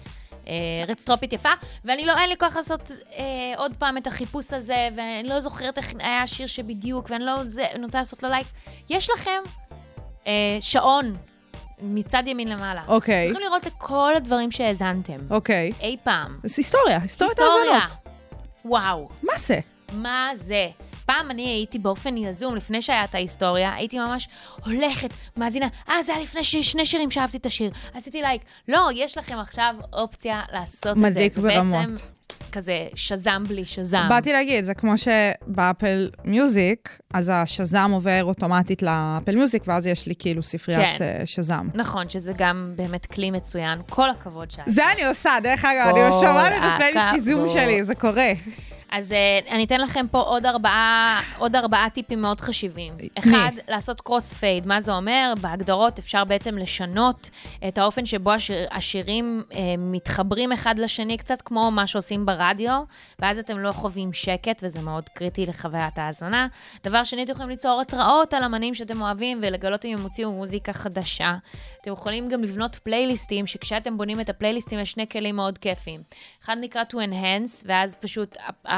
אה, 0.49 0.85
ארץ 0.89 1.05
טרופית 1.05 1.33
יפה, 1.33 1.49
ואני 1.85 2.07
לא, 2.07 2.19
אין 2.19 2.29
לי 2.29 2.37
כוח 2.37 2.57
לעשות 2.57 2.91
אה, 3.17 3.25
עוד 3.57 3.73
פעם 3.79 3.97
את 3.97 4.07
החיפוש 4.07 4.53
הזה, 4.53 4.89
ואני 4.97 5.29
לא 5.29 5.41
זוכרת 5.41 5.79
איך 5.79 5.93
היה 5.99 6.23
השיר 6.23 6.47
שבדיוק, 6.47 7.11
ואני 7.11 7.25
לא, 7.25 7.45
זה, 7.45 7.67
אני 7.75 7.85
רוצה 7.85 7.99
לעשות 7.99 8.23
לו 8.23 8.29
לייק. 8.29 8.47
יש 8.91 9.11
לכם 9.11 9.41
אה, 9.68 9.68
שעון 10.61 11.17
מצד 11.83 12.23
ימין 12.27 12.49
למעלה. 12.49 12.83
אוקיי. 12.89 13.23
אתם 13.23 13.31
יכולים 13.31 13.49
לראות 13.51 13.67
את 13.67 13.73
כל 13.79 14.13
הדברים 14.17 14.51
שהאזנתם. 14.51 15.19
אוקיי. 15.31 15.73
אי 15.81 15.97
פעם. 16.05 16.39
זה 16.45 16.55
היסטוריה, 16.57 16.99
היסטוריה. 17.03 17.35
האזנות. 17.39 17.83
וואו. 18.65 19.09
מה 19.23 19.39
זה? 19.39 19.59
מה 19.93 20.31
זה? 20.35 20.69
פעם 21.09 21.31
אני 21.31 21.49
הייתי 21.49 21.79
באופן 21.79 22.17
יזום, 22.17 22.57
לפני 22.57 22.83
שהיה 22.83 23.05
את 23.05 23.15
ההיסטוריה, 23.15 23.75
הייתי 23.75 23.99
ממש 23.99 24.29
הולכת, 24.65 25.11
מאזינה, 25.37 25.67
אה, 25.89 26.03
זה 26.03 26.13
היה 26.13 26.23
לפני. 26.23 26.45
שני 26.45 26.87
שירים 26.87 27.11
שאהבתי 27.11 27.37
את 27.37 27.47
השיר, 27.47 27.71
עשיתי 27.95 28.23
לייק. 28.23 28.43
לא, 28.69 28.89
יש 28.95 29.19
לכם 29.19 29.39
עכשיו 29.39 29.75
אופציה 29.93 30.43
לעשות 30.53 30.97
את 30.97 31.03
זה. 31.03 31.09
מדליק 31.09 31.37
ברמות. 31.37 31.75
בעצם 31.75 31.95
כזה 32.53 32.87
שזם 32.95 33.43
בלי 33.49 33.65
שזם. 33.65 34.07
באתי 34.09 34.33
להגיד, 34.33 34.65
זה 34.65 34.75
כמו 34.75 34.93
שבאפל 34.99 36.11
מיוזיק, 36.25 36.99
אז 37.15 37.31
השזם 37.35 37.91
עובר 37.93 38.25
אוטומטית 38.25 38.83
לאפל 38.83 39.35
מיוזיק, 39.35 39.63
ואז 39.67 39.87
יש 39.87 40.07
לי 40.07 40.15
כאילו 40.19 40.43
ספריית 40.43 40.99
כן. 40.99 41.05
אה, 41.05 41.27
שזם. 41.27 41.69
נכון, 41.75 42.09
שזה 42.11 42.33
גם 42.37 42.73
באמת 42.77 43.07
כלי 43.07 43.31
מצוין. 43.31 43.79
כל 43.91 44.11
הכבוד 44.11 44.51
שי. 44.51 44.61
זה 44.67 44.93
אני 44.93 45.05
עושה, 45.05 45.31
דרך 45.43 45.65
אגב, 45.65 45.97
אני 45.97 46.13
שומעת 46.21 46.53
את 46.53 46.71
הפלייליסט 46.73 47.07
שיזום. 47.11 47.49
שלי, 47.49 47.85
זה 47.85 47.95
קורה. 47.95 48.33
אז 48.91 49.13
uh, 49.13 49.51
אני 49.51 49.65
אתן 49.65 49.81
לכם 49.81 50.07
פה 50.11 50.21
עוד 50.21 50.47
ארבעה, 50.47 51.23
עוד 51.39 51.57
ארבעה 51.57 51.91
טיפים 51.91 52.23
מאוד 52.23 52.41
חשובים. 52.41 52.95
אחד, 53.19 53.51
לעשות 53.69 54.01
קרוס 54.01 54.35
פייד. 54.35 54.67
מה 54.67 54.81
זה 54.81 54.97
אומר? 54.97 55.33
בהגדרות 55.41 55.99
אפשר 55.99 56.25
בעצם 56.25 56.59
לשנות 56.59 57.31
את 57.69 57.79
האופן 57.79 58.07
שבו 58.07 58.33
השיר, 58.33 58.69
השירים 58.71 59.43
uh, 59.51 59.55
מתחברים 59.79 60.53
אחד 60.53 60.79
לשני, 60.79 61.17
קצת 61.17 61.43
כמו 61.43 61.71
מה 61.71 61.87
שעושים 61.87 62.27
ברדיו, 62.27 62.83
ואז 63.19 63.39
אתם 63.39 63.59
לא 63.59 63.73
חווים 63.73 64.13
שקט, 64.13 64.61
וזה 64.63 64.81
מאוד 64.81 65.09
קריטי 65.09 65.47
לחוויית 65.47 65.99
ההאזנה. 65.99 66.47
דבר 66.85 67.05
שני, 67.05 67.23
אתם 67.23 67.33
יכולים 67.33 67.51
ליצור 67.51 67.81
התראות 67.81 68.35
על 68.35 68.45
אמנים 68.45 68.75
שאתם 68.75 69.03
אוהבים, 69.03 69.39
ולגלות 69.43 69.85
אם 69.85 69.99
הם 69.99 70.03
הוציאו 70.03 70.33
מוזיקה 70.33 70.73
חדשה. 70.73 71.35
אתם 71.83 71.93
יכולים 71.93 72.29
גם 72.29 72.43
לבנות 72.43 72.77
פלייליסטים, 72.77 73.47
שכשאתם 73.47 73.99
בונים 73.99 74.21
את 74.21 74.29
הפלייליסטים 74.29 74.79
יש 74.79 74.91
שני 74.91 75.09
כלים 75.09 75.37
מאוד 75.37 75.59
כיפיים. 75.59 76.01
אחד 76.45 76.57
נקרא 76.61 76.83
to 76.83 76.95
enhance, 76.95 77.63
ואז 77.67 77.95
פשוט 77.95 78.37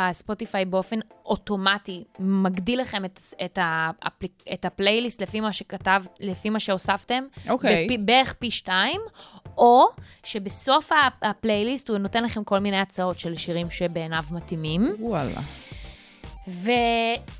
הספוטיפיי 0.08 0.64
באופן 0.64 0.98
אוטומטי 1.24 2.04
מגדיל 2.18 2.80
לכם 2.80 3.04
את, 3.04 3.20
את, 3.44 3.58
האפליק, 3.62 4.42
את 4.52 4.64
הפלייליסט 4.64 5.22
לפי 5.22 5.40
מה 5.40 5.52
שכתב, 5.52 6.02
לפי 6.20 6.50
מה 6.50 6.60
שהוספתם. 6.60 7.24
אוקיי. 7.48 7.84
בפי, 7.84 7.98
בערך 7.98 8.32
פי 8.32 8.50
שתיים, 8.50 9.00
או 9.58 9.86
שבסוף 10.24 10.90
הפלייליסט 11.22 11.88
הוא 11.88 11.98
נותן 11.98 12.24
לכם 12.24 12.44
כל 12.44 12.58
מיני 12.58 12.80
הצעות 12.80 13.18
של 13.18 13.36
שירים 13.36 13.70
שבעיניו 13.70 14.24
מתאימים. 14.30 14.92
וואלה. 14.98 15.40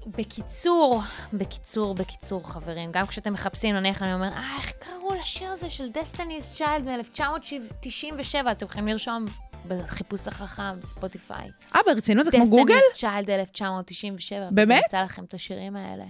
ובקיצור, 0.07 1.03
בקיצור, 1.33 1.95
בקיצור, 1.95 2.49
חברים, 2.49 2.93
גם 2.93 3.07
כשאתם 3.07 3.33
מחפשים, 3.33 3.75
נניח 3.75 4.03
אני 4.03 4.15
אומר, 4.15 4.29
אה, 4.29 4.57
איך 4.57 4.73
קראו 4.79 5.15
לשיר 5.23 5.51
הזה 5.51 5.71
של 5.71 5.91
דסטיניס 5.91 6.53
צ'יילד 6.53 6.89
מ-1997, 6.89 8.51
אז 8.51 8.57
אתם 8.57 8.67
יכולים 8.67 8.89
לרשום 8.89 9.25
בחיפוש 9.69 10.27
החכם, 10.29 10.83
ספוטיפיי. 10.83 11.49
אה, 11.77 11.81
ברצינות 11.87 12.25
זה 12.25 12.31
כמו 12.31 12.49
גוגל? 12.51 12.75
דסטיניס 12.75 13.01
צ'יילד 13.01 13.31
1997. 13.31 14.39
וזה 14.47 14.51
באמת? 14.55 14.83
ימצא 14.83 15.05
לכם 15.05 15.25
את 15.25 15.35
השירים 15.35 15.77
האלה. 15.77 16.05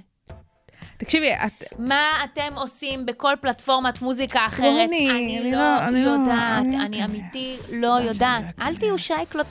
תקשיבי, 0.96 1.32
את... 1.34 1.64
מה 1.78 2.10
אתם 2.24 2.54
עושים 2.54 3.06
בכל 3.06 3.34
פלטפורמת 3.40 4.02
מוזיקה 4.02 4.46
אחרת? 4.46 4.64
רוני, 4.66 5.10
אני 5.10 5.38
אני 5.40 5.52
לא 5.52 5.58
לא- 5.58 5.78
אני 5.82 6.04
לא- 6.04 6.10
יודעת, 6.10 6.64
אני 6.64 6.76
לא 6.78 6.84
אני. 6.84 7.04
אמיתי 7.04 7.56
לא 7.72 7.96
שאני 7.98 8.08
יודעת. 8.08 8.44
לא 8.58 8.64
אל 8.66 8.76
תהיו 8.76 8.98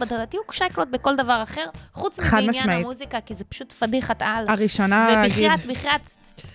בדבר, 0.02 0.26
תהיו 0.26 0.42
שייקלוט 0.52 0.88
בכל 0.88 1.16
דבר 1.16 1.44
אחר, 1.44 1.66
חוץ 1.94 2.20
מבעניין. 2.20 2.70
המוזיקה, 2.70 3.22
כי 3.22 3.34
זה 3.34 3.44
פשוט 3.44 3.72
פדיחת 3.74 4.22
על. 4.22 4.46
הראשונה 4.50 5.08
להגיד... 5.12 5.32
ובחייאת, 5.32 5.66
בחייאת, 5.66 6.02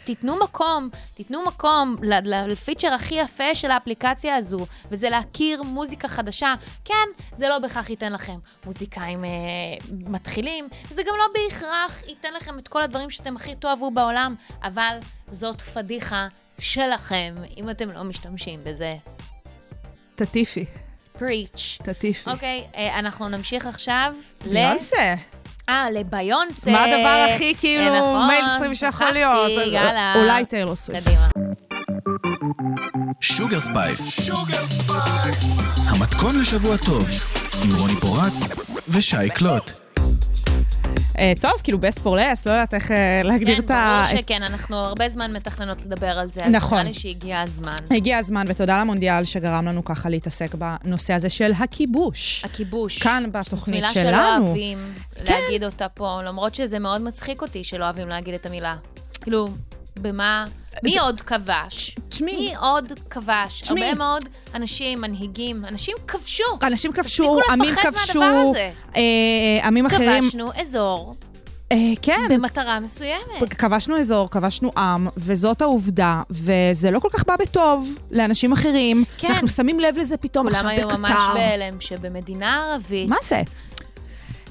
תיתנו 0.04 0.36
מקום, 0.36 0.88
תיתנו 1.14 1.44
מקום 1.46 1.96
לפיצ'ר 2.24 2.92
הכי 2.92 3.14
יפה 3.14 3.54
של 3.54 3.70
האפליקציה 3.70 4.36
הזו, 4.36 4.66
וזה 4.90 5.10
להכיר 5.10 5.62
מוזיקה 5.62 6.08
חדשה. 6.08 6.54
כן, 6.84 7.08
זה 7.32 7.48
לא 7.48 7.58
בהכרח 7.58 7.90
ייתן 7.90 8.12
לכם 8.12 8.38
מוזיקאים 8.64 9.24
אה, 9.24 9.30
מתחילים, 9.90 10.68
זה 10.90 11.02
גם 11.02 11.14
לא 11.18 11.24
בהכרח 11.34 12.02
ייתן 12.08 12.34
לכם 12.34 12.58
את 12.58 12.68
כל 12.68 12.82
הדברים 12.82 13.10
שאתם 13.10 13.36
הכי 13.36 13.54
תאהבו 13.54 13.90
בעולם, 13.90 14.34
אבל 14.62 14.98
זאת 15.32 15.60
פדיחה 15.60 16.28
שלכם, 16.58 17.34
אם 17.56 17.70
אתם 17.70 17.90
לא 17.90 18.04
משתמשים 18.04 18.60
בזה. 18.64 18.96
תטיפי, 20.14 20.64
preach. 21.18 21.78
תטיפי. 21.82 22.30
אוקיי, 22.30 22.66
אה, 22.76 22.98
אנחנו 22.98 23.28
נמשיך 23.28 23.66
עכשיו 23.66 24.14
ל... 24.46 24.48
ביונסה. 24.48 25.14
אה, 25.68 25.90
לביונסה. 25.90 26.70
מה 26.70 26.84
הדבר 26.84 27.26
הכי 27.34 27.48
אה, 27.48 27.58
כאילו 27.60 27.96
נכון, 27.96 28.26
מיינסטרים 28.26 28.74
שיכול 28.74 29.06
שכחתי, 29.06 29.14
להיות? 29.14 29.50
אז 29.66 29.72
יאללה. 29.72 30.14
אולי 30.16 30.44
טיילור 30.44 30.74
סוויפט. 30.74 31.06
קדימה. 31.06 31.28
Sugar 33.20 33.60
Space. 33.60 34.30
המתכון 35.88 36.40
לשבוע 36.40 36.76
טוב, 36.76 37.08
עם 37.64 37.74
רוני 37.80 37.94
פורט 38.00 38.32
ושי 38.88 39.30
קלוט. 39.34 39.83
אה, 41.18 41.32
טוב, 41.40 41.52
כאילו 41.62 41.78
best 41.78 41.98
for 41.98 42.08
last, 42.08 42.42
לא 42.46 42.50
יודעת 42.50 42.74
איך 42.74 42.90
אה, 42.90 43.20
להגדיר 43.24 43.56
כן, 43.56 43.62
את 43.64 43.70
ה... 43.70 44.02
ברור 44.04 44.20
את- 44.20 44.24
שכן, 44.24 44.42
אנחנו 44.42 44.76
הרבה 44.76 45.08
זמן 45.08 45.32
מתכננות 45.32 45.82
לדבר 45.82 46.18
על 46.18 46.30
זה. 46.32 46.40
נכון. 46.48 46.78
אז 46.78 46.84
נראה 46.84 46.92
לי 46.92 46.94
שהגיע 46.94 47.40
הזמן. 47.40 47.76
הגיע 47.90 48.18
הזמן, 48.18 48.44
ותודה 48.48 48.80
למונדיאל 48.80 49.24
שגרם 49.24 49.66
לנו 49.68 49.84
ככה 49.84 50.08
להתעסק 50.08 50.54
בנושא 50.54 51.12
הזה 51.14 51.28
של 51.30 51.52
הכיבוש. 51.58 52.44
הכיבוש. 52.44 52.98
כאן 53.02 53.24
בתוכנית 53.32 53.64
זו 53.66 53.70
מילה 53.72 53.88
שלא 53.92 54.02
שלנו. 54.02 54.46
אוהבים 54.46 54.92
כן. 55.24 55.32
להגיד 55.42 55.64
אותה 55.64 55.88
פה, 55.88 56.20
למרות 56.24 56.54
שזה 56.54 56.78
מאוד 56.78 57.00
מצחיק 57.00 57.42
אותי 57.42 57.64
שלא 57.64 57.84
אוהבים 57.84 58.08
להגיד 58.08 58.34
את 58.34 58.46
המילה. 58.46 58.76
כאילו, 59.20 59.48
במה... 59.98 60.46
מי 60.82 60.92
זה- 60.92 61.00
עוד 61.00 61.20
כבש? 61.20 61.96
תשמעי, 62.08 62.36
מי 62.36 62.54
עוד 62.56 62.92
כבש? 63.10 63.60
תשמעי. 63.60 63.84
הרבה 63.84 63.98
מאוד 63.98 64.24
אנשים, 64.54 65.00
מנהיגים, 65.00 65.64
אנשים 65.64 65.96
כבשו. 66.08 66.44
אנשים 66.62 66.92
כבשו, 66.92 67.36
תפסיקו 67.36 67.52
עמים 67.52 67.72
לפחד 67.72 67.90
כבשו, 67.90 68.20
מהדבר 68.20 68.50
הזה. 68.50 68.70
אה, 68.96 69.02
עמים 69.66 69.86
אחרים. 69.86 70.22
כבשנו 70.22 70.50
אזור 70.60 71.14
אה, 71.72 71.76
כן. 72.02 72.26
במטרה 72.30 72.80
מסוימת. 72.80 73.54
כבשנו 73.58 73.98
אזור, 73.98 74.30
כבשנו 74.30 74.70
עם, 74.76 75.08
וזאת 75.16 75.62
העובדה, 75.62 76.22
וזה 76.30 76.90
לא 76.90 76.98
כל 76.98 77.08
כך 77.12 77.24
בא 77.26 77.36
בטוב 77.36 77.98
לאנשים 78.10 78.52
אחרים. 78.52 79.04
כן. 79.18 79.28
אנחנו 79.28 79.48
שמים 79.48 79.80
לב 79.80 79.98
לזה 79.98 80.16
פתאום 80.16 80.46
כולם 80.46 80.54
עכשיו 80.56 80.68
היו 80.70 80.88
בקטר. 80.88 80.98
ממש 80.98 81.12
בהלם 81.34 81.80
שבמדינה 81.80 82.70
ערבית, 82.72 83.08
מה 83.08 83.16
זה? 83.22 83.42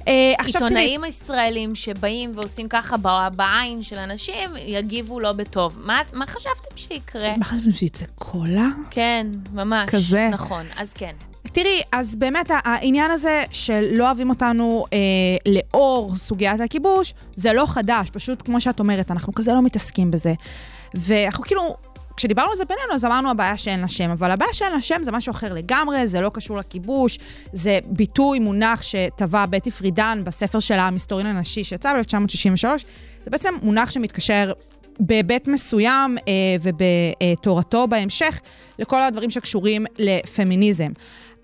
אה, 0.08 0.34
עכשיו 0.38 0.62
תראי, 0.62 0.70
עיתונאים 0.72 1.04
ישראלים 1.06 1.76
שבאים 1.76 2.32
ועושים 2.36 2.68
ככה 2.70 2.98
בע- 2.98 3.30
בעין 3.36 3.84
של 3.84 3.98
אנשים, 3.98 4.50
יגיבו 4.66 5.20
לא 5.20 5.32
בטוב. 5.32 5.78
מה, 5.84 6.02
מה 6.14 6.28
חשבתם 6.28 6.76
שיקרה? 6.76 7.38
מה 7.38 7.46
חשבתם 7.46 7.72
שיצא 7.72 8.06
קולה? 8.16 8.68
כן, 8.90 9.28
ממש. 9.54 9.90
כזה. 9.90 10.30
נכון, 10.32 10.66
אז 10.78 10.94
כן. 10.94 11.14
תראי, 11.52 11.82
אז 11.92 12.16
באמת 12.16 12.52
העניין 12.64 13.12
הזה 13.12 13.44
שלא 13.52 14.06
אוהבים 14.06 14.30
אותנו 14.30 14.86
אה, 14.94 14.98
לאור 15.54 16.16
סוגיית 16.16 16.60
הכיבוש, 16.60 17.14
זה 17.36 17.54
לא 17.54 17.66
חדש, 17.68 18.10
פשוט 18.10 18.42
כמו 18.46 18.62
שאת 18.62 18.80
אומרת, 18.80 19.12
אנחנו 19.12 19.34
כזה 19.34 19.54
לא 19.54 19.62
מתעסקים 19.62 20.12
בזה. 20.12 20.34
ואנחנו 20.94 21.44
כאילו, 21.44 21.76
כשדיברנו 22.18 22.50
על 22.50 22.56
זה 22.56 22.66
בינינו, 22.66 22.94
אז 22.94 23.06
אמרנו 23.06 23.30
הבעיה 23.32 23.58
שאין 23.58 23.80
לה 23.80 23.88
שם, 23.88 24.10
אבל 24.10 24.32
הבעיה 24.32 24.54
שאין 24.54 24.72
לה 24.72 24.82
שם 24.82 25.04
זה 25.04 25.12
משהו 25.12 25.32
אחר 25.32 25.54
לגמרי, 25.54 26.08
זה 26.08 26.22
לא 26.22 26.32
קשור 26.34 26.58
לכיבוש, 26.58 27.20
זה 27.54 27.80
ביטוי, 27.86 28.40
מונח 28.40 28.82
שטבע 28.82 29.46
בטי 29.46 29.72
פרידן 29.72 30.22
בספר 30.24 30.60
שלה, 30.60 30.88
המסתורין 30.88 31.26
הנשי, 31.26 31.64
שיצא 31.64 31.94
ב-1963. 31.94 32.66
זה 33.24 33.32
בעצם 33.32 33.54
מונח 33.62 33.92
שמתקשר 33.92 34.54
בהיבט 35.00 35.48
מסוים 35.48 36.18
אה, 36.28 36.34
ובתורתו 36.62 37.88
בהמשך 37.88 38.42
לכל 38.80 39.02
הדברים 39.02 39.30
שקשורים 39.30 39.86
לפמיניזם. 39.98 40.92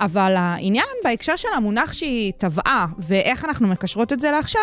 אבל 0.02 0.36
העניין 0.38 0.86
בהקשר 1.04 1.36
של 1.36 1.48
המונח 1.56 1.94
שהיא 1.94 2.32
טבעה 2.38 2.86
ואיך 3.00 3.46
אנחנו 3.46 3.68
מקשרות 3.68 4.14
את 4.14 4.20
זה 4.20 4.32
לעכשיו, 4.32 4.62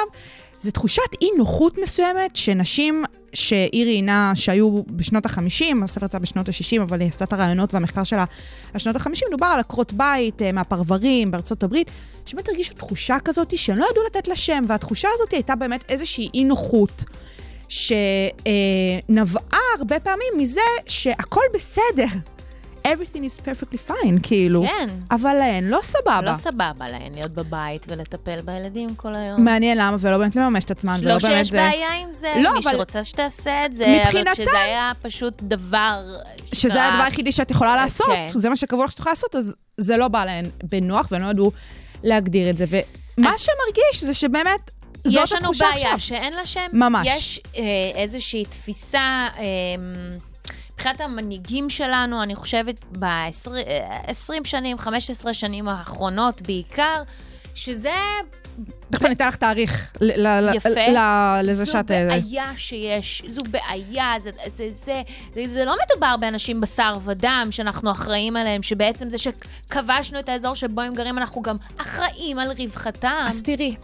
זה 0.66 0.72
תחושת 0.72 1.02
אי 1.22 1.28
נוחות 1.36 1.78
מסוימת 1.82 2.36
שנשים 2.36 3.04
שהיא 3.34 3.84
ראיינה 3.84 4.32
שהיו 4.34 4.82
בשנות 4.86 5.26
ה-50, 5.26 5.84
הספר 5.84 6.06
יצא 6.06 6.18
בשנות 6.18 6.48
ה-60, 6.48 6.82
אבל 6.82 7.00
היא 7.00 7.08
עשתה 7.08 7.24
את 7.24 7.32
הרעיונות 7.32 7.74
והמחקר 7.74 8.04
שלה 8.04 8.24
בשנות 8.74 8.96
ה-50, 8.96 9.28
מדובר 9.28 9.46
על 9.46 9.60
עקרות 9.60 9.92
בית 9.92 10.42
אה, 10.42 10.52
מהפרברים 10.52 11.30
בארצות 11.30 11.62
הברית, 11.62 11.90
שבאמת 12.26 12.48
הרגישו 12.48 12.74
תחושה 12.74 13.16
כזאת 13.24 13.58
שהם 13.58 13.78
לא 13.78 13.86
ידעו 13.90 14.02
לתת 14.06 14.28
לה 14.28 14.36
שם, 14.36 14.64
והתחושה 14.68 15.08
הזאת 15.14 15.32
הייתה 15.32 15.56
באמת 15.56 15.84
איזושהי 15.88 16.30
אי 16.34 16.44
נוחות. 16.44 17.04
שנבעה 17.68 19.60
הרבה 19.78 20.00
פעמים 20.00 20.32
מזה 20.36 20.60
שהכל 20.86 21.44
בסדר. 21.54 22.06
Everything 22.92 23.18
is 23.24 23.40
perfectly 23.48 23.90
fine, 23.90 24.18
כאילו. 24.22 24.62
כן. 24.62 24.88
אבל 25.10 25.34
להן 25.34 25.64
לא 25.64 25.78
סבבה. 25.82 26.20
לא 26.22 26.34
סבבה 26.34 26.88
להן 26.90 27.12
להיות 27.14 27.30
בבית 27.32 27.86
ולטפל 27.88 28.40
בילדים 28.40 28.94
כל 28.94 29.14
היום. 29.14 29.44
מעניין 29.44 29.78
למה, 29.78 29.96
ולא 30.00 30.18
באמת 30.18 30.36
לממש 30.36 30.64
את 30.64 30.70
עצמן, 30.70 30.98
ולא 31.02 31.12
לא 31.14 31.18
באמת 31.18 31.36
שיש 31.36 31.50
זה... 31.50 31.56
בעיה 31.56 31.92
עם 31.92 32.12
זה, 32.12 32.32
לא, 32.42 32.52
מי 32.52 32.58
אבל- 32.64 32.70
שרוצה 32.72 33.04
שתעשה 33.04 33.66
את 33.66 33.76
זה, 33.76 33.84
אבל 33.86 34.02
מבחינתן- 34.04 34.32
כשזה 34.32 34.58
היה 34.60 34.92
פשוט 35.02 35.42
דבר 35.42 36.00
שזה 36.44 36.60
שקרה- 36.60 36.88
הדבר 36.92 37.04
היחידי 37.04 37.32
שאת 37.32 37.50
יכולה 37.50 37.76
לעשות, 37.76 38.06
כן. 38.06 38.28
זה 38.34 38.48
מה 38.48 38.56
שקבעו 38.56 38.84
לך 38.84 38.90
שאת 38.90 38.98
יכולה 38.98 39.12
לעשות, 39.12 39.36
אז 39.36 39.54
זה 39.76 39.96
לא 39.96 40.08
בא 40.08 40.24
להן 40.24 40.44
בנוח, 40.62 41.08
והן 41.10 41.22
לא 41.22 41.30
ידעו 41.30 41.52
להגדיר 42.02 42.50
את 42.50 42.58
זה. 42.58 42.64
ומה 43.18 43.30
אז- 43.34 43.40
שמרגיש 43.40 44.04
זה 44.04 44.14
שבאמת, 44.14 44.70
זאת 45.04 45.14
יש 45.24 45.32
לנו 45.32 45.50
בעיה. 45.58 45.98
שאין 45.98 46.32
לה 46.34 46.46
שם. 46.46 46.66
ממש. 46.72 47.06
יש 47.10 47.40
אה, 47.56 47.62
איזושהי 47.94 48.44
תפיסה, 48.44 48.98
אה, 49.38 49.44
מבחינת 50.86 51.00
המנהיגים 51.00 51.70
שלנו, 51.70 52.22
אני 52.22 52.34
חושבת 52.34 52.84
ב-20 52.98 54.44
שנים, 54.44 54.78
15 54.78 55.34
שנים 55.34 55.68
האחרונות 55.68 56.42
בעיקר, 56.42 57.02
שזה 57.54 57.94
תכף 58.90 59.04
אני 59.04 59.14
אתן 59.14 59.28
לך 59.28 59.36
תאריך 59.36 59.96
יפה. 60.54 60.70
לזה 61.42 61.64
זו 61.64 61.70
שאת... 61.72 61.90
אה, 61.90 62.08
בעיה 62.08 62.52
שיש, 62.56 63.22
זו 63.28 63.40
בעיה, 63.50 64.12
זה, 64.18 64.30
זה, 64.56 64.68
זה, 64.84 65.02
זה, 65.34 65.44
זה 65.52 65.64
לא 65.64 65.76
מדובר 65.84 66.16
באנשים 66.20 66.60
בשר 66.60 66.98
ודם 67.04 67.48
שאנחנו 67.50 67.90
אחראים 67.90 68.36
עליהם, 68.36 68.62
שבעצם 68.62 69.10
זה 69.10 69.16
שכבשנו 69.18 70.18
את 70.18 70.28
האזור 70.28 70.54
שבו 70.54 70.80
הם 70.80 70.94
גרים, 70.94 71.18
אנחנו 71.18 71.42
גם 71.42 71.56
אחראים 71.76 72.38
על 72.38 72.52
רווחתם. 72.58 73.24
אז 73.28 73.42
תראי, 73.42 73.76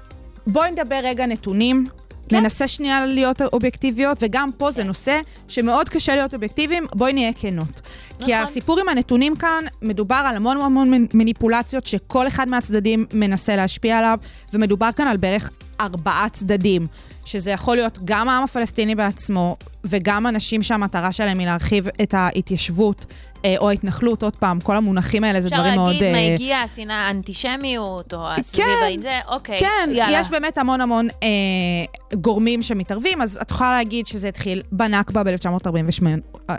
בואי 0.47 0.71
נדבר 0.71 1.01
רגע 1.03 1.27
נתונים. 1.27 1.87
כן. 2.29 2.41
ננסה 2.41 2.68
שנייה 2.68 3.07
להיות 3.07 3.43
אובייקטיביות, 3.43 4.18
וגם 4.20 4.51
פה 4.57 4.70
זה 4.70 4.85
נושא 4.85 5.20
שמאוד 5.49 5.89
קשה 5.89 6.14
להיות 6.14 6.35
אובייקטיביים, 6.35 6.87
בואי 6.95 7.12
נהיה 7.12 7.33
כנות. 7.33 7.81
כי 8.18 8.33
נכון. 8.33 8.35
הסיפור 8.35 8.81
עם 8.81 8.89
הנתונים 8.89 9.37
כאן, 9.37 9.64
מדובר 9.83 10.23
על 10.27 10.37
המון 10.37 10.61
המון 10.61 11.07
מניפולציות 11.14 11.87
שכל 11.87 12.27
אחד 12.27 12.49
מהצדדים 12.49 13.07
מנסה 13.12 13.57
להשפיע 13.57 13.99
עליו, 13.99 14.18
ומדובר 14.53 14.89
כאן 14.97 15.07
על 15.07 15.16
בערך 15.16 15.51
ארבעה 15.83 16.26
צדדים, 16.33 16.87
שזה 17.24 17.51
יכול 17.51 17.76
להיות 17.76 17.99
גם 18.05 18.28
העם 18.28 18.45
הפלסטיני 18.45 18.95
בעצמו, 18.95 19.57
וגם 19.85 20.26
אנשים 20.26 20.62
שהמטרה 20.62 21.12
שלהם 21.12 21.39
היא 21.39 21.47
להרחיב 21.47 21.89
את 22.03 22.14
ההתיישבות. 22.14 23.07
אה, 23.45 23.55
או 23.59 23.70
ההתנחלות, 23.70 24.22
עוד 24.22 24.37
פעם, 24.37 24.61
כל 24.61 24.76
המונחים 24.76 25.24
האלה 25.24 25.41
זה 25.41 25.51
דברים 25.51 25.74
מאוד... 25.74 25.91
אפשר 25.91 26.05
להגיד 26.05 26.16
אה, 26.16 26.28
מה 26.28 26.35
הגיע, 26.35 26.59
השנאה, 26.59 26.97
האנטישמיות, 26.97 28.14
או 28.14 28.28
הסביב 28.28 28.66
כן, 28.66 29.03
זה, 29.03 29.20
אוקיי, 29.28 29.61
כן, 29.61 29.91
יאללה. 29.91 30.20
יש 30.20 30.30
באמת 30.30 30.59
המון 30.59 30.80
המון 30.80 31.09
אה, 31.22 31.28
גורמים 32.20 32.62
שמתערבים, 32.62 33.22
אז 33.22 33.39
את 33.43 33.51
יכולה 33.51 33.72
להגיד 33.72 34.07
שזה 34.07 34.28
התחיל 34.28 34.62
בנכבה 34.72 35.22
ב-1948, 35.24 36.07
אה, 36.51 36.57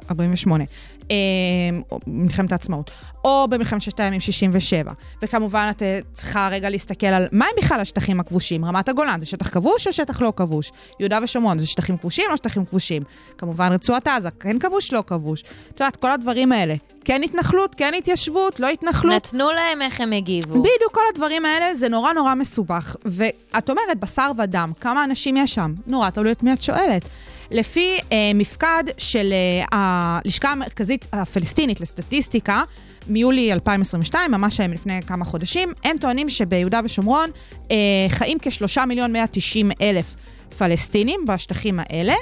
או 1.91 1.99
מלחמת 2.08 2.51
העצמאות, 2.51 2.91
או 3.24 3.47
במלחמת 3.49 3.82
ששת 3.82 3.99
הימים 3.99 4.20
67. 4.20 4.91
וכמובן, 5.22 5.68
את 5.72 5.84
אה, 5.84 5.99
צריכה 6.12 6.49
רגע 6.51 6.70
להסתכל 6.70 7.08
על 7.08 7.28
מה 7.32 7.45
הם 7.45 7.64
בכלל 7.64 7.80
השטחים 7.80 8.20
הכבושים. 8.20 8.66
רמת 8.66 8.89
הגולן 8.89 9.20
זה 9.20 9.26
שטח 9.26 9.49
כבוש 9.49 9.88
או 9.88 9.93
שטח 9.93 10.22
לא 10.22 10.34
כבוש? 10.36 10.72
יהודה 10.99 11.20
ושומרון 11.24 11.60
זה 11.60 11.68
שטחים 11.68 11.97
כבושים 11.97 12.26
או 12.32 12.38
שטחים 12.38 12.66
כבושים? 12.66 13.04
כמובן, 13.38 13.72
רצועת 13.72 14.08
עזה, 14.08 14.30
כן 14.32 14.60
כבוש, 14.60 14.93
לא 14.93 15.04
כבוש. 15.08 15.41
את 15.41 15.80
יודעת, 15.80 15.95
כל 15.95 16.12
הדברים 16.12 16.51
האלה. 16.51 16.76
כן 17.06 17.24
התנחלות, 17.24 17.76
כן 17.76 17.93
התיישבות, 17.97 18.60
לא 18.60 18.68
התנחלות. 18.68 19.14
נתנו 19.14 19.51
להם 19.51 19.82
איך 19.82 20.01
הם 20.01 20.12
הגיבו. 20.12 20.54
בדיוק 20.54 20.91
כל 20.91 21.01
הדברים 21.14 21.45
האלה 21.45 21.76
זה 21.76 21.89
נורא 21.89 22.14
נורא 22.14 22.36
מסובך. 22.36 22.95
ואת 23.06 23.70
אומרת, 23.70 23.99
בשר 23.99 24.32
ודם, 24.38 24.72
כמה 24.82 25.04
אנשים 25.04 25.38
יש 25.38 25.54
שם? 25.54 25.74
נורא 25.88 26.10
תלוי 26.10 26.32
את 26.32 26.43
מי 26.43 26.54
את 26.54 26.62
שואלת. 26.62 27.10
לפי 27.54 27.97
אה, 28.12 28.32
מפקד 28.36 28.84
של 28.97 29.34
אה, 29.34 29.66
הלשכה 29.72 30.51
המרכזית 30.51 31.08
הפלסטינית 31.14 31.82
לסטטיסטיקה, 31.82 32.64
מיולי 33.08 33.54
2022, 33.54 34.32
ממש 34.32 34.60
אה, 34.60 34.68
לפני 34.68 35.01
כמה 35.01 35.26
חודשים, 35.26 35.70
הם 35.84 35.97
טוענים 35.97 36.30
שביהודה 36.30 36.80
ושומרון 36.84 37.30
אה, 37.72 37.76
חיים 38.10 38.38
כשלושה 38.41 38.86
מיליון 38.86 39.14
190 39.14 39.72
אלף 39.82 40.16
פלסטינים 40.58 41.26
בשטחים 41.28 41.80
האלה. 41.80 42.14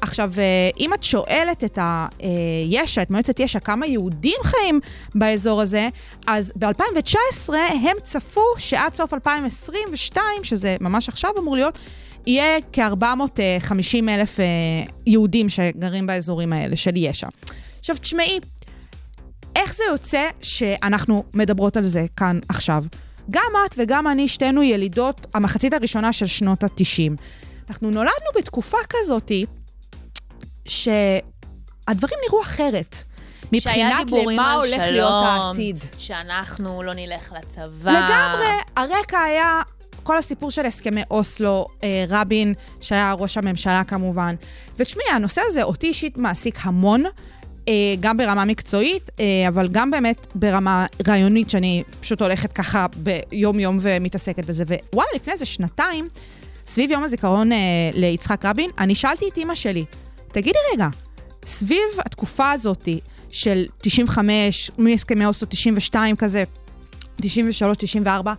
עכשיו, 0.00 0.32
אה, 0.38 0.70
אם 0.80 0.94
את 0.94 1.02
שואלת 1.02 1.64
את 1.64 1.78
היש"ע, 2.18 3.02
את 3.02 3.10
מועצת 3.10 3.40
יש"ע, 3.40 3.60
כמה 3.60 3.86
יהודים 3.86 4.40
חיים 4.42 4.80
באזור 5.14 5.60
הזה, 5.60 5.88
אז 6.26 6.52
ב-2019 6.56 7.54
הם 7.84 7.96
צפו 8.02 8.44
שעד 8.58 8.94
סוף 8.94 9.14
2022, 9.14 10.24
שזה 10.42 10.76
ממש 10.80 11.08
עכשיו 11.08 11.30
אמור 11.38 11.56
להיות, 11.56 11.78
יהיה 12.28 12.58
כ-450 12.72 14.08
אלף 14.08 14.40
אה, 14.40 14.44
יהודים 15.06 15.48
שגרים 15.48 16.06
באזורים 16.06 16.52
האלה 16.52 16.76
של 16.76 16.96
יש"ע. 16.96 17.28
עכשיו, 17.78 17.96
תשמעי, 17.96 18.38
איך 19.56 19.74
זה 19.74 19.84
יוצא 19.90 20.28
שאנחנו 20.42 21.24
מדברות 21.34 21.76
על 21.76 21.84
זה 21.84 22.06
כאן 22.16 22.38
עכשיו? 22.48 22.84
גם 23.30 23.52
את 23.66 23.74
וגם 23.78 24.06
אני, 24.06 24.28
שתינו 24.28 24.62
ילידות 24.62 25.26
המחצית 25.34 25.72
הראשונה 25.72 26.12
של 26.12 26.26
שנות 26.26 26.64
ה-90. 26.64 27.22
אנחנו 27.68 27.90
נולדנו 27.90 28.30
בתקופה 28.36 28.78
כזאתי, 28.88 29.46
שהדברים 30.68 32.18
נראו 32.28 32.42
אחרת. 32.42 32.96
מבחינת 33.52 34.12
למה 34.12 34.52
הולך 34.52 34.70
שלום, 34.70 34.92
להיות 34.92 35.12
העתיד. 35.12 35.84
שאנחנו 35.98 36.82
לא 36.82 36.92
נלך 36.94 37.32
לצבא. 37.32 37.90
לגמרי, 37.90 38.46
הרקע 38.76 39.18
היה 39.18 39.62
כל 40.08 40.18
הסיפור 40.18 40.50
של 40.50 40.66
הסכמי 40.66 41.02
אוסלו, 41.10 41.66
אה, 41.84 42.04
רבין, 42.08 42.54
שהיה 42.80 43.12
ראש 43.12 43.36
הממשלה 43.36 43.82
כמובן. 43.84 44.34
ותשמעי, 44.78 45.06
הנושא 45.12 45.42
הזה 45.46 45.62
אותי 45.62 45.86
אישית 45.86 46.18
מעסיק 46.18 46.58
המון, 46.62 47.04
אה, 47.68 47.72
גם 48.00 48.16
ברמה 48.16 48.44
מקצועית, 48.44 49.10
אה, 49.20 49.48
אבל 49.48 49.68
גם 49.72 49.90
באמת 49.90 50.26
ברמה 50.34 50.86
רעיונית, 51.08 51.50
שאני 51.50 51.82
פשוט 52.00 52.22
הולכת 52.22 52.52
ככה 52.52 52.86
ביום-יום 52.96 53.78
ומתעסקת 53.80 54.44
בזה. 54.44 54.64
ווואלה, 54.92 55.08
לפני 55.14 55.32
איזה 55.32 55.44
שנתיים, 55.44 56.08
סביב 56.66 56.90
יום 56.90 57.04
הזיכרון 57.04 57.52
אה, 57.52 57.58
ליצחק 57.94 58.44
רבין, 58.44 58.70
אני 58.78 58.94
שאלתי 58.94 59.28
את 59.28 59.36
אימא 59.36 59.54
שלי, 59.54 59.84
תגידי 60.32 60.58
רגע, 60.74 60.88
סביב 61.44 61.82
התקופה 61.98 62.50
הזאת 62.50 62.88
של 63.30 63.66
95, 63.80 64.70
מהסכמי 64.78 65.26
אוסלו 65.26 65.48
92 65.50 66.16
כזה, 66.16 66.44
93, 67.16 67.76
94, 67.76 68.34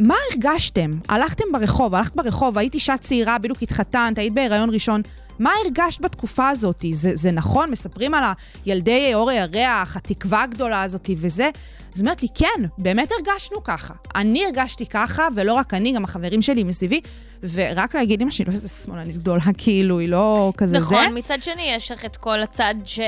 מה 0.00 0.14
הרגשתם? 0.30 0.98
הלכתם 1.08 1.44
ברחוב, 1.52 1.94
הלכת 1.94 2.16
ברחוב, 2.16 2.58
היית 2.58 2.74
אישה 2.74 2.96
צעירה, 2.98 3.38
בדיוק 3.38 3.62
התחתנת, 3.62 4.18
היית 4.18 4.34
בהיריון 4.34 4.70
ראשון. 4.70 5.02
מה 5.38 5.50
הרגשת 5.64 6.00
בתקופה 6.00 6.48
הזאת? 6.48 6.84
זה, 6.90 7.10
זה 7.14 7.30
נכון? 7.30 7.70
מספרים 7.70 8.14
על 8.14 8.24
הילדי 8.64 9.14
אור 9.14 9.30
הירח, 9.30 9.96
התקווה 9.96 10.42
הגדולה 10.42 10.82
הזאת 10.82 11.10
וזה. 11.16 11.50
אז 11.94 12.00
אומרת 12.00 12.22
לי, 12.22 12.28
כן, 12.34 12.64
באמת 12.78 13.08
הרגשנו 13.12 13.64
ככה. 13.64 13.94
אני 14.14 14.44
הרגשתי 14.44 14.86
ככה, 14.86 15.28
ולא 15.36 15.52
רק 15.52 15.74
אני, 15.74 15.92
גם 15.92 16.04
החברים 16.04 16.42
שלי 16.42 16.62
מסביבי. 16.62 17.00
ורק 17.42 17.94
להגיד 17.94 18.22
אמא 18.22 18.30
שלי, 18.30 18.44
לא 18.44 18.52
איזה 18.52 18.68
שמאלנית 18.68 19.16
גדולה, 19.16 19.44
כאילו, 19.58 19.98
היא 19.98 20.08
לא 20.08 20.52
כזה 20.56 20.78
נכון, 20.78 21.08
זה. 21.08 21.14
מצד 21.14 21.42
שני, 21.42 21.72
יש 21.76 21.90
לך 21.90 22.04
את 22.04 22.16
כל 22.16 22.42
הצד 22.42 22.74
ש... 22.84 23.00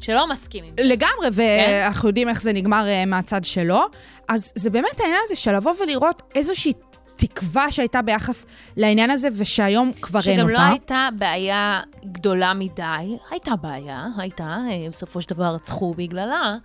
שלא 0.00 0.28
מסכים 0.28 0.64
עם 0.64 0.70
זה. 0.76 0.82
לגמרי, 0.82 1.28
ואנחנו 1.32 2.08
יודעים 2.08 2.28
איך 2.28 2.42
זה 2.42 2.52
נגמר 2.52 2.84
uh, 2.86 3.08
מהצד 3.08 3.44
שלו. 3.44 3.80
אז 4.28 4.52
זה 4.54 4.70
באמת 4.70 5.00
העניין 5.00 5.20
הזה 5.24 5.36
של 5.36 5.56
לבוא 5.56 5.72
ולראות 5.80 6.22
איזושהי 6.34 6.72
תקווה 7.18 7.70
שהייתה 7.70 8.02
ביחס 8.02 8.46
לעניין 8.76 9.10
הזה, 9.10 9.28
ושהיום 9.32 9.92
כבר 10.00 10.20
אין 10.26 10.38
שגם 10.38 10.50
אותה. 10.50 10.62
לא 10.62 10.70
הייתה 10.70 11.08
בעיה 11.18 11.80
גדולה 12.04 12.54
מדי, 12.54 13.16
הייתה 13.30 13.56
בעיה, 13.56 14.06
הייתה, 14.16 14.44
אה, 14.44 14.86
בסופו 14.90 15.22
של 15.22 15.34
דבר 15.34 15.44
רצחו 15.44 15.94
בגללה, 15.94 16.56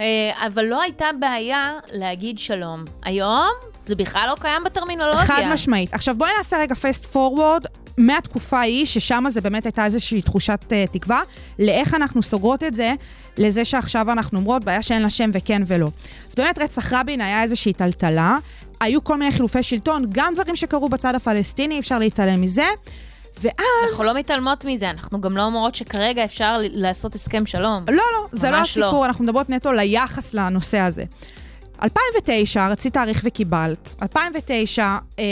אה, 0.00 0.30
אבל 0.46 0.64
לא 0.64 0.82
הייתה 0.82 1.06
בעיה 1.20 1.72
להגיד 1.92 2.38
שלום. 2.38 2.84
היום 3.02 3.50
זה 3.80 3.94
בכלל 3.94 4.28
לא 4.30 4.34
קיים 4.40 4.64
בטרמינולוגיה. 4.64 5.24
חד 5.24 5.42
משמעית. 5.52 5.94
עכשיו 5.94 6.14
בואי 6.14 6.30
נעשה 6.36 6.58
רגע 6.58 6.74
פייסט 6.74 7.04
פורוורד 7.04 7.64
מהתקופה 7.98 8.58
ההיא, 8.58 8.86
ששם 8.86 9.24
זה 9.28 9.40
באמת 9.40 9.66
הייתה 9.66 9.84
איזושהי 9.84 10.22
תחושת 10.22 10.64
uh, 10.68 10.92
תקווה, 10.92 11.22
לאיך 11.58 11.94
אנחנו 11.94 12.22
סוגרות 12.22 12.62
את 12.62 12.74
זה, 12.74 12.94
לזה 13.38 13.64
שעכשיו 13.64 14.12
אנחנו 14.12 14.38
אומרות, 14.38 14.64
בעיה 14.64 14.82
שאין 14.82 15.02
לה 15.02 15.10
שם 15.10 15.30
וכן 15.32 15.62
ולא. 15.66 15.88
אז 16.28 16.34
באמת 16.34 16.58
רצח 16.58 16.92
רבין 16.92 17.20
היה 17.20 17.42
איזושהי 17.42 17.72
טלטלה, 17.72 18.36
היו 18.80 19.04
כל 19.04 19.16
מיני 19.16 19.32
חילופי 19.32 19.62
שלטון, 19.62 20.04
גם 20.08 20.34
דברים 20.34 20.56
שקרו 20.56 20.88
בצד 20.88 21.14
הפלסטיני, 21.14 21.78
אפשר 21.78 21.98
להתעלם 21.98 22.40
מזה. 22.40 22.66
ואז... 23.40 23.56
אנחנו 23.90 24.04
לא 24.04 24.14
מתעלמות 24.14 24.64
מזה, 24.64 24.90
אנחנו 24.90 25.20
גם 25.20 25.36
לא 25.36 25.42
אומרות 25.44 25.74
שכרגע 25.74 26.24
אפשר 26.24 26.58
לעשות 26.60 27.14
הסכם 27.14 27.46
שלום. 27.46 27.84
לא, 27.88 27.94
לא, 27.94 28.26
זה 28.32 28.50
לא 28.50 28.56
לא. 28.56 28.62
הסיפור, 28.62 29.06
אנחנו 29.06 29.24
מדברות 29.24 29.50
נטו 29.50 29.72
ליחס 29.72 30.34
לנושא 30.34 30.78
הזה. 30.78 31.04
2009, 31.82 32.68
רצית 32.68 32.94
תאריך 32.94 33.20
וקיבלת. 33.24 33.94
2009, 34.02 34.82
אה, 35.18 35.24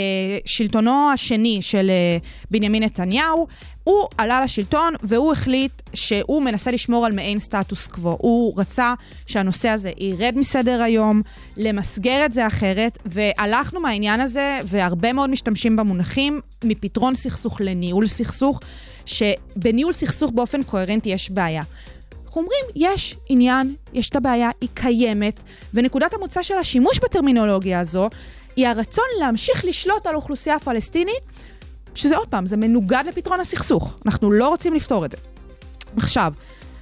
שלטונו 0.45 1.09
השני 1.13 1.61
של 1.61 1.89
אה, 1.89 2.17
בנימין 2.51 2.83
נתניהו, 2.83 3.47
הוא 3.83 4.07
עלה 4.17 4.41
לשלטון 4.41 4.93
והוא 5.03 5.31
החליט 5.31 5.71
שהוא 5.93 6.43
מנסה 6.43 6.71
לשמור 6.71 7.05
על 7.05 7.11
מעין 7.11 7.39
סטטוס 7.39 7.87
קוו. 7.87 8.17
הוא 8.19 8.53
רצה 8.57 8.93
שהנושא 9.25 9.69
הזה 9.69 9.91
ירד 9.97 10.33
מסדר 10.37 10.81
היום, 10.81 11.21
למסגר 11.57 12.25
את 12.25 12.33
זה 12.33 12.47
אחרת, 12.47 12.97
והלכנו 13.05 13.79
מהעניין 13.79 14.21
הזה, 14.21 14.59
והרבה 14.65 15.13
מאוד 15.13 15.29
משתמשים 15.29 15.75
במונחים, 15.75 16.39
מפתרון 16.63 17.15
סכסוך 17.15 17.61
לניהול 17.61 18.07
סכסוך, 18.07 18.59
שבניהול 19.05 19.93
סכסוך 19.93 20.31
באופן 20.31 20.63
קוהרנטי 20.63 21.09
יש 21.09 21.31
בעיה. 21.31 21.63
אנחנו 22.31 22.41
אומרים, 22.41 22.65
יש 22.75 23.15
עניין, 23.29 23.75
יש 23.93 24.09
את 24.09 24.15
הבעיה, 24.15 24.49
היא 24.61 24.69
קיימת, 24.73 25.39
ונקודת 25.73 26.13
המוצא 26.13 26.41
של 26.41 26.57
השימוש 26.57 26.99
בטרמינולוגיה 26.99 27.79
הזו, 27.79 28.07
היא 28.55 28.67
הרצון 28.67 29.05
להמשיך 29.19 29.65
לשלוט 29.65 30.05
על 30.07 30.13
האוכלוסייה 30.13 30.55
הפלסטינית, 30.55 31.21
שזה 31.95 32.17
עוד 32.17 32.27
פעם, 32.27 32.45
זה 32.45 32.57
מנוגד 32.57 33.03
לפתרון 33.07 33.39
הסכסוך. 33.39 33.97
אנחנו 34.05 34.31
לא 34.31 34.49
רוצים 34.49 34.73
לפתור 34.73 35.05
את 35.05 35.11
זה. 35.11 35.17
עכשיו, 35.97 36.33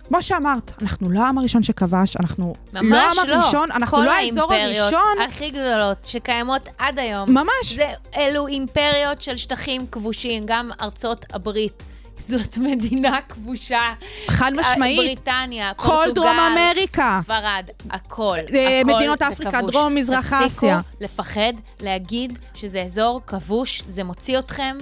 כמו 0.07 0.21
שאמרת, 0.21 0.71
אנחנו 0.81 1.09
לא 1.09 1.19
העם 1.19 1.37
הראשון 1.37 1.63
שכבש, 1.63 2.17
אנחנו 2.17 2.53
לא 2.73 2.97
העם 2.97 3.27
לא. 3.27 3.33
הראשון, 3.33 3.71
אנחנו 3.71 3.97
כל 3.97 4.03
לא 4.03 4.11
האזור 4.11 4.53
האימפריות 4.53 4.91
הראשון. 4.91 5.27
הכי 5.27 5.49
גדולות 5.49 5.97
שקיימות 6.05 6.69
עד 6.77 6.99
היום. 6.99 7.31
ממש. 7.33 7.73
זה, 7.75 7.87
אלו 8.17 8.47
אימפריות 8.47 9.21
של 9.21 9.37
שטחים 9.37 9.87
כבושים, 9.91 10.43
גם 10.45 10.69
ארצות 10.81 11.25
הברית. 11.33 11.83
זאת 12.20 12.57
מדינה 12.57 13.17
כבושה. 13.30 13.93
חד 14.28 14.51
משמעית. 14.55 14.99
בריטניה, 14.99 15.74
כל 15.74 15.88
פורטוגל, 15.88 16.13
דרום 16.13 16.39
אמריקה. 16.39 17.20
ספרד, 17.24 17.70
הכל. 17.89 18.38
אה, 18.53 18.80
הכל 18.82 18.93
מדינות 18.93 19.22
אפריקה. 19.22 19.61
דרום, 19.61 19.95
מזרח 19.95 20.34
אסיה. 20.34 20.82
תפסיקו 20.82 21.03
לפחד 21.03 21.53
להגיד 21.82 22.39
שזה 22.53 22.82
אזור 22.82 23.22
כבוש, 23.28 23.84
זה 23.88 24.03
מוציא 24.03 24.39
אתכם. 24.39 24.78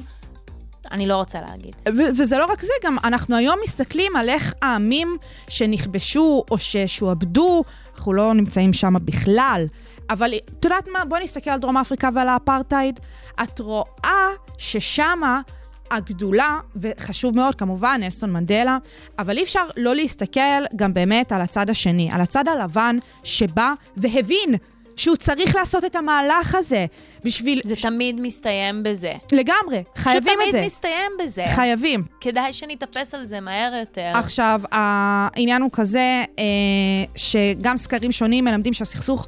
אני 0.91 1.07
לא 1.07 1.15
רוצה 1.15 1.39
להגיד. 1.41 1.75
ו- 1.89 2.09
וזה 2.17 2.37
לא 2.37 2.45
רק 2.45 2.61
זה, 2.61 2.73
גם 2.83 2.97
אנחנו 3.03 3.35
היום 3.35 3.59
מסתכלים 3.63 4.15
על 4.15 4.29
איך 4.29 4.53
העמים 4.61 5.17
שנכבשו 5.49 6.43
או 6.51 6.57
ששועבדו, 6.57 7.63
אנחנו 7.95 8.13
לא 8.13 8.33
נמצאים 8.33 8.73
שם 8.73 8.93
בכלל. 9.05 9.65
אבל 10.09 10.33
את 10.59 10.65
יודעת 10.65 10.87
מה? 10.87 11.05
בואי 11.05 11.23
נסתכל 11.23 11.49
על 11.49 11.59
דרום 11.59 11.77
אפריקה 11.77 12.09
ועל 12.13 12.29
האפרטהייד. 12.29 12.99
את 13.43 13.59
רואה 13.59 14.27
ששמה 14.57 15.41
הגדולה, 15.91 16.59
וחשוב 16.75 17.35
מאוד 17.35 17.55
כמובן, 17.55 17.99
נלסון 18.03 18.31
מנדלה, 18.31 18.77
אבל 19.19 19.37
אי 19.37 19.43
אפשר 19.43 19.63
לא 19.77 19.95
להסתכל 19.95 20.65
גם 20.75 20.93
באמת 20.93 21.31
על 21.31 21.41
הצד 21.41 21.69
השני, 21.69 22.09
על 22.11 22.21
הצד 22.21 22.47
הלבן 22.47 22.97
שבא 23.23 23.73
והבין 23.97 24.55
שהוא 24.97 25.15
צריך 25.15 25.55
לעשות 25.55 25.85
את 25.85 25.95
המהלך 25.95 26.55
הזה 26.55 26.85
בשביל... 27.23 27.61
זה 27.63 27.75
תמיד 27.75 28.19
מסתיים 28.21 28.83
בזה. 28.83 29.13
לגמרי, 29.31 29.83
חייבים 29.95 30.33
את 30.47 30.51
זה. 30.51 30.57
שתמיד 30.57 30.65
מסתיים 30.65 31.11
בזה. 31.23 31.45
חייבים. 31.55 32.03
כדאי 32.21 32.53
שנתאפס 32.53 33.13
על 33.13 33.25
זה 33.25 33.39
מהר 33.39 33.73
יותר. 33.79 34.11
עכשיו, 34.13 34.61
העניין 34.71 35.61
הוא 35.61 35.69
כזה, 35.73 36.23
אה, 36.39 36.43
שגם 37.15 37.77
סקרים 37.77 38.11
שונים 38.11 38.45
מלמדים 38.45 38.73
שהסכסוך 38.73 39.27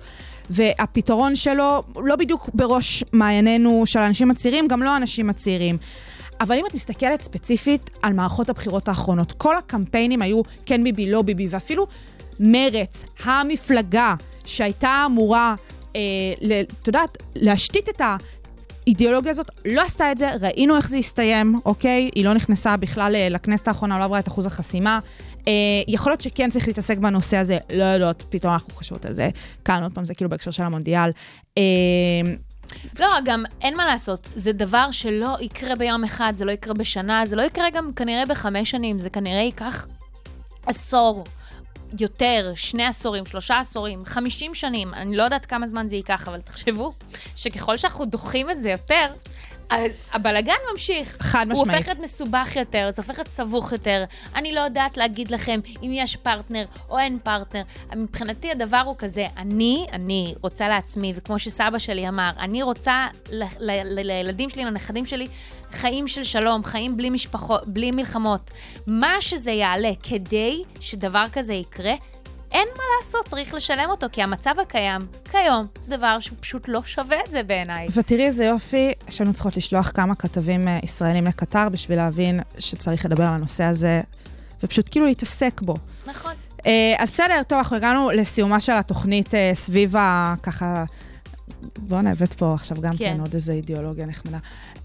והפתרון 0.49 1.36
שלו 1.36 1.84
לא 1.95 2.16
בדיוק 2.16 2.49
בראש 2.53 3.03
מעיינינו 3.14 3.84
של 3.86 3.99
האנשים 3.99 4.32
הצעירים, 4.32 4.68
גם 4.68 4.84
לא 4.84 4.89
האנשים 4.89 5.30
הצעירים. 5.30 5.78
אבל 6.41 6.57
אם 6.57 6.65
את 6.65 6.73
מסתכלת 6.73 7.21
ספציפית 7.21 7.89
על 8.01 8.13
מערכות 8.13 8.49
הבחירות 8.49 8.87
האחרונות, 8.87 9.31
כל 9.31 9.57
הקמפיינים 9.57 10.21
היו 10.21 10.41
כן 10.65 10.83
ביבי, 10.83 11.11
לא 11.11 11.21
ביבי, 11.21 11.47
ואפילו 11.49 11.87
מרץ, 12.39 13.05
המפלגה 13.23 14.15
שהייתה 14.45 15.03
אמורה, 15.05 15.55
אה, 15.95 16.01
ל- 16.41 16.61
את 16.61 16.87
יודעת, 16.87 17.17
להשתית 17.35 17.89
את 17.89 18.01
ה... 18.01 18.17
האידיאולוגיה 18.89 19.31
הזאת 19.31 19.49
לא 19.65 19.81
עשתה 19.81 20.11
את 20.11 20.17
זה, 20.17 20.31
ראינו 20.41 20.77
איך 20.77 20.89
זה 20.89 20.97
הסתיים, 20.97 21.59
אוקיי? 21.65 22.09
היא 22.15 22.25
לא 22.25 22.33
נכנסה 22.33 22.77
בכלל 22.77 23.15
אה, 23.15 23.29
לכנסת 23.29 23.67
האחרונה, 23.67 23.99
לא 23.99 24.03
עברה 24.03 24.19
את 24.19 24.27
אחוז 24.27 24.45
החסימה. 24.45 24.99
אה, 25.47 25.53
יכול 25.87 26.11
להיות 26.11 26.21
שכן 26.21 26.49
צריך 26.49 26.67
להתעסק 26.67 26.97
בנושא 26.97 27.37
הזה, 27.37 27.57
לא 27.73 27.83
יודעת, 27.83 28.23
פתאום 28.29 28.53
אנחנו 28.53 28.73
חושבות 28.73 29.05
על 29.05 29.13
זה. 29.13 29.29
כאן 29.65 29.83
עוד 29.83 29.93
פעם, 29.93 30.05
זה 30.05 30.15
כאילו 30.15 30.29
בהקשר 30.29 30.51
של 30.51 30.63
המונדיאל. 30.63 31.11
אה, 31.57 31.63
לא, 32.99 33.07
גם 33.26 33.43
אין 33.61 33.78
מה 33.78 33.86
לעשות, 33.86 34.28
זה 34.36 34.53
דבר 34.53 34.91
שלא 34.91 35.38
יקרה 35.39 35.76
ביום 35.76 36.03
אחד, 36.03 36.34
זה 36.36 36.45
לא 36.45 36.51
יקרה 36.51 36.74
בשנה, 36.74 37.26
זה 37.26 37.36
לא 37.36 37.41
יקרה 37.41 37.70
גם 37.70 37.93
כנראה 37.93 38.26
בחמש 38.26 38.72
שנים, 38.72 38.99
זה 38.99 39.09
כנראה 39.09 39.41
ייקח 39.41 39.88
עשור, 40.65 41.24
יותר, 41.99 42.51
שני 42.55 42.86
עשורים, 42.86 43.26
שלושה 43.26 43.59
עשורים, 43.59 44.05
חמישים 44.05 44.55
שנים, 44.55 44.93
אני 44.93 45.17
לא 45.17 45.24
יודעת 45.24 45.45
כמה 45.45 45.67
זמן 45.67 45.88
זה 45.89 45.95
ייקח, 45.95 46.28
אבל 46.28 46.41
תחשבו 46.41 46.93
שככל 47.36 47.78
שאנחנו 47.78 48.05
דוחים 48.05 48.49
את 48.49 48.61
זה 48.61 48.70
יותר, 48.70 49.13
הבלגן 50.13 50.53
ממשיך. 50.72 51.17
חד 51.20 51.45
הוא 51.51 51.61
משמעית. 51.61 51.78
הופך 51.78 51.88
להיות 51.88 52.03
מסובך 52.03 52.55
יותר, 52.55 52.89
זה 52.93 53.01
הופך 53.01 53.17
להיות 53.17 53.28
סבוך 53.28 53.72
יותר. 53.72 54.03
אני 54.36 54.53
לא 54.53 54.59
יודעת 54.59 54.97
להגיד 54.97 55.32
לכם 55.32 55.59
אם 55.84 55.91
יש 55.93 56.15
פרטנר 56.15 56.65
או 56.89 56.99
אין 56.99 57.20
פרטנר. 57.20 57.61
מבחינתי 57.95 58.51
הדבר 58.51 58.82
הוא 58.86 58.95
כזה, 58.97 59.28
אני, 59.38 59.86
אני 59.91 60.36
רוצה 60.41 60.67
לעצמי, 60.67 61.13
וכמו 61.15 61.39
שסבא 61.39 61.80
שלי 61.80 62.07
אמר, 62.07 62.30
אני 62.39 62.63
רוצה 62.63 63.07
לילדים 63.30 64.49
שלי, 64.49 64.65
לנכדים 64.65 65.05
שלי, 65.05 65.28
חיים 65.72 66.07
של 66.07 66.24
שלום, 66.24 66.63
חיים 66.63 66.97
בלי 66.97 67.09
משפחות, 67.09 67.67
בלי 67.67 67.91
מלחמות. 67.91 68.51
מה 68.88 69.13
שזה 69.20 69.51
יעלה 69.51 69.91
כדי 70.03 70.63
שדבר 70.80 71.26
כזה 71.34 71.53
יקרה, 71.53 71.93
אין 72.52 72.68
מה 72.78 72.84
לעשות, 72.97 73.28
צריך 73.28 73.54
לשלם 73.54 73.89
אותו, 73.89 74.08
כי 74.12 74.24
המצב 74.24 74.56
הקיים 74.62 75.02
כיום 75.32 75.66
זה 75.80 75.97
דבר 75.97 76.20
שהוא 76.20 76.38
פשוט 76.39 76.68
לא 76.68 76.82
שווה 76.86 77.18
את 77.26 77.32
זה 77.32 77.43
בעיניי. 77.43 77.88
ותראי 77.93 78.26
איזה 78.26 78.45
יופי 78.45 78.91
שהיינו 79.10 79.34
צריכות 79.34 79.58
לשלוח 79.58 79.91
כמה 79.93 80.16
כתבים 80.16 80.68
אה, 80.68 80.80
ישראלים 80.84 81.26
לקטר 81.26 81.70
בשביל 81.70 81.97
להבין 81.97 82.39
שצריך 82.60 83.06
לדבר 83.06 83.24
על 83.24 83.34
הנושא 83.34 83.64
הזה, 83.64 84.02
ופשוט 84.64 84.88
כאילו 84.91 85.06
להתעסק 85.06 85.62
בו. 85.62 85.76
נכון. 86.06 86.34
אה, 86.66 86.95
אז 86.97 87.12
בסדר, 87.12 87.41
טוב, 87.47 87.58
אנחנו 87.58 87.76
הגענו 87.76 88.10
לסיומה 88.12 88.60
של 88.60 88.74
התוכנית 88.74 89.36
אה, 89.36 89.52
סביב 89.54 89.97
ה... 89.97 90.36
ככה... 90.43 90.84
בוא'נה, 91.78 92.12
הבאת 92.12 92.34
פה 92.34 92.54
עכשיו 92.54 92.82
גם 92.82 92.97
כן. 92.97 93.16
כן 93.16 93.22
עוד 93.22 93.34
איזה 93.34 93.54
אידיאולוגיה 93.54 94.06
נחמדה. 94.06 94.38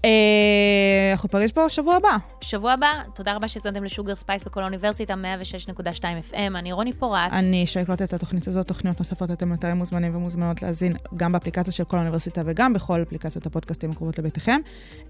אה, 0.05 1.11
אנחנו 1.11 1.29
ניפגש 1.33 1.51
פה 1.51 1.65
בשבוע 1.65 1.95
הבא. 1.95 2.17
שבוע 2.41 2.73
הבא, 2.73 2.87
תודה 3.15 3.35
רבה 3.35 3.47
שהאזנתם 3.47 3.83
ל 3.83 3.88
Sugar 3.88 4.15
Space 4.15 4.43
בקול 4.43 4.61
האוניברסיטה, 4.61 5.13
106.2 5.13 6.01
FM, 6.31 6.37
אני 6.55 6.71
רוני 6.71 6.93
פורט. 6.93 7.31
אני 7.31 7.67
שאקלוט 7.67 8.01
את 8.01 8.13
התוכנית 8.13 8.47
הזאת, 8.47 8.67
תוכניות 8.67 8.99
נוספות 8.99 9.31
אתם 9.31 9.51
יותר 9.51 9.73
מוזמנים 9.73 10.15
ומוזמנות 10.15 10.61
להאזין 10.61 10.93
גם 11.15 11.31
באפליקציה 11.31 11.73
של 11.73 11.83
קול 11.83 11.97
האוניברסיטה 11.97 12.41
וגם 12.45 12.73
בכל 12.73 13.01
אפליקציות 13.01 13.45
הפודקאסטים 13.45 13.91
הקרובות 13.91 14.19
לביתכם. 14.19 14.59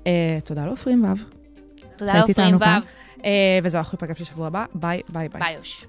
אה, 0.08 0.40
תודה 0.44 0.66
לעופרים 0.66 1.04
ו'. 1.04 1.08
תודה 1.98 2.14
לעופרים 2.14 2.48
איתנו 2.48 2.60
כאן. 2.60 2.80
ו', 2.84 3.26
אה, 3.26 3.60
וזהו, 3.64 3.80
אנחנו 3.80 3.98
ניפגש 4.02 4.22
בשבוע 4.22 4.48
הבא. 4.48 4.66
ביי, 4.76 5.02
ביי, 5.10 5.30
ביי. 5.30 5.42
ביי 5.42 5.54
יוש. 5.54 5.86